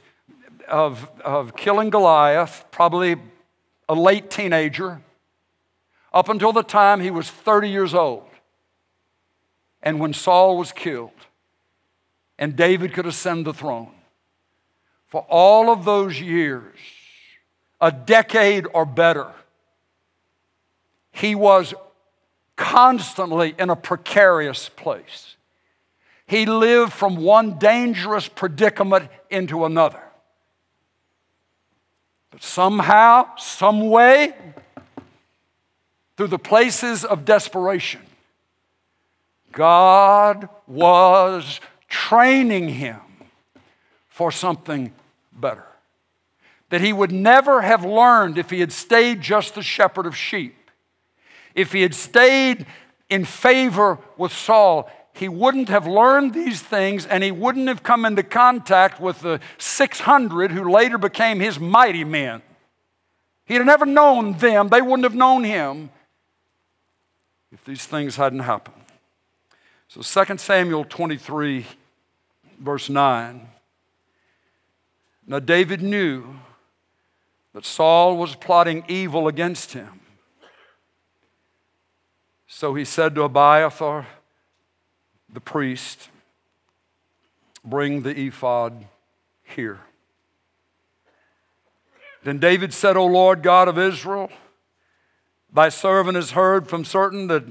of, 0.67 1.09
of 1.23 1.55
killing 1.55 1.89
Goliath, 1.89 2.65
probably 2.71 3.15
a 3.87 3.95
late 3.95 4.29
teenager, 4.29 5.01
up 6.13 6.29
until 6.29 6.51
the 6.51 6.63
time 6.63 6.99
he 6.99 7.11
was 7.11 7.29
30 7.29 7.69
years 7.69 7.93
old. 7.93 8.27
And 9.81 9.99
when 9.99 10.13
Saul 10.13 10.57
was 10.57 10.71
killed, 10.71 11.11
and 12.39 12.55
David 12.55 12.93
could 12.93 13.05
ascend 13.05 13.45
the 13.45 13.53
throne. 13.53 13.91
For 15.07 15.21
all 15.29 15.71
of 15.71 15.85
those 15.85 16.19
years, 16.19 16.77
a 17.79 17.91
decade 17.91 18.67
or 18.73 18.85
better, 18.85 19.31
he 21.17 21.33
was 21.33 21.73
constantly 22.55 23.55
in 23.57 23.69
a 23.69 23.75
precarious 23.75 24.69
place. 24.69 25.35
He 26.27 26.45
lived 26.45 26.93
from 26.93 27.17
one 27.17 27.57
dangerous 27.57 28.27
predicament 28.27 29.09
into 29.29 29.65
another. 29.65 30.01
But 32.29 32.43
somehow, 32.43 33.35
some 33.37 33.89
way, 33.89 34.33
through 36.17 36.27
the 36.27 36.39
places 36.39 37.03
of 37.03 37.25
desperation, 37.25 38.01
God 39.51 40.49
was 40.67 41.59
training 41.87 42.69
him 42.69 42.99
for 44.09 44.31
something 44.31 44.91
better. 45.31 45.65
That 46.69 46.81
he 46.81 46.93
would 46.93 47.11
never 47.11 47.61
have 47.61 47.85
learned 47.85 48.37
if 48.37 48.49
he 48.49 48.59
had 48.59 48.71
stayed 48.71 49.21
just 49.21 49.55
the 49.55 49.63
shepherd 49.63 50.05
of 50.05 50.15
sheep. 50.15 50.56
If 51.57 51.73
he 51.73 51.81
had 51.81 51.95
stayed 51.95 52.67
in 53.09 53.25
favor 53.25 53.97
with 54.15 54.31
Saul, 54.31 54.89
he 55.13 55.27
wouldn't 55.27 55.69
have 55.69 55.87
learned 55.87 56.35
these 56.35 56.61
things 56.61 57.07
and 57.07 57.23
he 57.23 57.31
wouldn't 57.31 57.67
have 57.67 57.81
come 57.81 58.05
into 58.05 58.21
contact 58.21 59.01
with 59.01 59.21
the 59.21 59.39
600 59.57 60.51
who 60.51 60.69
later 60.69 60.99
became 60.99 61.39
his 61.39 61.59
mighty 61.59 62.03
men. 62.03 62.43
He'd 63.45 63.55
have 63.55 63.65
never 63.65 63.87
known 63.87 64.37
them, 64.37 64.67
they 64.67 64.83
wouldn't 64.83 65.03
have 65.03 65.15
known 65.15 65.43
him 65.43 65.89
if 67.51 67.65
these 67.65 67.85
things 67.85 68.17
hadn't 68.17 68.41
happened. 68.41 68.75
So 69.87 70.25
2 70.25 70.37
Samuel 70.37 70.85
23, 70.85 71.65
verse 72.59 72.87
9. 72.87 73.47
Now, 75.25 75.39
David 75.39 75.81
knew 75.81 76.35
that 77.53 77.65
Saul 77.65 78.15
was 78.15 78.35
plotting 78.35 78.83
evil 78.87 79.27
against 79.27 79.73
him. 79.73 80.01
So 82.47 82.73
he 82.73 82.85
said 82.85 83.13
to 83.15 83.23
Abiathar, 83.23 84.07
the 85.31 85.41
priest, 85.41 86.09
Bring 87.63 88.03
the 88.03 88.17
ephod 88.17 88.85
here. 89.43 89.81
Then 92.23 92.39
David 92.39 92.73
said, 92.73 92.95
O 92.95 93.05
Lord 93.05 93.43
God 93.43 93.67
of 93.67 93.77
Israel, 93.77 94.31
thy 95.53 95.67
servant 95.67 96.15
has 96.15 96.31
heard 96.31 96.69
from 96.69 96.85
certain 96.85 97.27
that 97.27 97.43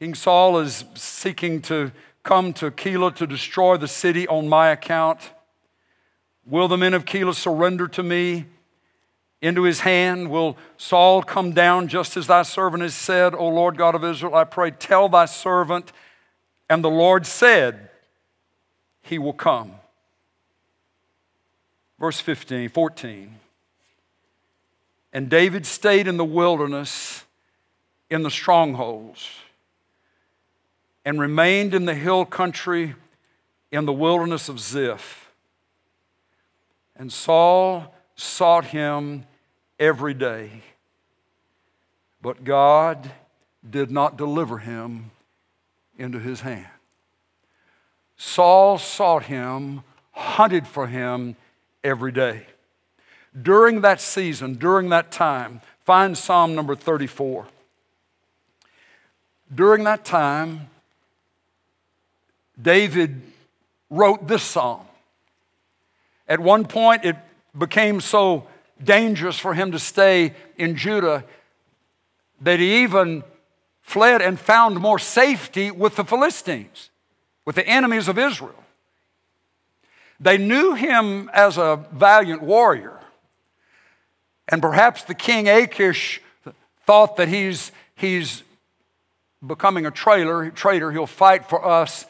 King 0.00 0.14
Saul 0.14 0.58
is 0.58 0.84
seeking 0.94 1.62
to 1.62 1.92
come 2.24 2.52
to 2.54 2.72
Keilah 2.72 3.14
to 3.16 3.26
destroy 3.26 3.76
the 3.76 3.86
city 3.86 4.26
on 4.26 4.48
my 4.48 4.68
account. 4.70 5.30
Will 6.44 6.66
the 6.66 6.76
men 6.76 6.94
of 6.94 7.04
Keilah 7.04 7.34
surrender 7.34 7.86
to 7.88 8.02
me 8.02 8.46
into 9.42 9.64
his 9.64 9.80
hand? 9.80 10.30
Will 10.30 10.56
Saul 10.78 11.22
come 11.22 11.52
down 11.52 11.88
just 11.88 12.16
as 12.16 12.28
thy 12.28 12.42
servant 12.42 12.82
has 12.82 12.94
said, 12.94 13.34
O 13.34 13.48
Lord 13.48 13.76
God 13.76 13.94
of 13.94 14.04
Israel? 14.04 14.34
I 14.34 14.44
pray, 14.44 14.70
tell 14.70 15.08
thy 15.08 15.26
servant. 15.26 15.92
And 16.70 16.82
the 16.82 16.90
Lord 16.90 17.26
said, 17.26 17.90
He 19.02 19.18
will 19.18 19.34
come. 19.34 19.72
Verse 21.98 22.20
15, 22.20 22.70
14. 22.70 23.34
And 25.12 25.28
David 25.28 25.66
stayed 25.66 26.06
in 26.06 26.16
the 26.16 26.24
wilderness 26.24 27.24
in 28.08 28.22
the 28.22 28.30
strongholds 28.30 29.28
and 31.04 31.20
remained 31.20 31.74
in 31.74 31.84
the 31.84 31.94
hill 31.94 32.24
country 32.24 32.94
in 33.70 33.86
the 33.86 33.92
wilderness 33.92 34.48
of 34.48 34.60
Ziph. 34.60 35.30
And 36.96 37.12
Saul 37.12 37.94
sought 38.16 38.66
him 38.66 39.24
every 39.82 40.14
day, 40.14 40.48
but 42.22 42.44
God 42.44 43.10
did 43.68 43.90
not 43.90 44.16
deliver 44.16 44.58
him 44.58 45.10
into 45.98 46.20
his 46.20 46.42
hand. 46.42 46.68
Saul 48.16 48.78
sought 48.78 49.24
him, 49.24 49.82
hunted 50.12 50.68
for 50.68 50.86
him 50.86 51.34
every 51.82 52.12
day. 52.12 52.46
During 53.40 53.80
that 53.80 54.00
season, 54.00 54.54
during 54.54 54.90
that 54.90 55.10
time, 55.10 55.60
find 55.84 56.16
Psalm 56.16 56.54
number 56.54 56.76
34. 56.76 57.48
During 59.52 59.82
that 59.82 60.04
time, 60.04 60.70
David 62.60 63.20
wrote 63.90 64.28
this 64.28 64.44
psalm. 64.44 64.86
At 66.28 66.38
one 66.38 66.66
point, 66.66 67.04
it 67.04 67.16
became 67.58 68.00
so 68.00 68.46
dangerous 68.84 69.38
for 69.38 69.54
him 69.54 69.72
to 69.72 69.78
stay 69.78 70.34
in 70.56 70.76
Judah 70.76 71.24
that 72.40 72.58
he 72.58 72.82
even 72.82 73.22
fled 73.82 74.22
and 74.22 74.38
found 74.38 74.78
more 74.78 74.98
safety 74.98 75.70
with 75.70 75.96
the 75.96 76.04
Philistines, 76.04 76.90
with 77.44 77.56
the 77.56 77.66
enemies 77.66 78.08
of 78.08 78.18
Israel. 78.18 78.62
They 80.20 80.38
knew 80.38 80.74
him 80.74 81.30
as 81.34 81.58
a 81.58 81.84
valiant 81.92 82.42
warrior. 82.42 83.00
And 84.48 84.62
perhaps 84.62 85.02
the 85.04 85.14
king 85.14 85.48
Achish 85.48 86.20
thought 86.86 87.16
that 87.16 87.28
he's, 87.28 87.72
he's 87.96 88.42
becoming 89.44 89.86
a 89.86 89.90
traitor, 89.90 90.50
traitor. 90.50 90.92
He'll 90.92 91.06
fight 91.06 91.48
for 91.48 91.64
us 91.64 92.06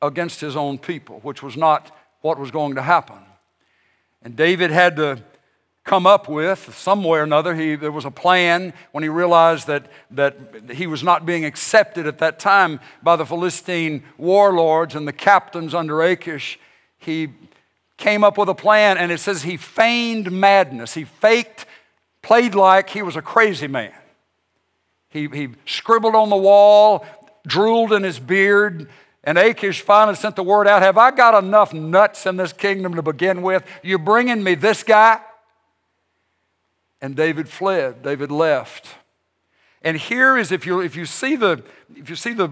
against 0.00 0.40
his 0.40 0.56
own 0.56 0.78
people, 0.78 1.20
which 1.20 1.42
was 1.42 1.56
not 1.56 1.90
what 2.20 2.38
was 2.38 2.50
going 2.50 2.76
to 2.76 2.82
happen. 2.82 3.18
And 4.22 4.36
David 4.36 4.70
had 4.70 4.96
to 4.96 5.22
come 5.86 6.04
up 6.04 6.28
with 6.28 6.76
some 6.76 7.04
way 7.04 7.20
or 7.20 7.22
another. 7.22 7.54
He, 7.54 7.76
there 7.76 7.92
was 7.92 8.04
a 8.04 8.10
plan 8.10 8.74
when 8.90 9.04
he 9.04 9.08
realized 9.08 9.68
that, 9.68 9.86
that 10.10 10.36
he 10.72 10.88
was 10.88 11.04
not 11.04 11.24
being 11.24 11.44
accepted 11.44 12.08
at 12.08 12.18
that 12.18 12.40
time 12.40 12.80
by 13.04 13.14
the 13.14 13.24
Philistine 13.24 14.02
warlords 14.18 14.96
and 14.96 15.06
the 15.06 15.12
captains 15.12 15.74
under 15.74 16.02
Achish. 16.02 16.58
He 16.98 17.28
came 17.96 18.24
up 18.24 18.36
with 18.36 18.48
a 18.48 18.54
plan, 18.54 18.98
and 18.98 19.12
it 19.12 19.20
says 19.20 19.44
he 19.44 19.56
feigned 19.56 20.32
madness. 20.32 20.92
He 20.92 21.04
faked, 21.04 21.66
played 22.20 22.56
like 22.56 22.90
he 22.90 23.02
was 23.02 23.14
a 23.14 23.22
crazy 23.22 23.68
man. 23.68 23.94
He, 25.08 25.28
he 25.28 25.50
scribbled 25.66 26.16
on 26.16 26.30
the 26.30 26.36
wall, 26.36 27.06
drooled 27.46 27.92
in 27.92 28.02
his 28.02 28.18
beard, 28.18 28.88
and 29.22 29.38
Achish 29.38 29.82
finally 29.82 30.16
sent 30.16 30.34
the 30.34 30.42
word 30.42 30.66
out 30.66 30.82
Have 30.82 30.98
I 30.98 31.12
got 31.12 31.42
enough 31.42 31.72
nuts 31.72 32.26
in 32.26 32.36
this 32.36 32.52
kingdom 32.52 32.94
to 32.94 33.02
begin 33.02 33.42
with? 33.42 33.64
You're 33.84 33.98
bringing 33.98 34.42
me 34.42 34.56
this 34.56 34.82
guy? 34.82 35.20
And 37.00 37.14
David 37.14 37.48
fled, 37.48 38.02
David 38.02 38.30
left. 38.30 38.88
And 39.82 39.96
here 39.96 40.36
is, 40.36 40.50
if 40.50 40.66
you, 40.66 40.80
if 40.80 40.96
you, 40.96 41.06
see, 41.06 41.36
the, 41.36 41.62
if 41.94 42.08
you 42.10 42.16
see 42.16 42.32
the 42.32 42.50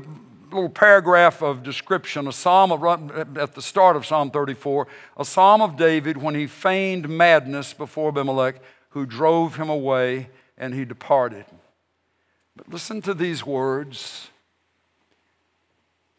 little 0.53 0.69
paragraph 0.69 1.43
of 1.43 1.63
description, 1.63 2.29
a 2.29 2.33
psalm 2.33 2.71
of, 2.71 3.37
at 3.37 3.55
the 3.55 3.63
start 3.63 3.97
of 3.97 4.07
Psalm 4.07 4.31
34, 4.31 4.87
a 5.17 5.25
psalm 5.25 5.61
of 5.61 5.77
David 5.77 6.17
when 6.17 6.35
he 6.35 6.47
feigned 6.47 7.09
madness 7.09 7.73
before 7.73 8.11
Abimelech, 8.11 8.61
who 8.91 9.07
drove 9.07 9.57
him 9.57 9.69
away 9.69 10.29
and 10.57 10.75
he 10.75 10.85
departed. 10.85 11.45
But 12.57 12.69
listen 12.69 13.03
to 13.03 13.15
these 13.15 13.45
words 13.45 14.29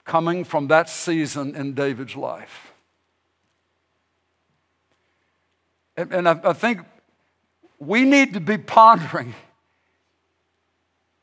coming 0.04 0.44
from 0.44 0.68
that 0.68 0.90
season 0.90 1.56
in 1.56 1.74
David's 1.74 2.16
life. 2.16 2.74
And, 5.98 6.28
I 6.28 6.52
think 6.52 6.82
we 7.80 8.04
need 8.04 8.34
to 8.34 8.40
be 8.40 8.58
pondering 8.58 9.34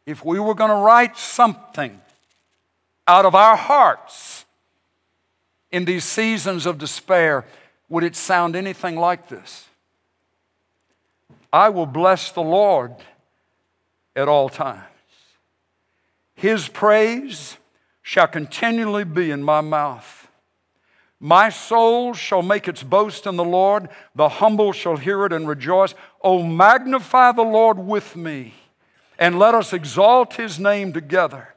if 0.06 0.24
we 0.24 0.38
were 0.40 0.54
going 0.54 0.70
to 0.70 0.76
write 0.76 1.16
something 1.16 2.00
out 3.06 3.24
of 3.24 3.34
our 3.34 3.56
hearts 3.56 4.44
in 5.70 5.84
these 5.84 6.04
seasons 6.04 6.66
of 6.66 6.78
despair, 6.78 7.44
would 7.88 8.04
it 8.04 8.14
sound 8.14 8.54
anything 8.54 8.96
like 8.96 9.28
this? 9.28 9.66
I 11.52 11.68
will 11.68 11.86
bless 11.86 12.30
the 12.32 12.42
Lord 12.42 12.94
at 14.14 14.28
all 14.28 14.48
times. 14.48 14.84
His 16.34 16.68
praise 16.68 17.56
shall 18.02 18.26
continually 18.26 19.04
be 19.04 19.30
in 19.30 19.42
my 19.42 19.60
mouth. 19.60 20.28
My 21.20 21.50
soul 21.50 22.14
shall 22.14 22.42
make 22.42 22.66
its 22.66 22.82
boast 22.82 23.26
in 23.26 23.36
the 23.36 23.44
Lord. 23.44 23.88
The 24.14 24.28
humble 24.28 24.72
shall 24.72 24.96
hear 24.96 25.24
it 25.24 25.32
and 25.32 25.46
rejoice. 25.46 25.94
Oh, 26.22 26.42
magnify 26.42 27.32
the 27.32 27.42
Lord 27.42 27.78
with 27.78 28.16
me, 28.16 28.54
and 29.18 29.38
let 29.38 29.54
us 29.54 29.72
exalt 29.72 30.34
his 30.34 30.58
name 30.58 30.92
together. 30.92 31.48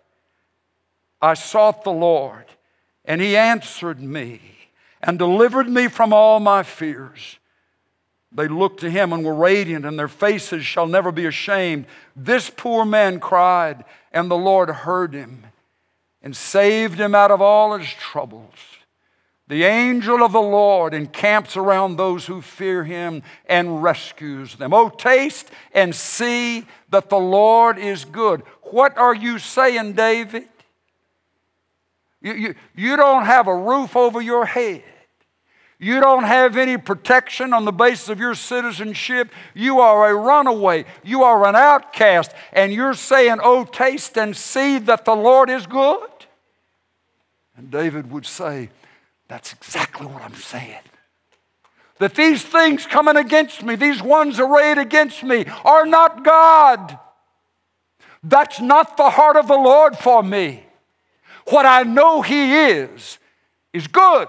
I 1.22 1.36
sought 1.36 1.84
the 1.84 1.92
Lord, 1.92 2.46
and 3.04 3.22
he 3.22 3.38
answered 3.38 4.02
me 4.02 4.42
and 5.02 5.20
delivered 5.20 5.70
me 5.70 5.88
from 5.88 6.14
all 6.14 6.40
my 6.40 6.64
fears. 6.64 7.38
They 8.32 8.48
looked 8.48 8.82
to 8.82 8.90
him 8.90 9.14
and 9.14 9.24
were 9.24 9.34
radiant, 9.34 9.86
and 9.86 9.98
their 9.98 10.08
faces 10.08 10.66
shall 10.66 10.88
never 10.88 11.12
be 11.12 11.26
ashamed. 11.26 11.86
This 12.16 12.50
poor 12.50 12.84
man 12.84 13.20
cried, 13.20 13.86
and 14.12 14.30
the 14.30 14.36
Lord 14.36 14.70
heard 14.70 15.14
him 15.14 15.46
and 16.22 16.36
saved 16.36 17.00
him 17.00 17.16
out 17.16 17.32
of 17.32 17.42
all 17.42 17.78
his 17.78 17.88
troubles. 17.88 18.56
The 19.48 19.64
angel 19.64 20.24
of 20.24 20.32
the 20.32 20.42
Lord 20.42 20.94
encamps 20.96 21.56
around 21.56 21.98
those 21.98 22.26
who 22.26 22.42
fear 22.42 22.84
him 22.84 23.22
and 23.46 23.84
rescues 23.84 24.56
them. 24.56 24.74
Oh, 24.74 24.90
taste 24.90 25.52
and 25.72 25.94
see 25.94 26.66
that 26.90 27.10
the 27.10 27.18
Lord 27.18 27.78
is 27.78 28.06
good. 28.06 28.42
What 28.64 28.98
are 28.98 29.14
you 29.14 29.38
saying, 29.38 29.94
David? 29.94 30.50
You, 32.22 32.34
you, 32.34 32.56
you 32.76 32.98
don't 32.98 33.26
have 33.26 33.48
a 33.48 33.56
roof 33.56 33.96
over 33.96 34.20
your 34.20 34.48
head. 34.48 34.84
You 35.78 36.00
don't 36.00 36.24
have 36.24 36.58
any 36.58 36.78
protection 36.78 37.54
on 37.54 37.66
the 37.66 37.72
basis 37.72 38.10
of 38.10 38.20
your 38.20 38.34
citizenship. 38.34 39.30
You 39.54 39.80
are 39.80 40.10
a 40.10 40.16
runaway. 40.16 40.86
You 41.04 41.22
are 41.22 41.46
an 41.46 41.56
outcast. 41.56 42.32
And 42.52 42.74
you're 42.74 42.96
saying, 42.96 43.38
Oh, 43.44 43.66
taste 43.66 44.18
and 44.18 44.36
see 44.36 44.80
that 44.80 45.06
the 45.06 45.16
Lord 45.16 45.52
is 45.52 45.68
good. 45.68 46.10
And 47.58 47.70
David 47.70 48.10
would 48.10 48.26
say, 48.26 48.70
that's 49.28 49.54
exactly 49.54 50.08
what 50.08 50.22
I'm 50.22 50.36
saying. 50.36 50.82
That 52.00 52.16
these 52.16 52.44
things 52.44 52.86
coming 52.86 53.16
against 53.16 53.64
me, 53.64 53.76
these 53.76 54.02
ones 54.02 54.40
arrayed 54.40 54.78
against 54.78 55.24
me, 55.24 55.46
are 55.64 55.86
not 55.86 56.24
God. 56.24 57.00
That's 58.22 58.60
not 58.60 58.98
the 58.98 59.10
heart 59.10 59.38
of 59.38 59.48
the 59.48 59.56
Lord 59.56 59.98
for 59.98 60.22
me. 60.22 60.66
What 61.48 61.66
I 61.66 61.84
know 61.84 62.22
He 62.22 62.54
is, 62.54 63.20
is 63.72 63.88
good. 63.88 64.28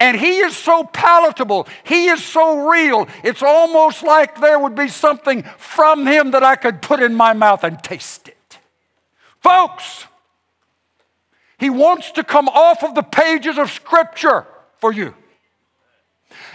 And 0.00 0.18
He 0.18 0.38
is 0.38 0.56
so 0.56 0.84
palatable. 0.84 1.68
He 1.84 2.06
is 2.06 2.24
so 2.24 2.70
real. 2.70 3.06
It's 3.22 3.42
almost 3.42 4.02
like 4.02 4.40
there 4.40 4.58
would 4.58 4.74
be 4.74 4.88
something 4.88 5.42
from 5.56 6.06
Him 6.06 6.32
that 6.32 6.42
I 6.42 6.56
could 6.56 6.82
put 6.82 7.02
in 7.02 7.14
my 7.14 7.32
mouth 7.32 7.64
and 7.64 7.82
taste 7.82 8.28
it. 8.28 8.58
Folks, 9.40 10.06
he 11.58 11.70
wants 11.70 12.12
to 12.12 12.24
come 12.24 12.48
off 12.48 12.84
of 12.84 12.94
the 12.94 13.02
pages 13.02 13.58
of 13.58 13.70
Scripture 13.70 14.46
for 14.78 14.92
you. 14.92 15.14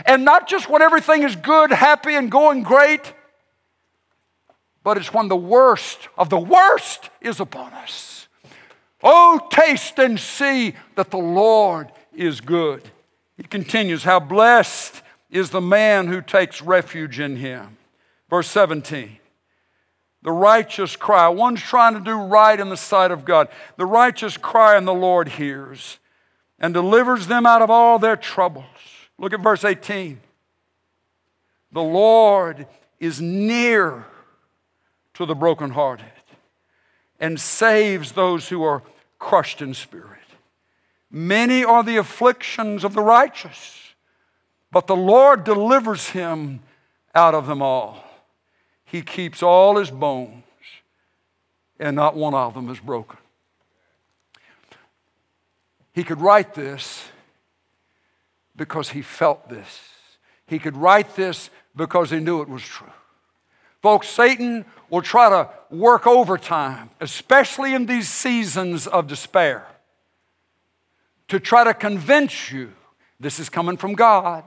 And 0.05 0.23
not 0.23 0.47
just 0.47 0.69
when 0.69 0.81
everything 0.81 1.23
is 1.23 1.35
good, 1.35 1.71
happy, 1.71 2.15
and 2.15 2.31
going 2.31 2.63
great, 2.63 3.13
but 4.83 4.97
it's 4.97 5.13
when 5.13 5.27
the 5.27 5.35
worst 5.35 6.09
of 6.17 6.29
the 6.29 6.39
worst 6.39 7.09
is 7.21 7.39
upon 7.39 7.73
us. 7.73 8.27
Oh, 9.01 9.47
taste 9.51 9.99
and 9.99 10.19
see 10.19 10.75
that 10.95 11.11
the 11.11 11.17
Lord 11.17 11.91
is 12.13 12.39
good. 12.39 12.89
He 13.35 13.43
continues, 13.43 14.03
How 14.03 14.19
blessed 14.19 15.01
is 15.29 15.49
the 15.49 15.61
man 15.61 16.07
who 16.07 16.21
takes 16.21 16.61
refuge 16.61 17.19
in 17.19 17.35
him. 17.35 17.77
Verse 18.29 18.47
17. 18.49 19.17
The 20.23 20.31
righteous 20.31 20.95
cry. 20.95 21.27
One's 21.27 21.61
trying 21.61 21.93
to 21.93 21.99
do 21.99 22.15
right 22.15 22.59
in 22.59 22.69
the 22.69 22.77
sight 22.77 23.11
of 23.11 23.25
God. 23.25 23.49
The 23.75 23.85
righteous 23.85 24.37
cry, 24.37 24.77
and 24.77 24.87
the 24.87 24.93
Lord 24.93 25.27
hears 25.27 25.99
and 26.59 26.73
delivers 26.73 27.27
them 27.27 27.45
out 27.45 27.61
of 27.61 27.69
all 27.69 27.99
their 27.99 28.15
troubles. 28.15 28.65
Look 29.17 29.33
at 29.33 29.41
verse 29.41 29.65
18. 29.65 30.19
The 31.73 31.83
Lord 31.83 32.67
is 32.99 33.19
near 33.19 34.05
to 35.15 35.25
the 35.25 35.35
brokenhearted 35.35 36.05
and 37.19 37.39
saves 37.39 38.13
those 38.13 38.47
who 38.49 38.63
are 38.63 38.81
crushed 39.19 39.61
in 39.61 39.73
spirit. 39.73 40.07
Many 41.11 41.63
are 41.63 41.83
the 41.83 41.97
afflictions 41.97 42.83
of 42.83 42.93
the 42.93 43.03
righteous, 43.03 43.93
but 44.71 44.87
the 44.87 44.95
Lord 44.95 45.43
delivers 45.43 46.09
him 46.09 46.61
out 47.13 47.35
of 47.35 47.45
them 47.45 47.61
all. 47.61 48.02
He 48.93 49.01
keeps 49.01 49.41
all 49.41 49.77
his 49.77 49.89
bones, 49.89 50.43
and 51.79 51.95
not 51.95 52.15
one 52.15 52.35
of 52.35 52.53
them 52.53 52.69
is 52.69 52.79
broken. 52.79 53.17
He 55.93 56.03
could 56.03 56.21
write 56.21 56.53
this 56.53 57.03
because 58.55 58.89
he 58.89 59.01
felt 59.01 59.49
this. 59.49 59.79
He 60.45 60.59
could 60.59 60.77
write 60.77 61.15
this 61.15 61.49
because 61.75 62.11
he 62.11 62.19
knew 62.19 62.43
it 62.43 62.47
was 62.47 62.61
true. 62.61 62.91
Folks, 63.81 64.09
Satan 64.09 64.63
will 64.91 65.01
try 65.01 65.27
to 65.27 65.49
work 65.75 66.05
overtime, 66.05 66.91
especially 67.01 67.73
in 67.73 67.87
these 67.87 68.07
seasons 68.07 68.85
of 68.85 69.07
despair, 69.07 69.65
to 71.29 71.39
try 71.39 71.63
to 71.63 71.73
convince 71.73 72.51
you 72.51 72.71
this 73.19 73.39
is 73.39 73.49
coming 73.49 73.75
from 73.75 73.95
God. 73.95 74.43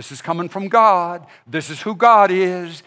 This 0.00 0.12
is 0.12 0.22
coming 0.22 0.48
from 0.48 0.68
God. 0.68 1.26
This 1.46 1.68
is 1.68 1.82
who 1.82 1.94
God 1.94 2.30
is. 2.30 2.82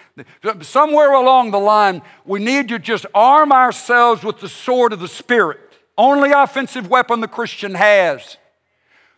Somewhere 0.61 1.11
along 1.11 1.52
the 1.52 1.60
line, 1.60 2.02
we 2.26 2.44
need 2.44 2.69
to 2.69 2.80
just 2.80 3.06
arm 3.14 3.52
ourselves 3.52 4.23
with 4.23 4.40
the 4.40 4.49
sword 4.49 4.94
of 4.94 4.99
the 4.99 5.07
Spirit, 5.07 5.60
only 5.95 6.31
offensive 6.31 6.90
weapon 6.90 7.19
the 7.19 7.27
Christian 7.27 7.76
has. 7.76 8.38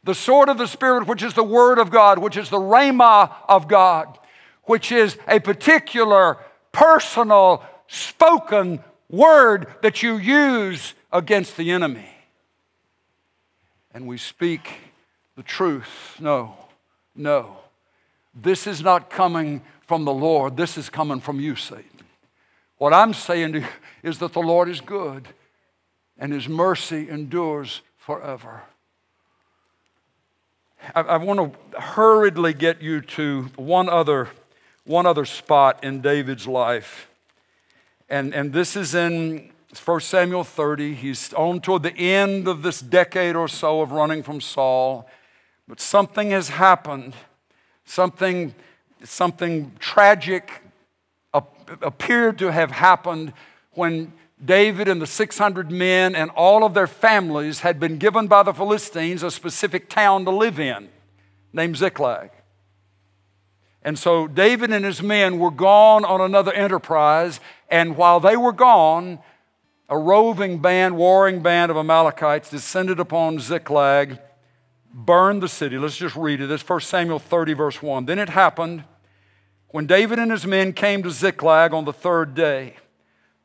The 0.04 0.14
sword 0.14 0.50
of 0.50 0.58
the 0.58 0.68
Spirit, 0.68 1.08
which 1.08 1.24
is 1.24 1.36
the 1.36 1.44
Word 1.46 1.80
of 1.80 1.90
God, 1.90 2.20
which 2.20 2.36
is 2.36 2.50
the 2.50 2.60
Rhema 2.60 3.34
of 3.48 3.70
God, 3.70 4.20
which 4.64 4.92
is 4.92 5.18
a 5.26 5.40
particular 5.40 6.38
personal, 6.74 7.64
spoken 7.88 8.84
word 9.10 9.68
that 9.84 10.04
you 10.04 10.18
use 10.18 10.96
against 11.14 11.56
the 11.56 11.72
enemy. 11.72 12.10
And 13.94 14.06
we 14.06 14.18
speak 14.18 14.70
the 15.38 15.44
truth. 15.44 16.18
No, 16.20 16.58
no. 17.16 17.60
This 18.36 18.68
is 18.68 18.82
not 18.82 19.10
coming 19.10 19.62
from 19.88 20.04
the 20.04 20.14
Lord, 20.14 20.58
this 20.58 20.78
is 20.78 20.90
coming 20.90 21.20
from 21.20 21.40
you, 21.40 21.56
Satan. 21.56 21.86
What 22.78 22.94
I'm 22.94 23.14
saying 23.14 23.54
to 23.54 23.60
you 23.60 23.68
is 24.04 24.20
that 24.20 24.34
the 24.34 24.42
Lord 24.42 24.68
is 24.68 24.82
good 24.82 25.28
and 26.18 26.34
his 26.34 26.50
mercy 26.50 27.10
endures 27.10 27.82
forever. 27.98 28.64
I, 30.94 31.02
I 31.02 31.18
want 31.18 31.54
to 31.72 31.80
hurriedly 31.80 32.54
get 32.54 32.82
you 32.82 33.02
to 33.02 33.44
one 33.56 33.90
other 33.90 34.30
one 34.86 35.06
other 35.06 35.26
spot 35.26 35.84
in 35.84 36.02
David's 36.02 36.48
life. 36.48 37.10
And, 38.08 38.34
and 38.34 38.54
this 38.54 38.76
is 38.76 38.94
in 38.94 39.52
1 39.84 40.00
Samuel 40.00 40.44
30. 40.44 40.94
He's 40.94 41.34
on 41.34 41.60
toward 41.60 41.84
the 41.84 41.98
end 41.98 42.48
of 42.48 42.62
this 42.62 42.80
decade 42.80 43.36
or 43.36 43.48
so 43.48 43.82
of 43.82 43.92
running 43.92 44.22
from 44.22 44.40
Saul. 44.40 45.10
But 45.68 45.82
something 45.82 46.30
has 46.30 46.50
happened. 46.50 47.16
Something, 47.86 48.54
something 49.04 49.72
tragic 49.80 50.62
appeared 51.82 52.38
to 52.40 52.52
have 52.52 52.72
happened 52.72 53.34
when 53.72 54.14
David 54.44 54.88
and 54.88 55.02
the 55.02 55.08
600 55.08 55.72
men 55.72 56.16
and 56.16 56.30
all 56.32 56.64
of 56.64 56.74
their 56.74 56.88
families 56.88 57.62
had 57.62 57.80
been 57.80 57.98
given 57.98 58.28
by 58.28 58.44
the 58.44 58.54
Philistines 58.54 59.24
a 59.24 59.32
specific 59.32 59.90
town 59.90 60.26
to 60.26 60.32
live 60.32 60.60
in 60.60 60.90
named 61.54 61.78
Ziklag. 61.78 62.32
And 63.82 63.98
so 63.98 64.28
David 64.28 64.72
and 64.72 64.84
his 64.84 65.02
men 65.02 65.40
were 65.40 65.52
gone 65.52 66.04
on 66.04 66.20
another 66.20 66.52
enterprise, 66.52 67.40
and 67.70 67.96
while 67.96 68.20
they 68.20 68.36
were 68.36 68.52
gone, 68.52 69.20
a 69.88 69.98
roving 69.98 70.58
band, 70.58 70.98
warring 70.98 71.42
band 71.42 71.70
of 71.70 71.78
Amalekites 71.78 72.50
descended 72.50 73.00
upon 73.00 73.40
Ziklag, 73.40 74.20
burned 74.96 75.44
the 75.44 75.50
city. 75.50 75.78
Let's 75.78 75.98
just 75.98 76.16
read 76.16 76.40
it. 76.40 76.50
It's 76.50 76.68
1 76.68 76.80
Samuel 76.80 77.20
30, 77.20 77.54
verse 77.54 77.82
1. 77.82 78.06
Then 78.06 78.18
it 78.18 78.30
happened 78.30 78.86
when 79.68 79.86
David 79.86 80.20
and 80.20 80.32
his 80.32 80.48
men 80.48 80.72
came 80.72 81.04
to 81.04 81.12
Ziklag 81.12 81.74
on 81.74 81.84
the 81.84 81.92
third 81.92 82.34
day 82.34 82.78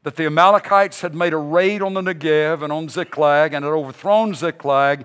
that 0.05 0.14
the 0.14 0.27
Amalekites 0.27 1.01
had 1.01 1.12
made 1.12 1.32
a 1.32 1.39
raid 1.39 1.82
on 1.82 1.94
the 1.94 2.01
Negev 2.02 2.62
and 2.62 2.72
on 2.72 2.89
Ziklag 2.89 3.52
and 3.52 3.64
had 3.64 3.72
overthrown 3.72 4.32
Ziklag 4.32 5.05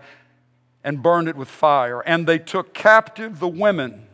and 0.84 1.02
burned 1.02 1.28
it 1.28 1.36
with 1.36 1.50
fire. 1.50 2.02
And 2.02 2.28
they 2.28 2.38
took 2.38 2.76
captive 2.76 3.40
the 3.40 3.48
women 3.48 4.06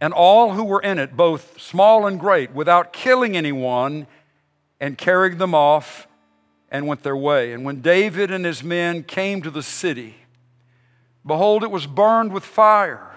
and 0.00 0.12
all 0.12 0.54
who 0.54 0.64
were 0.64 0.82
in 0.82 0.98
it, 0.98 1.16
both 1.16 1.60
small 1.60 2.06
and 2.06 2.18
great, 2.18 2.50
without 2.50 2.92
killing 2.92 3.36
anyone, 3.36 4.08
and 4.80 4.98
carried 4.98 5.38
them 5.38 5.54
off 5.54 6.08
and 6.72 6.88
went 6.88 7.04
their 7.04 7.16
way. 7.16 7.52
And 7.52 7.64
when 7.64 7.82
David 7.82 8.32
and 8.32 8.44
his 8.44 8.64
men 8.64 9.04
came 9.04 9.42
to 9.42 9.50
the 9.50 9.62
city, 9.62 10.16
behold, 11.26 11.62
it 11.62 11.70
was 11.70 11.86
burned 11.86 12.32
with 12.32 12.44
fire, 12.44 13.10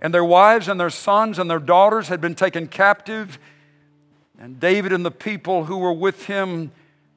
and 0.00 0.12
their 0.14 0.24
wives 0.24 0.68
and 0.68 0.78
their 0.78 0.90
sons 0.90 1.38
and 1.38 1.50
their 1.50 1.58
daughters 1.58 2.08
had 2.08 2.20
been 2.20 2.34
taken 2.34 2.68
captive. 2.68 3.38
And 4.38 4.60
David 4.60 4.92
and 4.92 5.04
the 5.04 5.10
people 5.10 5.64
who 5.64 5.78
were 5.78 5.92
with 5.92 6.26
him 6.26 6.70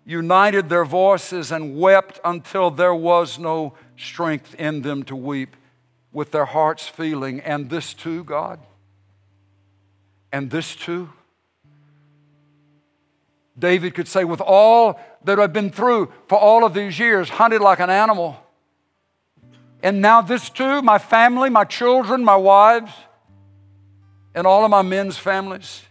united 0.06 0.70
their 0.70 0.86
voices 0.86 1.52
and 1.52 1.78
wept 1.78 2.20
until 2.26 2.72
there 2.72 2.96
was 2.96 3.38
no 3.38 3.74
strength 3.98 4.56
in 4.56 4.82
them 4.82 5.04
to 5.04 5.16
weep, 5.16 5.56
with 6.12 6.32
their 6.32 6.46
hearts 6.46 6.88
feeling, 6.88 7.40
and 7.40 7.70
this 7.70 7.94
too, 7.94 8.24
God? 8.24 8.60
and 10.32 10.50
this 10.50 10.76
too? 10.76 11.10
David 13.58 13.94
could 13.94 14.08
say, 14.08 14.24
with 14.24 14.42
all 14.42 15.00
that 15.24 15.40
I've 15.40 15.54
been 15.54 15.70
through 15.70 16.12
for 16.28 16.38
all 16.38 16.64
of 16.64 16.74
these 16.74 16.98
years, 16.98 17.30
hunted 17.30 17.62
like 17.62 17.80
an 17.80 17.90
animal, 17.90 18.41
and 19.84 20.02
now 20.02 20.22
this 20.22 20.50
too, 20.50 20.82
my 20.82 20.98
family, 20.98 21.50
my 21.50 21.64
children, 21.64 22.24
my 22.24 22.36
wives, 22.36 22.92
and 24.36 24.48
all 24.48 24.64
of 24.64 24.72
my 24.72 24.82
men's 24.82 25.18
families, 25.18 25.84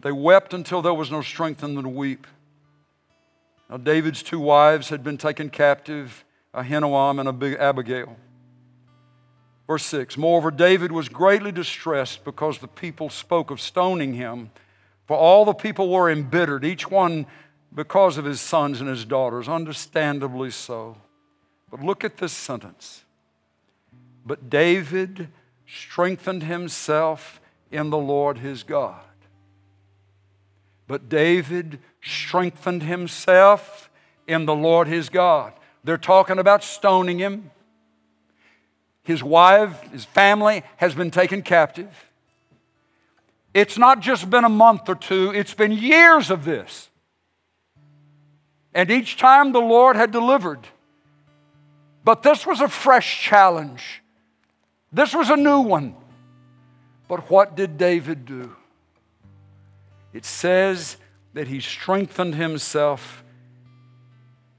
they 0.00 0.12
wept 0.12 0.54
until 0.54 0.82
there 0.82 0.94
was 0.94 1.10
no 1.10 1.22
strength 1.22 1.62
in 1.62 1.74
them 1.74 1.84
to 1.84 1.88
weep. 1.88 2.26
Now, 3.68 3.76
David's 3.76 4.22
two 4.22 4.38
wives 4.38 4.88
had 4.88 5.02
been 5.02 5.18
taken 5.18 5.50
captive, 5.50 6.24
Ahinoam 6.54 7.18
and 7.18 7.56
Abigail. 7.58 8.16
Verse 9.66 9.84
6 9.86 10.16
Moreover, 10.16 10.50
David 10.50 10.92
was 10.92 11.08
greatly 11.08 11.52
distressed 11.52 12.24
because 12.24 12.58
the 12.58 12.68
people 12.68 13.10
spoke 13.10 13.50
of 13.50 13.60
stoning 13.60 14.14
him, 14.14 14.50
for 15.06 15.16
all 15.16 15.44
the 15.44 15.54
people 15.54 15.90
were 15.90 16.10
embittered, 16.10 16.64
each 16.64 16.90
one 16.90 17.26
because 17.74 18.16
of 18.16 18.24
his 18.24 18.40
sons 18.40 18.80
and 18.80 18.88
his 18.88 19.04
daughters, 19.04 19.48
understandably 19.48 20.50
so. 20.50 20.96
But 21.76 21.84
look 21.84 22.04
at 22.04 22.16
this 22.16 22.32
sentence. 22.32 23.04
But 24.24 24.48
David 24.48 25.28
strengthened 25.66 26.44
himself 26.44 27.38
in 27.70 27.90
the 27.90 27.98
Lord 27.98 28.38
his 28.38 28.62
God. 28.62 29.02
But 30.86 31.10
David 31.10 31.80
strengthened 32.02 32.82
himself 32.82 33.90
in 34.26 34.46
the 34.46 34.54
Lord 34.54 34.88
his 34.88 35.10
God. 35.10 35.52
They're 35.84 35.98
talking 35.98 36.38
about 36.38 36.64
stoning 36.64 37.18
him 37.18 37.50
his 39.02 39.22
wife, 39.22 39.82
his 39.92 40.04
family 40.04 40.64
has 40.78 40.94
been 40.94 41.10
taken 41.12 41.42
captive. 41.42 42.10
It's 43.52 43.78
not 43.78 44.00
just 44.00 44.28
been 44.30 44.44
a 44.44 44.48
month 44.48 44.88
or 44.88 44.96
two, 44.96 45.30
it's 45.32 45.54
been 45.54 45.72
years 45.72 46.30
of 46.30 46.44
this. 46.44 46.88
And 48.74 48.90
each 48.90 49.16
time 49.18 49.52
the 49.52 49.60
Lord 49.60 49.94
had 49.94 50.10
delivered. 50.10 50.66
But 52.06 52.22
this 52.22 52.46
was 52.46 52.60
a 52.60 52.68
fresh 52.68 53.20
challenge. 53.20 54.00
This 54.92 55.12
was 55.12 55.28
a 55.28 55.36
new 55.36 55.58
one. 55.58 55.96
But 57.08 57.28
what 57.28 57.56
did 57.56 57.78
David 57.78 58.24
do? 58.24 58.54
It 60.12 60.24
says 60.24 60.98
that 61.34 61.48
he 61.48 61.58
strengthened 61.58 62.36
himself 62.36 63.24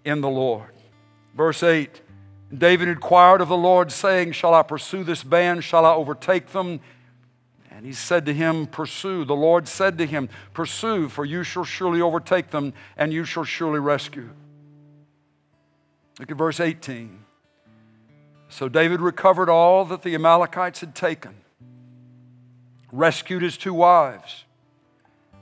in 0.04 0.20
the 0.20 0.28
Lord. 0.28 0.74
Verse 1.36 1.64
8 1.64 2.02
David 2.56 2.90
inquired 2.90 3.40
of 3.40 3.48
the 3.48 3.56
Lord, 3.56 3.94
saying, 3.94 4.34
Shall 4.34 4.54
I 4.54 4.62
pursue 4.62 5.06
this 5.06 5.24
band? 5.24 5.64
Shall 5.64 5.86
I 5.86 5.94
overtake 5.94 6.48
them? 6.48 6.82
And 7.72 7.86
he 7.86 7.94
said 7.94 8.26
to 8.26 8.34
him, 8.34 8.68
Pursue. 8.68 9.24
The 9.24 9.36
Lord 9.36 9.70
said 9.70 9.98
to 10.00 10.06
him, 10.06 10.28
Pursue, 10.54 11.08
for 11.08 11.24
you 11.24 11.44
shall 11.44 11.64
surely 11.64 12.02
overtake 12.02 12.50
them, 12.50 12.74
and 12.98 13.14
you 13.14 13.24
shall 13.24 13.46
surely 13.46 13.80
rescue. 13.80 14.32
Look 16.20 16.30
at 16.30 16.38
verse 16.38 16.60
18. 16.60 17.24
So 18.50 18.70
David 18.70 19.02
recovered 19.02 19.50
all 19.50 19.86
that 19.86 20.04
the 20.04 20.16
Amalekites 20.16 20.80
had 20.80 20.96
taken, 20.96 21.36
rescued 22.92 23.42
his 23.42 23.58
two 23.58 23.74
wives, 23.74 24.46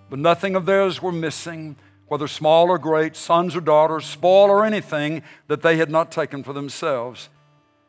but 0.09 0.19
nothing 0.19 0.55
of 0.55 0.65
theirs 0.65 1.01
were 1.01 1.11
missing, 1.11 1.75
whether 2.07 2.27
small 2.27 2.69
or 2.69 2.77
great, 2.77 3.15
sons 3.15 3.55
or 3.55 3.61
daughters, 3.61 4.05
spoil 4.05 4.49
or 4.49 4.65
anything 4.65 5.23
that 5.47 5.61
they 5.61 5.77
had 5.77 5.89
not 5.89 6.11
taken 6.11 6.43
for 6.43 6.53
themselves. 6.53 7.29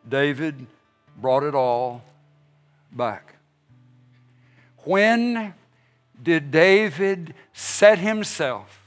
David 0.09 0.67
brought 1.19 1.43
it 1.43 1.55
all 1.55 2.03
back. 2.93 3.37
When 4.85 5.55
did 6.23 6.51
David 6.51 7.35
set 7.53 7.99
himself 7.99 8.81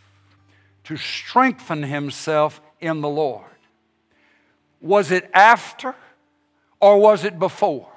to 0.85 0.95
strengthen 0.95 1.83
himself 1.83 2.61
in 2.79 3.01
the 3.01 3.09
Lord? 3.09 3.45
Was 4.81 5.11
it 5.11 5.29
after 5.33 5.93
or 6.79 6.99
was 6.99 7.23
it 7.23 7.39
before? 7.39 7.87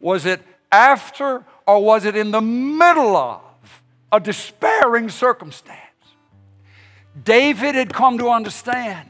Was 0.00 0.26
it 0.26 0.40
after 0.70 1.44
or 1.66 1.82
was 1.82 2.04
it 2.04 2.16
in 2.16 2.30
the 2.30 2.40
middle 2.40 3.16
of 3.16 3.82
a 4.10 4.20
despairing 4.20 5.08
circumstance? 5.08 5.78
David 7.24 7.74
had 7.74 7.92
come 7.92 8.18
to 8.18 8.30
understand 8.30 9.08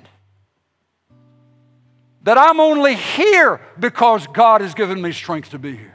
that 2.23 2.39
I'm 2.39 2.61
only 2.61 2.95
here 2.95 3.61
because 3.79 4.27
God 4.27 4.61
has 4.61 4.75
given 4.75 5.01
me 5.01 5.13
strength 5.13 5.51
to 5.51 5.59
be 5.59 5.77
here. 5.77 5.95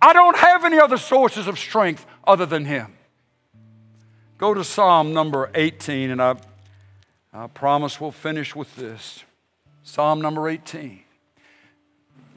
I 0.00 0.12
don't 0.12 0.36
have 0.36 0.64
any 0.64 0.78
other 0.78 0.98
sources 0.98 1.46
of 1.46 1.58
strength 1.58 2.06
other 2.26 2.46
than 2.46 2.64
Him. 2.64 2.96
Go 4.38 4.52
to 4.52 4.62
Psalm 4.62 5.14
number 5.14 5.50
18, 5.54 6.10
and 6.10 6.22
I, 6.22 6.36
I 7.32 7.46
promise 7.46 8.00
we'll 8.00 8.12
finish 8.12 8.54
with 8.54 8.74
this. 8.76 9.24
Psalm 9.82 10.20
number 10.20 10.48
18. 10.48 11.05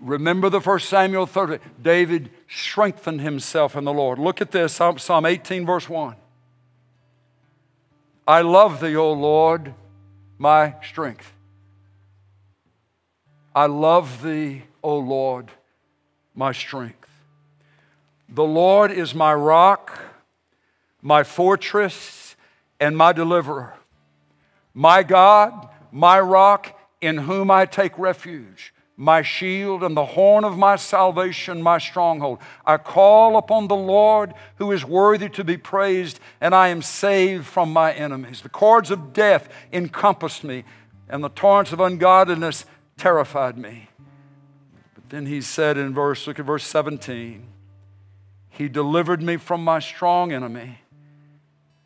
Remember 0.01 0.49
the 0.49 0.61
first 0.61 0.89
Samuel 0.89 1.26
30. 1.26 1.59
David 1.81 2.30
strengthened 2.47 3.21
himself 3.21 3.76
in 3.76 3.84
the 3.84 3.93
Lord. 3.93 4.17
Look 4.19 4.41
at 4.41 4.51
this 4.51 4.73
Psalm 4.73 5.26
18, 5.26 5.65
verse 5.65 5.89
1. 5.89 6.15
I 8.27 8.41
love 8.41 8.80
thee, 8.80 8.95
O 8.95 9.11
Lord, 9.11 9.73
my 10.38 10.76
strength. 10.84 11.34
I 13.55 13.65
love 13.65 14.21
thee, 14.21 14.63
O 14.84 14.97
Lord, 14.97 15.49
my 16.35 16.51
strength. 16.51 17.09
The 18.30 18.43
Lord 18.43 18.91
is 18.91 19.15
my 19.15 19.34
rock, 19.34 19.99
my 21.01 21.23
fortress, 21.23 22.35
and 22.80 22.95
my 22.95 23.11
deliverer. 23.11 23.73
My 24.73 25.01
God, 25.01 25.67
my 25.91 26.19
rock, 26.19 26.80
in 27.01 27.17
whom 27.17 27.49
I 27.49 27.65
take 27.65 27.97
refuge, 27.97 28.73
my 28.99 29.21
shield 29.21 29.81
and 29.81 29.95
the 29.95 30.05
horn 30.05 30.43
of 30.43 30.57
my 30.57 30.76
salvation, 30.76 31.63
my 31.63 31.77
stronghold. 31.77 32.38
I 32.65 32.76
call 32.76 33.38
upon 33.38 33.69
the 33.69 33.76
Lord 33.76 34.34
who 34.57 34.73
is 34.73 34.84
worthy 34.84 35.30
to 35.30 35.43
be 35.45 35.55
praised, 35.55 36.19
and 36.41 36.53
I 36.53 36.67
am 36.67 36.81
saved 36.81 37.45
from 37.45 37.71
my 37.71 37.93
enemies. 37.93 38.41
The 38.41 38.49
cords 38.49 38.91
of 38.91 39.13
death 39.13 39.47
encompassed 39.71 40.43
me, 40.43 40.65
and 41.07 41.23
the 41.23 41.30
torrents 41.30 41.71
of 41.71 41.80
ungodliness 41.80 42.65
terrified 42.97 43.57
me. 43.57 43.88
But 44.95 45.09
then 45.09 45.27
he 45.27 45.39
said 45.39 45.77
in 45.77 45.93
verse, 45.93 46.27
look 46.27 46.38
at 46.38 46.45
verse 46.45 46.65
17. 46.65 47.47
He 48.49 48.67
delivered 48.67 49.21
me 49.21 49.38
from 49.38 49.63
my 49.63 49.80
strong 49.80 50.34
enemy 50.34 50.80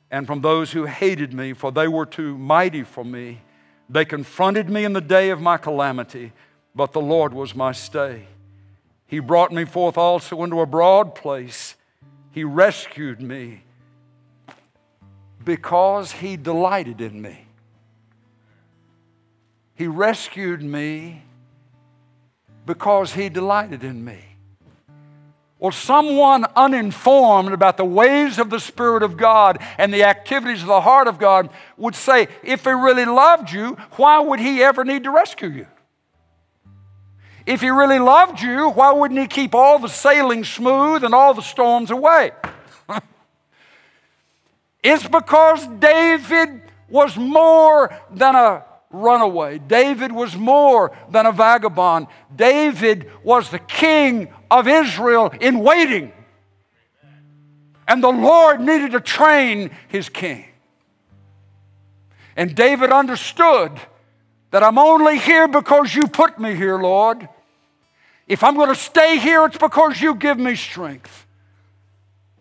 and 0.10 0.26
from 0.26 0.42
those 0.42 0.72
who 0.72 0.86
hated 0.86 1.32
me, 1.32 1.54
for 1.54 1.72
they 1.72 1.88
were 1.88 2.08
too 2.08 2.40
mighty 2.40 2.82
for 2.82 3.06
me. 3.06 3.42
They 3.88 4.04
confronted 4.04 4.68
me 4.68 4.84
in 4.84 4.94
the 4.94 5.02
day 5.02 5.30
of 5.30 5.40
my 5.40 5.58
calamity, 5.58 6.32
but 6.76 6.92
the 6.92 7.02
Lord 7.02 7.34
was 7.34 7.56
my 7.56 7.72
stay. 7.72 8.28
He 9.06 9.20
brought 9.20 9.52
me 9.52 9.66
forth 9.66 9.98
also 9.98 10.44
into 10.44 10.60
a 10.60 10.66
broad 10.66 11.14
place. 11.14 11.76
He 12.32 12.44
rescued 12.44 13.22
me 13.22 13.64
because 15.44 16.12
He 16.14 16.36
delighted 16.36 17.00
in 17.00 17.22
me. 17.22 17.46
He 19.76 19.88
rescued 19.88 20.64
me 20.64 21.24
because 22.66 23.14
He 23.14 23.30
delighted 23.30 23.84
in 23.84 24.04
me. 24.04 24.20
Well, 25.60 25.72
someone 25.72 26.46
uninformed 26.56 27.54
about 27.54 27.78
the 27.78 27.86
ways 27.86 28.38
of 28.38 28.50
the 28.50 28.60
Spirit 28.60 29.02
of 29.02 29.16
God 29.16 29.60
and 29.78 29.94
the 29.94 30.04
activities 30.04 30.62
of 30.62 30.68
the 30.68 30.82
heart 30.82 31.08
of 31.08 31.20
God 31.20 31.50
would 31.78 31.96
say, 31.96 32.28
if 32.44 32.64
He 32.66 32.72
really 32.72 33.06
loved 33.06 33.52
you, 33.52 33.78
why 33.92 34.20
would 34.20 34.40
He 34.40 34.62
ever 34.62 34.84
need 34.84 35.04
to 35.04 35.12
rescue 35.12 35.50
you? 35.50 35.68
If 37.46 37.62
He 37.62 37.70
really 37.70 38.00
loved 38.00 38.42
you, 38.42 38.70
why 38.70 38.92
wouldn't 38.92 39.20
He 39.20 39.28
keep 39.28 39.54
all 39.54 39.80
the 39.80 39.90
sailing 39.90 40.44
smooth 40.44 41.04
and 41.04 41.14
all 41.14 41.34
the 41.34 41.42
storms 41.42 41.92
away? 41.92 42.32
it's 44.84 45.08
because 45.08 45.68
David 45.80 46.62
was 46.90 47.18
more 47.18 47.94
than 48.12 48.36
a 48.36 48.64
runaway. 48.94 49.58
David 49.58 50.12
was 50.12 50.36
more 50.36 50.96
than 51.10 51.26
a 51.26 51.32
vagabond. 51.32 52.08
David 52.34 53.10
was 53.24 53.50
the 53.50 53.60
king 53.60 54.32
of 54.50 54.68
Israel 54.68 55.34
in 55.42 55.60
waiting. 55.60 56.14
And 57.88 58.02
the 58.02 58.12
Lord 58.12 58.62
needed 58.62 58.92
to 58.92 59.02
train 59.02 59.72
his 59.90 60.08
king. 60.08 60.46
And 62.36 62.56
David 62.56 62.92
understood 62.92 63.72
that 64.54 64.62
I'm 64.62 64.78
only 64.78 65.18
here 65.18 65.48
because 65.48 65.96
you 65.96 66.06
put 66.06 66.38
me 66.38 66.54
here, 66.54 66.78
Lord. 66.78 67.28
If 68.28 68.44
I'm 68.44 68.56
going 68.56 68.70
to 68.70 68.76
stay 68.76 69.18
here, 69.18 69.46
it's 69.46 69.58
because 69.58 70.00
you 70.00 70.14
give 70.14 70.38
me 70.38 70.56
strength. 70.56 71.26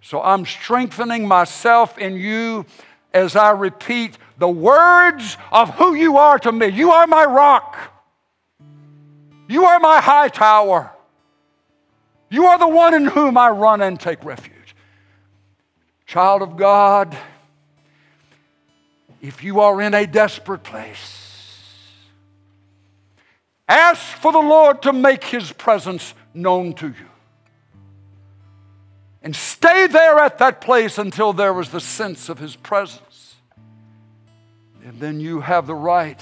So 0.02 0.20
I'm 0.20 0.44
strengthening 0.44 1.26
myself 1.26 1.97
in 1.97 2.16
you 2.16 2.66
as 3.14 3.34
I 3.34 3.52
repeat 3.52 4.18
the 4.36 4.47
words 4.47 5.39
of 5.51 5.70
who 5.70 5.94
you 5.94 6.18
are 6.18 6.39
to 6.40 6.52
me. 6.52 6.66
You 6.66 6.90
are 6.90 7.06
my 7.06 7.24
rock. 7.24 7.78
You 9.48 9.64
are 9.64 9.80
my 9.80 10.02
high 10.02 10.28
tower. 10.28 10.93
You 12.28 12.44
are 12.44 12.59
the 12.59 12.68
one 12.68 12.93
in 12.93 13.06
whom 13.06 13.39
I 13.39 13.48
run 13.48 13.80
and 13.80 13.98
take 13.98 14.22
refuge. 14.22 14.76
Child 16.05 16.43
of 16.43 16.59
God, 16.59 17.16
if 19.22 19.43
you 19.43 19.60
are 19.60 19.80
in 19.80 19.94
a 19.94 20.06
desperate 20.06 20.62
place, 20.62 21.21
ask 23.72 24.00
for 24.00 24.32
the 24.32 24.38
Lord 24.38 24.82
to 24.82 24.92
make 24.92 25.24
his 25.24 25.52
presence 25.52 26.14
known 26.34 26.74
to 26.74 26.88
you. 26.88 27.08
And 29.22 29.36
stay 29.36 29.86
there 29.86 30.18
at 30.18 30.38
that 30.38 30.60
place 30.60 30.98
until 30.98 31.32
there 31.32 31.58
is 31.60 31.68
the 31.68 31.80
sense 31.80 32.28
of 32.28 32.38
his 32.38 32.56
presence. 32.56 33.36
And 34.84 34.98
then 34.98 35.20
you 35.20 35.40
have 35.40 35.66
the 35.66 35.74
right 35.74 36.20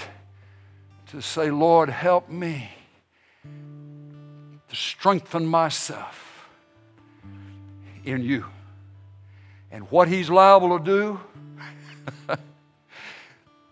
to 1.09 1.23
say, 1.23 1.51
Lord, 1.51 1.89
help 1.89 2.29
me 2.29 2.71
to 3.43 4.77
strengthen 4.77 5.47
myself 5.47 6.49
in 8.05 8.23
you. 8.23 8.45
And 9.71 9.91
what 9.91 10.09
He's 10.09 10.31
liable 10.31 10.79
to 10.79 10.85
do 10.85 11.21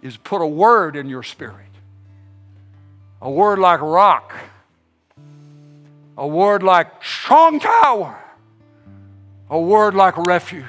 is 0.03 0.17
put 0.17 0.41
a 0.41 0.47
word 0.47 0.97
in 0.97 1.09
your 1.09 1.23
spirit 1.23 1.68
a 3.21 3.31
word 3.31 3.59
like 3.59 3.81
rock, 3.81 4.35
a 6.17 6.27
word 6.27 6.63
like 6.63 7.03
strong 7.03 7.61
tower, 7.61 8.19
a 9.51 9.61
word 9.61 9.95
like 9.95 10.17
refuge. 10.17 10.65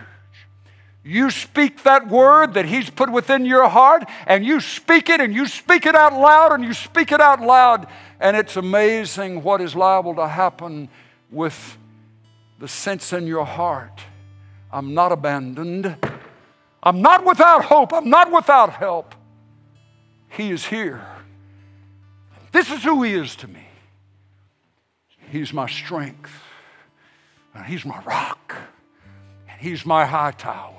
You 1.04 1.32
speak 1.32 1.84
that 1.84 2.08
word 2.08 2.54
that 2.56 2.66
He's 2.66 2.90
put 2.90 3.12
within 3.12 3.46
your 3.46 3.68
heart, 3.70 4.04
and 4.28 4.46
you 4.46 4.60
speak 4.60 5.10
it, 5.10 5.22
and 5.22 5.34
you 5.34 5.48
speak 5.48 5.86
it 5.86 5.96
out 5.96 6.14
loud, 6.14 6.54
and 6.54 6.64
you 6.64 6.74
speak 6.74 7.12
it 7.12 7.22
out 7.22 7.42
loud. 7.42 7.88
And 8.20 8.36
it's 8.36 8.58
amazing 8.58 9.42
what 9.42 9.62
is 9.62 9.76
liable 9.76 10.16
to 10.16 10.28
happen 10.28 10.90
with 11.32 11.78
the 12.60 12.68
sense 12.68 13.14
in 13.14 13.26
your 13.28 13.46
heart 13.46 14.02
I'm 14.72 14.94
not 14.94 15.12
abandoned, 15.12 15.96
I'm 16.84 17.02
not 17.02 17.26
without 17.26 17.66
hope, 17.66 17.92
I'm 17.92 18.10
not 18.10 18.32
without 18.32 18.74
help. 18.74 19.16
He 20.30 20.52
is 20.52 20.66
here. 20.66 21.04
This 22.52 22.72
is 22.72 22.84
who 22.84 23.04
He 23.04 23.14
is 23.14 23.36
to 23.38 23.48
me. 23.48 23.66
He's 25.32 25.54
my 25.54 25.68
strength, 25.68 26.32
and 27.54 27.66
He's 27.66 27.86
my 27.86 28.02
rock, 28.04 28.56
and 29.50 29.62
He's 29.62 29.86
my 29.86 30.06
high 30.06 30.32
tower. 30.32 30.76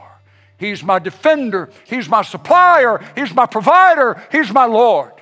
He's 0.58 0.82
my 0.82 0.98
defender. 0.98 1.70
He's 1.86 2.08
my 2.08 2.22
supplier. 2.22 3.00
He's 3.14 3.32
my 3.34 3.46
provider. 3.46 4.22
He's 4.30 4.52
my 4.52 4.66
Lord. 4.66 5.12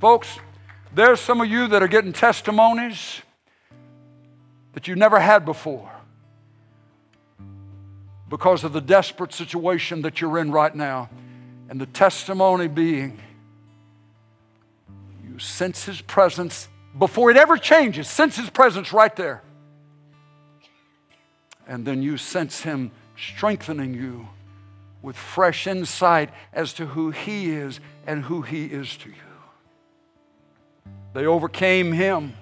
Folks, 0.00 0.38
there's 0.94 1.20
some 1.20 1.42
of 1.42 1.48
you 1.48 1.68
that 1.68 1.82
are 1.82 1.88
getting 1.88 2.14
testimonies 2.14 3.20
that 4.72 4.88
you 4.88 4.94
never 4.94 5.20
had 5.20 5.44
before 5.44 5.90
because 8.30 8.64
of 8.64 8.72
the 8.72 8.80
desperate 8.80 9.34
situation 9.34 10.02
that 10.02 10.20
you're 10.20 10.38
in 10.38 10.50
right 10.50 10.74
now. 10.74 11.10
And 11.68 11.80
the 11.80 11.86
testimony 11.86 12.68
being, 12.68 13.20
sense 15.40 15.84
His 15.84 16.00
presence 16.00 16.68
before 16.98 17.30
it 17.30 17.36
ever 17.36 17.56
changes, 17.56 18.08
sense 18.08 18.36
His 18.36 18.50
presence 18.50 18.92
right 18.92 19.14
there. 19.16 19.42
And 21.66 21.84
then 21.84 22.02
you 22.02 22.16
sense 22.16 22.60
Him 22.60 22.90
strengthening 23.16 23.94
you 23.94 24.28
with 25.02 25.16
fresh 25.16 25.66
insight 25.66 26.30
as 26.52 26.72
to 26.74 26.86
who 26.86 27.10
He 27.10 27.50
is 27.50 27.80
and 28.06 28.24
who 28.24 28.42
He 28.42 28.66
is 28.66 28.96
to 28.98 29.08
you. 29.08 29.14
They 31.14 31.26
overcame 31.26 31.92
Him. 31.92 32.34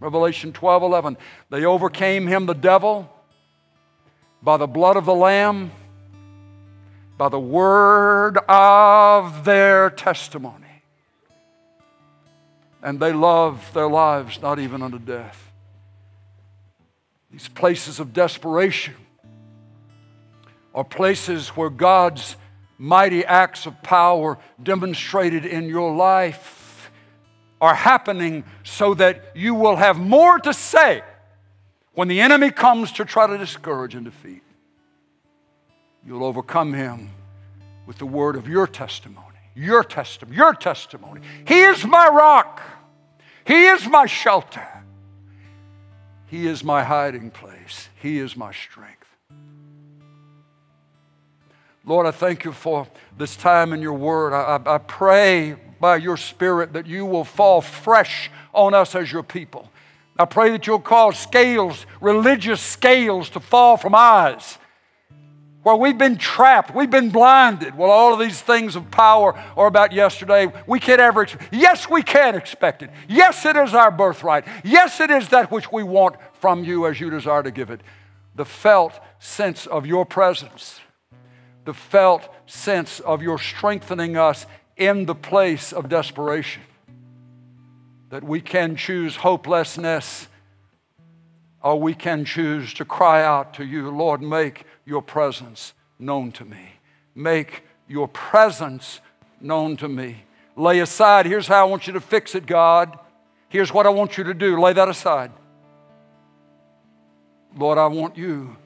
Revelation 0.00 0.52
12 0.52 0.82
11. 0.82 1.16
They 1.50 1.64
overcame 1.64 2.26
Him, 2.26 2.46
the 2.46 2.54
devil 2.54 3.12
by 4.42 4.56
the 4.56 4.66
blood 4.66 4.96
of 4.96 5.04
the 5.04 5.14
Lamb, 5.14 5.70
by 7.16 7.28
the 7.28 7.40
word 7.40 8.38
of 8.48 9.44
their 9.44 9.90
testimony. 9.90 10.67
And 12.82 13.00
they 13.00 13.12
love 13.12 13.70
their 13.74 13.88
lives 13.88 14.40
not 14.40 14.58
even 14.58 14.82
unto 14.82 14.98
death. 14.98 15.50
These 17.30 17.48
places 17.48 18.00
of 18.00 18.12
desperation 18.12 18.94
are 20.74 20.84
places 20.84 21.48
where 21.48 21.70
God's 21.70 22.36
mighty 22.78 23.24
acts 23.24 23.66
of 23.66 23.82
power 23.82 24.38
demonstrated 24.62 25.44
in 25.44 25.68
your 25.68 25.94
life 25.94 26.90
are 27.60 27.74
happening 27.74 28.44
so 28.62 28.94
that 28.94 29.32
you 29.34 29.54
will 29.54 29.76
have 29.76 29.98
more 29.98 30.38
to 30.38 30.54
say 30.54 31.02
when 31.94 32.06
the 32.06 32.20
enemy 32.20 32.52
comes 32.52 32.92
to 32.92 33.04
try 33.04 33.26
to 33.26 33.36
discourage 33.36 33.96
and 33.96 34.04
defeat, 34.04 34.42
you'll 36.06 36.24
overcome 36.24 36.72
him 36.72 37.10
with 37.86 37.98
the 37.98 38.06
word 38.06 38.36
of 38.36 38.46
your 38.46 38.68
testimony. 38.68 39.27
Your 39.58 39.82
testimony. 39.82 40.36
Your 40.36 40.54
testimony. 40.54 41.20
He 41.44 41.62
is 41.62 41.84
my 41.84 42.06
rock. 42.06 42.62
He 43.44 43.66
is 43.66 43.88
my 43.88 44.06
shelter. 44.06 44.66
He 46.26 46.46
is 46.46 46.62
my 46.62 46.84
hiding 46.84 47.32
place. 47.32 47.88
He 48.00 48.18
is 48.18 48.36
my 48.36 48.52
strength. 48.52 48.94
Lord, 51.84 52.06
I 52.06 52.12
thank 52.12 52.44
you 52.44 52.52
for 52.52 52.86
this 53.16 53.34
time 53.34 53.72
in 53.72 53.82
your 53.82 53.94
word. 53.94 54.32
I, 54.32 54.58
I, 54.64 54.74
I 54.74 54.78
pray 54.78 55.56
by 55.80 55.96
your 55.96 56.16
spirit 56.16 56.72
that 56.74 56.86
you 56.86 57.04
will 57.04 57.24
fall 57.24 57.60
fresh 57.60 58.30
on 58.54 58.74
us 58.74 58.94
as 58.94 59.10
your 59.10 59.24
people. 59.24 59.72
I 60.16 60.24
pray 60.26 60.50
that 60.50 60.68
you'll 60.68 60.78
cause 60.78 61.18
scales, 61.18 61.84
religious 62.00 62.60
scales, 62.60 63.28
to 63.30 63.40
fall 63.40 63.76
from 63.76 63.94
eyes 63.96 64.58
where 65.68 65.76
we've 65.76 65.98
been 65.98 66.16
trapped, 66.16 66.74
we've 66.74 66.88
been 66.88 67.10
blinded. 67.10 67.76
Well, 67.76 67.90
all 67.90 68.14
of 68.14 68.18
these 68.18 68.40
things 68.40 68.74
of 68.74 68.90
power 68.90 69.38
are 69.54 69.66
about 69.66 69.92
yesterday. 69.92 70.50
We 70.66 70.80
can't 70.80 70.98
ever, 70.98 71.26
yes, 71.52 71.90
we 71.90 72.02
can 72.02 72.34
expect 72.36 72.82
it. 72.82 72.88
Yes, 73.06 73.44
it 73.44 73.54
is 73.54 73.74
our 73.74 73.90
birthright. 73.90 74.46
Yes, 74.64 74.98
it 74.98 75.10
is 75.10 75.28
that 75.28 75.50
which 75.50 75.70
we 75.70 75.82
want 75.82 76.16
from 76.40 76.64
you 76.64 76.86
as 76.86 76.98
you 76.98 77.10
desire 77.10 77.42
to 77.42 77.50
give 77.50 77.68
it. 77.68 77.82
The 78.34 78.46
felt 78.46 78.98
sense 79.18 79.66
of 79.66 79.84
your 79.84 80.06
presence, 80.06 80.80
the 81.66 81.74
felt 81.74 82.26
sense 82.46 83.00
of 83.00 83.20
your 83.20 83.38
strengthening 83.38 84.16
us 84.16 84.46
in 84.78 85.04
the 85.04 85.14
place 85.14 85.74
of 85.74 85.90
desperation 85.90 86.62
that 88.08 88.24
we 88.24 88.40
can 88.40 88.74
choose 88.74 89.16
hopelessness 89.16 90.28
or 91.62 91.78
we 91.78 91.92
can 91.92 92.24
choose 92.24 92.72
to 92.72 92.86
cry 92.86 93.22
out 93.22 93.52
to 93.52 93.66
you, 93.66 93.90
Lord, 93.90 94.22
make 94.22 94.64
your 94.88 95.02
presence 95.02 95.74
known 95.98 96.32
to 96.32 96.44
me. 96.44 96.70
Make 97.14 97.62
your 97.86 98.08
presence 98.08 99.00
known 99.40 99.76
to 99.76 99.88
me. 99.88 100.24
Lay 100.56 100.80
aside, 100.80 101.26
here's 101.26 101.46
how 101.46 101.60
I 101.60 101.70
want 101.70 101.86
you 101.86 101.92
to 101.92 102.00
fix 102.00 102.34
it, 102.34 102.46
God. 102.46 102.98
Here's 103.48 103.72
what 103.72 103.86
I 103.86 103.90
want 103.90 104.18
you 104.18 104.24
to 104.24 104.34
do. 104.34 104.60
Lay 104.60 104.72
that 104.72 104.88
aside. 104.88 105.30
Lord, 107.56 107.78
I 107.78 107.86
want 107.86 108.16
you. 108.16 108.56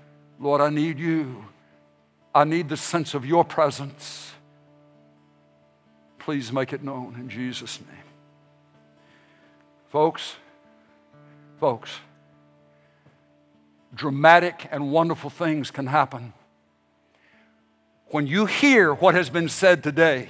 Lord, 0.41 0.61
I 0.61 0.71
need 0.71 0.99
you. 0.99 1.45
I 2.35 2.45
need 2.45 2.69
the 2.69 2.77
sense 2.77 3.15
of 3.15 3.27
your 3.27 3.45
presence. 3.45 4.33
Please 6.19 6.53
make 6.53 6.73
it 6.73 6.83
known 6.83 7.17
in 7.19 7.29
Jesus' 7.29 7.81
name. 7.81 7.99
Folks, 9.91 10.37
folks, 11.61 11.91
dramatic 13.95 14.69
and 14.71 14.91
wonderful 14.91 15.31
things 15.31 15.71
can 15.71 15.87
happen. 15.87 16.33
When 18.07 18.27
you 18.27 18.47
hear 18.47 18.93
what 18.93 19.15
has 19.15 19.31
been 19.31 19.49
said 19.49 19.83
today 19.83 20.29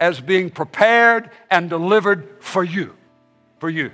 as 0.00 0.20
being 0.20 0.50
prepared 0.50 1.30
and 1.50 1.68
delivered 1.68 2.36
for 2.40 2.62
you, 2.62 2.96
for 3.58 3.68
you, 3.68 3.90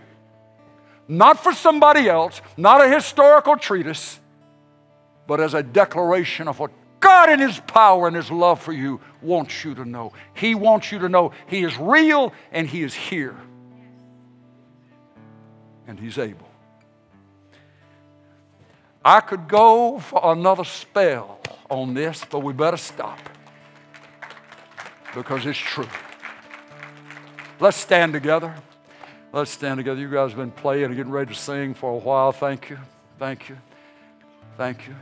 not 1.09 1.43
for 1.43 1.53
somebody 1.53 2.09
else, 2.09 2.41
not 2.57 2.81
a 2.81 2.89
historical 2.89 3.57
treatise, 3.57 4.19
but 5.27 5.41
as 5.41 5.55
a 5.55 5.63
declaration 5.63 6.49
of 6.49 6.59
what 6.59 6.71
God 7.01 7.29
in 7.29 7.39
His 7.39 7.61
power 7.61 8.07
and 8.07 8.17
His 8.17 8.31
love 8.31 8.63
for 8.63 8.73
you 8.73 9.01
wants 9.21 9.65
you 9.65 9.75
to 9.75 9.85
know. 9.85 10.13
He 10.33 10.55
wants 10.55 10.91
you 10.91 10.99
to 11.01 11.09
know 11.09 11.33
He 11.47 11.63
is 11.63 11.77
real 11.77 12.33
and 12.51 12.67
He 12.67 12.83
is 12.83 12.95
here 12.95 13.37
and 15.87 16.01
He's 16.01 16.19
able. 16.19 16.44
I 19.05 19.21
could 19.21 19.49
go 19.49 19.99
for 19.99 20.21
another 20.33 20.65
spell 20.65 21.39
on 21.69 21.93
this, 21.93 22.25
but 22.29 22.41
we 22.41 22.53
better 22.53 22.77
stop 22.77 23.19
because 25.15 25.45
it's 25.45 25.59
true. 25.59 25.89
Let's 27.61 27.77
stand 27.77 28.13
together. 28.13 28.55
Let's 29.33 29.51
stand 29.51 29.79
together. 29.79 30.01
You 30.01 30.11
guys 30.11 30.31
have 30.31 30.39
been 30.39 30.51
playing 30.51 30.85
and 30.87 30.97
getting 30.97 31.13
ready 31.13 31.35
to 31.35 31.39
sing 31.39 31.75
for 31.75 31.91
a 31.91 31.97
while. 31.97 32.33
Thank 32.33 32.71
you. 32.71 32.79
Thank 33.19 33.49
you. 33.49 33.59
Thank 34.57 34.87
you. 34.87 34.95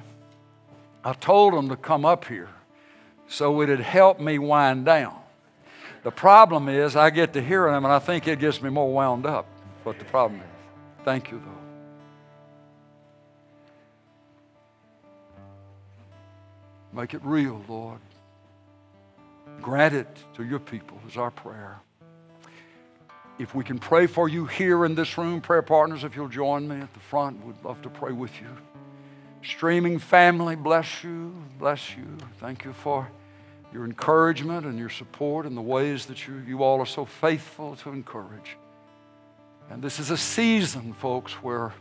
I 1.04 1.12
told 1.12 1.54
them 1.54 1.68
to 1.68 1.76
come 1.76 2.04
up 2.04 2.24
here 2.24 2.48
so 3.28 3.62
it'd 3.62 3.80
help 3.80 4.20
me 4.20 4.38
wind 4.38 4.84
down. 4.84 5.16
The 6.02 6.10
problem 6.10 6.68
is 6.68 6.96
I 6.96 7.10
get 7.10 7.32
to 7.34 7.42
hear 7.42 7.70
them 7.70 7.84
and 7.84 7.92
I 7.92 7.98
think 7.98 8.26
it 8.26 8.40
gets 8.40 8.60
me 8.60 8.70
more 8.70 8.92
wound 8.92 9.26
up. 9.26 9.46
What 9.84 9.98
the 9.98 10.04
problem 10.04 10.40
is. 10.40 11.04
Thank 11.04 11.30
you, 11.30 11.38
though. 11.44 11.61
Make 16.92 17.14
it 17.14 17.22
real, 17.24 17.62
Lord. 17.68 17.98
Grant 19.60 19.94
it 19.94 20.08
to 20.34 20.44
your 20.44 20.58
people 20.58 20.98
is 21.08 21.16
our 21.16 21.30
prayer. 21.30 21.80
If 23.38 23.54
we 23.54 23.64
can 23.64 23.78
pray 23.78 24.06
for 24.06 24.28
you 24.28 24.44
here 24.44 24.84
in 24.84 24.94
this 24.94 25.16
room, 25.16 25.40
prayer 25.40 25.62
partners, 25.62 26.04
if 26.04 26.14
you'll 26.14 26.28
join 26.28 26.68
me 26.68 26.76
at 26.76 26.92
the 26.92 27.00
front, 27.00 27.44
we'd 27.44 27.62
love 27.64 27.80
to 27.82 27.88
pray 27.88 28.12
with 28.12 28.38
you. 28.40 28.48
Streaming 29.42 29.98
family, 29.98 30.54
bless 30.54 31.02
you, 31.02 31.34
bless 31.58 31.96
you. 31.96 32.04
Thank 32.38 32.64
you 32.64 32.72
for 32.72 33.08
your 33.72 33.84
encouragement 33.84 34.66
and 34.66 34.78
your 34.78 34.90
support 34.90 35.46
and 35.46 35.56
the 35.56 35.62
ways 35.62 36.06
that 36.06 36.26
you, 36.28 36.42
you 36.46 36.62
all 36.62 36.78
are 36.78 36.86
so 36.86 37.04
faithful 37.04 37.74
to 37.76 37.90
encourage. 37.90 38.56
And 39.70 39.82
this 39.82 39.98
is 39.98 40.10
a 40.10 40.16
season, 40.16 40.92
folks, 40.92 41.32
where 41.42 41.72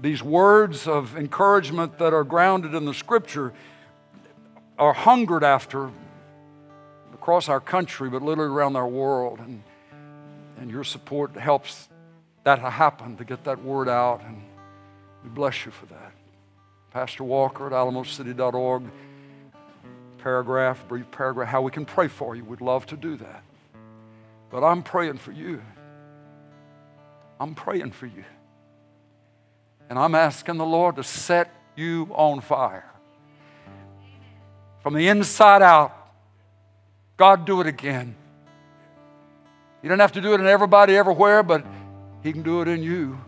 these 0.00 0.22
words 0.22 0.86
of 0.86 1.16
encouragement 1.16 1.98
that 1.98 2.12
are 2.12 2.24
grounded 2.24 2.74
in 2.74 2.84
the 2.84 2.94
scripture 2.94 3.54
are 4.80 4.94
hungered 4.94 5.44
after 5.44 5.90
across 7.12 7.50
our 7.50 7.60
country, 7.60 8.08
but 8.08 8.22
literally 8.22 8.50
around 8.50 8.76
our 8.76 8.88
world. 8.88 9.38
And, 9.38 9.62
and 10.58 10.70
your 10.70 10.84
support 10.84 11.36
helps 11.36 11.88
that 12.44 12.58
happen 12.58 13.16
to 13.18 13.24
get 13.24 13.44
that 13.44 13.62
word 13.62 13.88
out. 13.88 14.22
And 14.24 14.42
we 15.22 15.28
bless 15.28 15.66
you 15.66 15.70
for 15.70 15.86
that. 15.86 16.12
Pastor 16.90 17.22
Walker 17.22 17.66
at 17.66 17.72
alamocity.org, 17.72 18.84
paragraph, 20.18 20.88
brief 20.88 21.10
paragraph, 21.10 21.48
how 21.48 21.60
we 21.60 21.70
can 21.70 21.84
pray 21.84 22.08
for 22.08 22.34
you. 22.34 22.42
We'd 22.42 22.62
love 22.62 22.86
to 22.86 22.96
do 22.96 23.16
that. 23.16 23.44
But 24.48 24.64
I'm 24.64 24.82
praying 24.82 25.18
for 25.18 25.30
you. 25.30 25.62
I'm 27.38 27.54
praying 27.54 27.92
for 27.92 28.06
you. 28.06 28.24
And 29.90 29.98
I'm 29.98 30.14
asking 30.14 30.56
the 30.56 30.66
Lord 30.66 30.96
to 30.96 31.04
set 31.04 31.54
you 31.76 32.08
on 32.12 32.40
fire 32.40 32.89
from 34.82 34.94
the 34.94 35.08
inside 35.08 35.62
out. 35.62 35.96
God, 37.16 37.44
do 37.44 37.60
it 37.60 37.66
again. 37.66 38.14
He 39.82 39.88
doesn't 39.88 40.00
have 40.00 40.12
to 40.12 40.20
do 40.20 40.34
it 40.34 40.40
in 40.40 40.46
everybody, 40.46 40.96
everywhere, 40.96 41.42
but 41.42 41.64
He 42.22 42.32
can 42.32 42.42
do 42.42 42.60
it 42.62 42.68
in 42.68 42.82
you. 42.82 43.18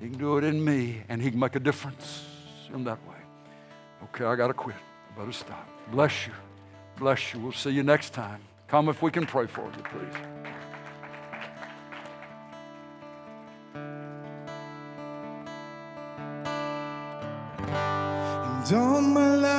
He 0.00 0.08
can 0.08 0.18
do 0.18 0.38
it 0.38 0.44
in 0.44 0.64
me, 0.64 1.02
and 1.08 1.20
He 1.20 1.30
can 1.30 1.40
make 1.40 1.56
a 1.56 1.60
difference 1.60 2.24
in 2.72 2.84
that 2.84 2.98
way. 3.08 3.16
Okay, 4.04 4.24
I 4.24 4.36
got 4.36 4.48
to 4.48 4.54
quit. 4.54 4.76
I 4.76 5.18
better 5.18 5.32
stop. 5.32 5.68
Bless 5.90 6.26
you. 6.26 6.32
Bless 6.98 7.32
you. 7.32 7.40
We'll 7.40 7.52
see 7.52 7.70
you 7.70 7.82
next 7.82 8.12
time. 8.12 8.40
Come 8.68 8.88
if 8.88 9.02
we 9.02 9.10
can 9.10 9.26
pray 9.26 9.46
for 9.46 9.64
you, 9.64 9.82
please. 9.82 10.38
all 18.72 19.00
my 19.00 19.34
life. 19.36 19.57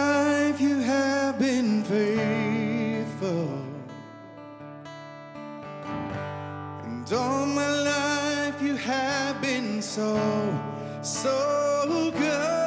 And 7.11 7.17
all 7.17 7.45
my 7.47 7.71
life 7.81 8.61
you 8.61 8.75
have 8.75 9.41
been 9.41 9.81
so, 9.81 10.15
so 11.01 12.11
good. 12.15 12.58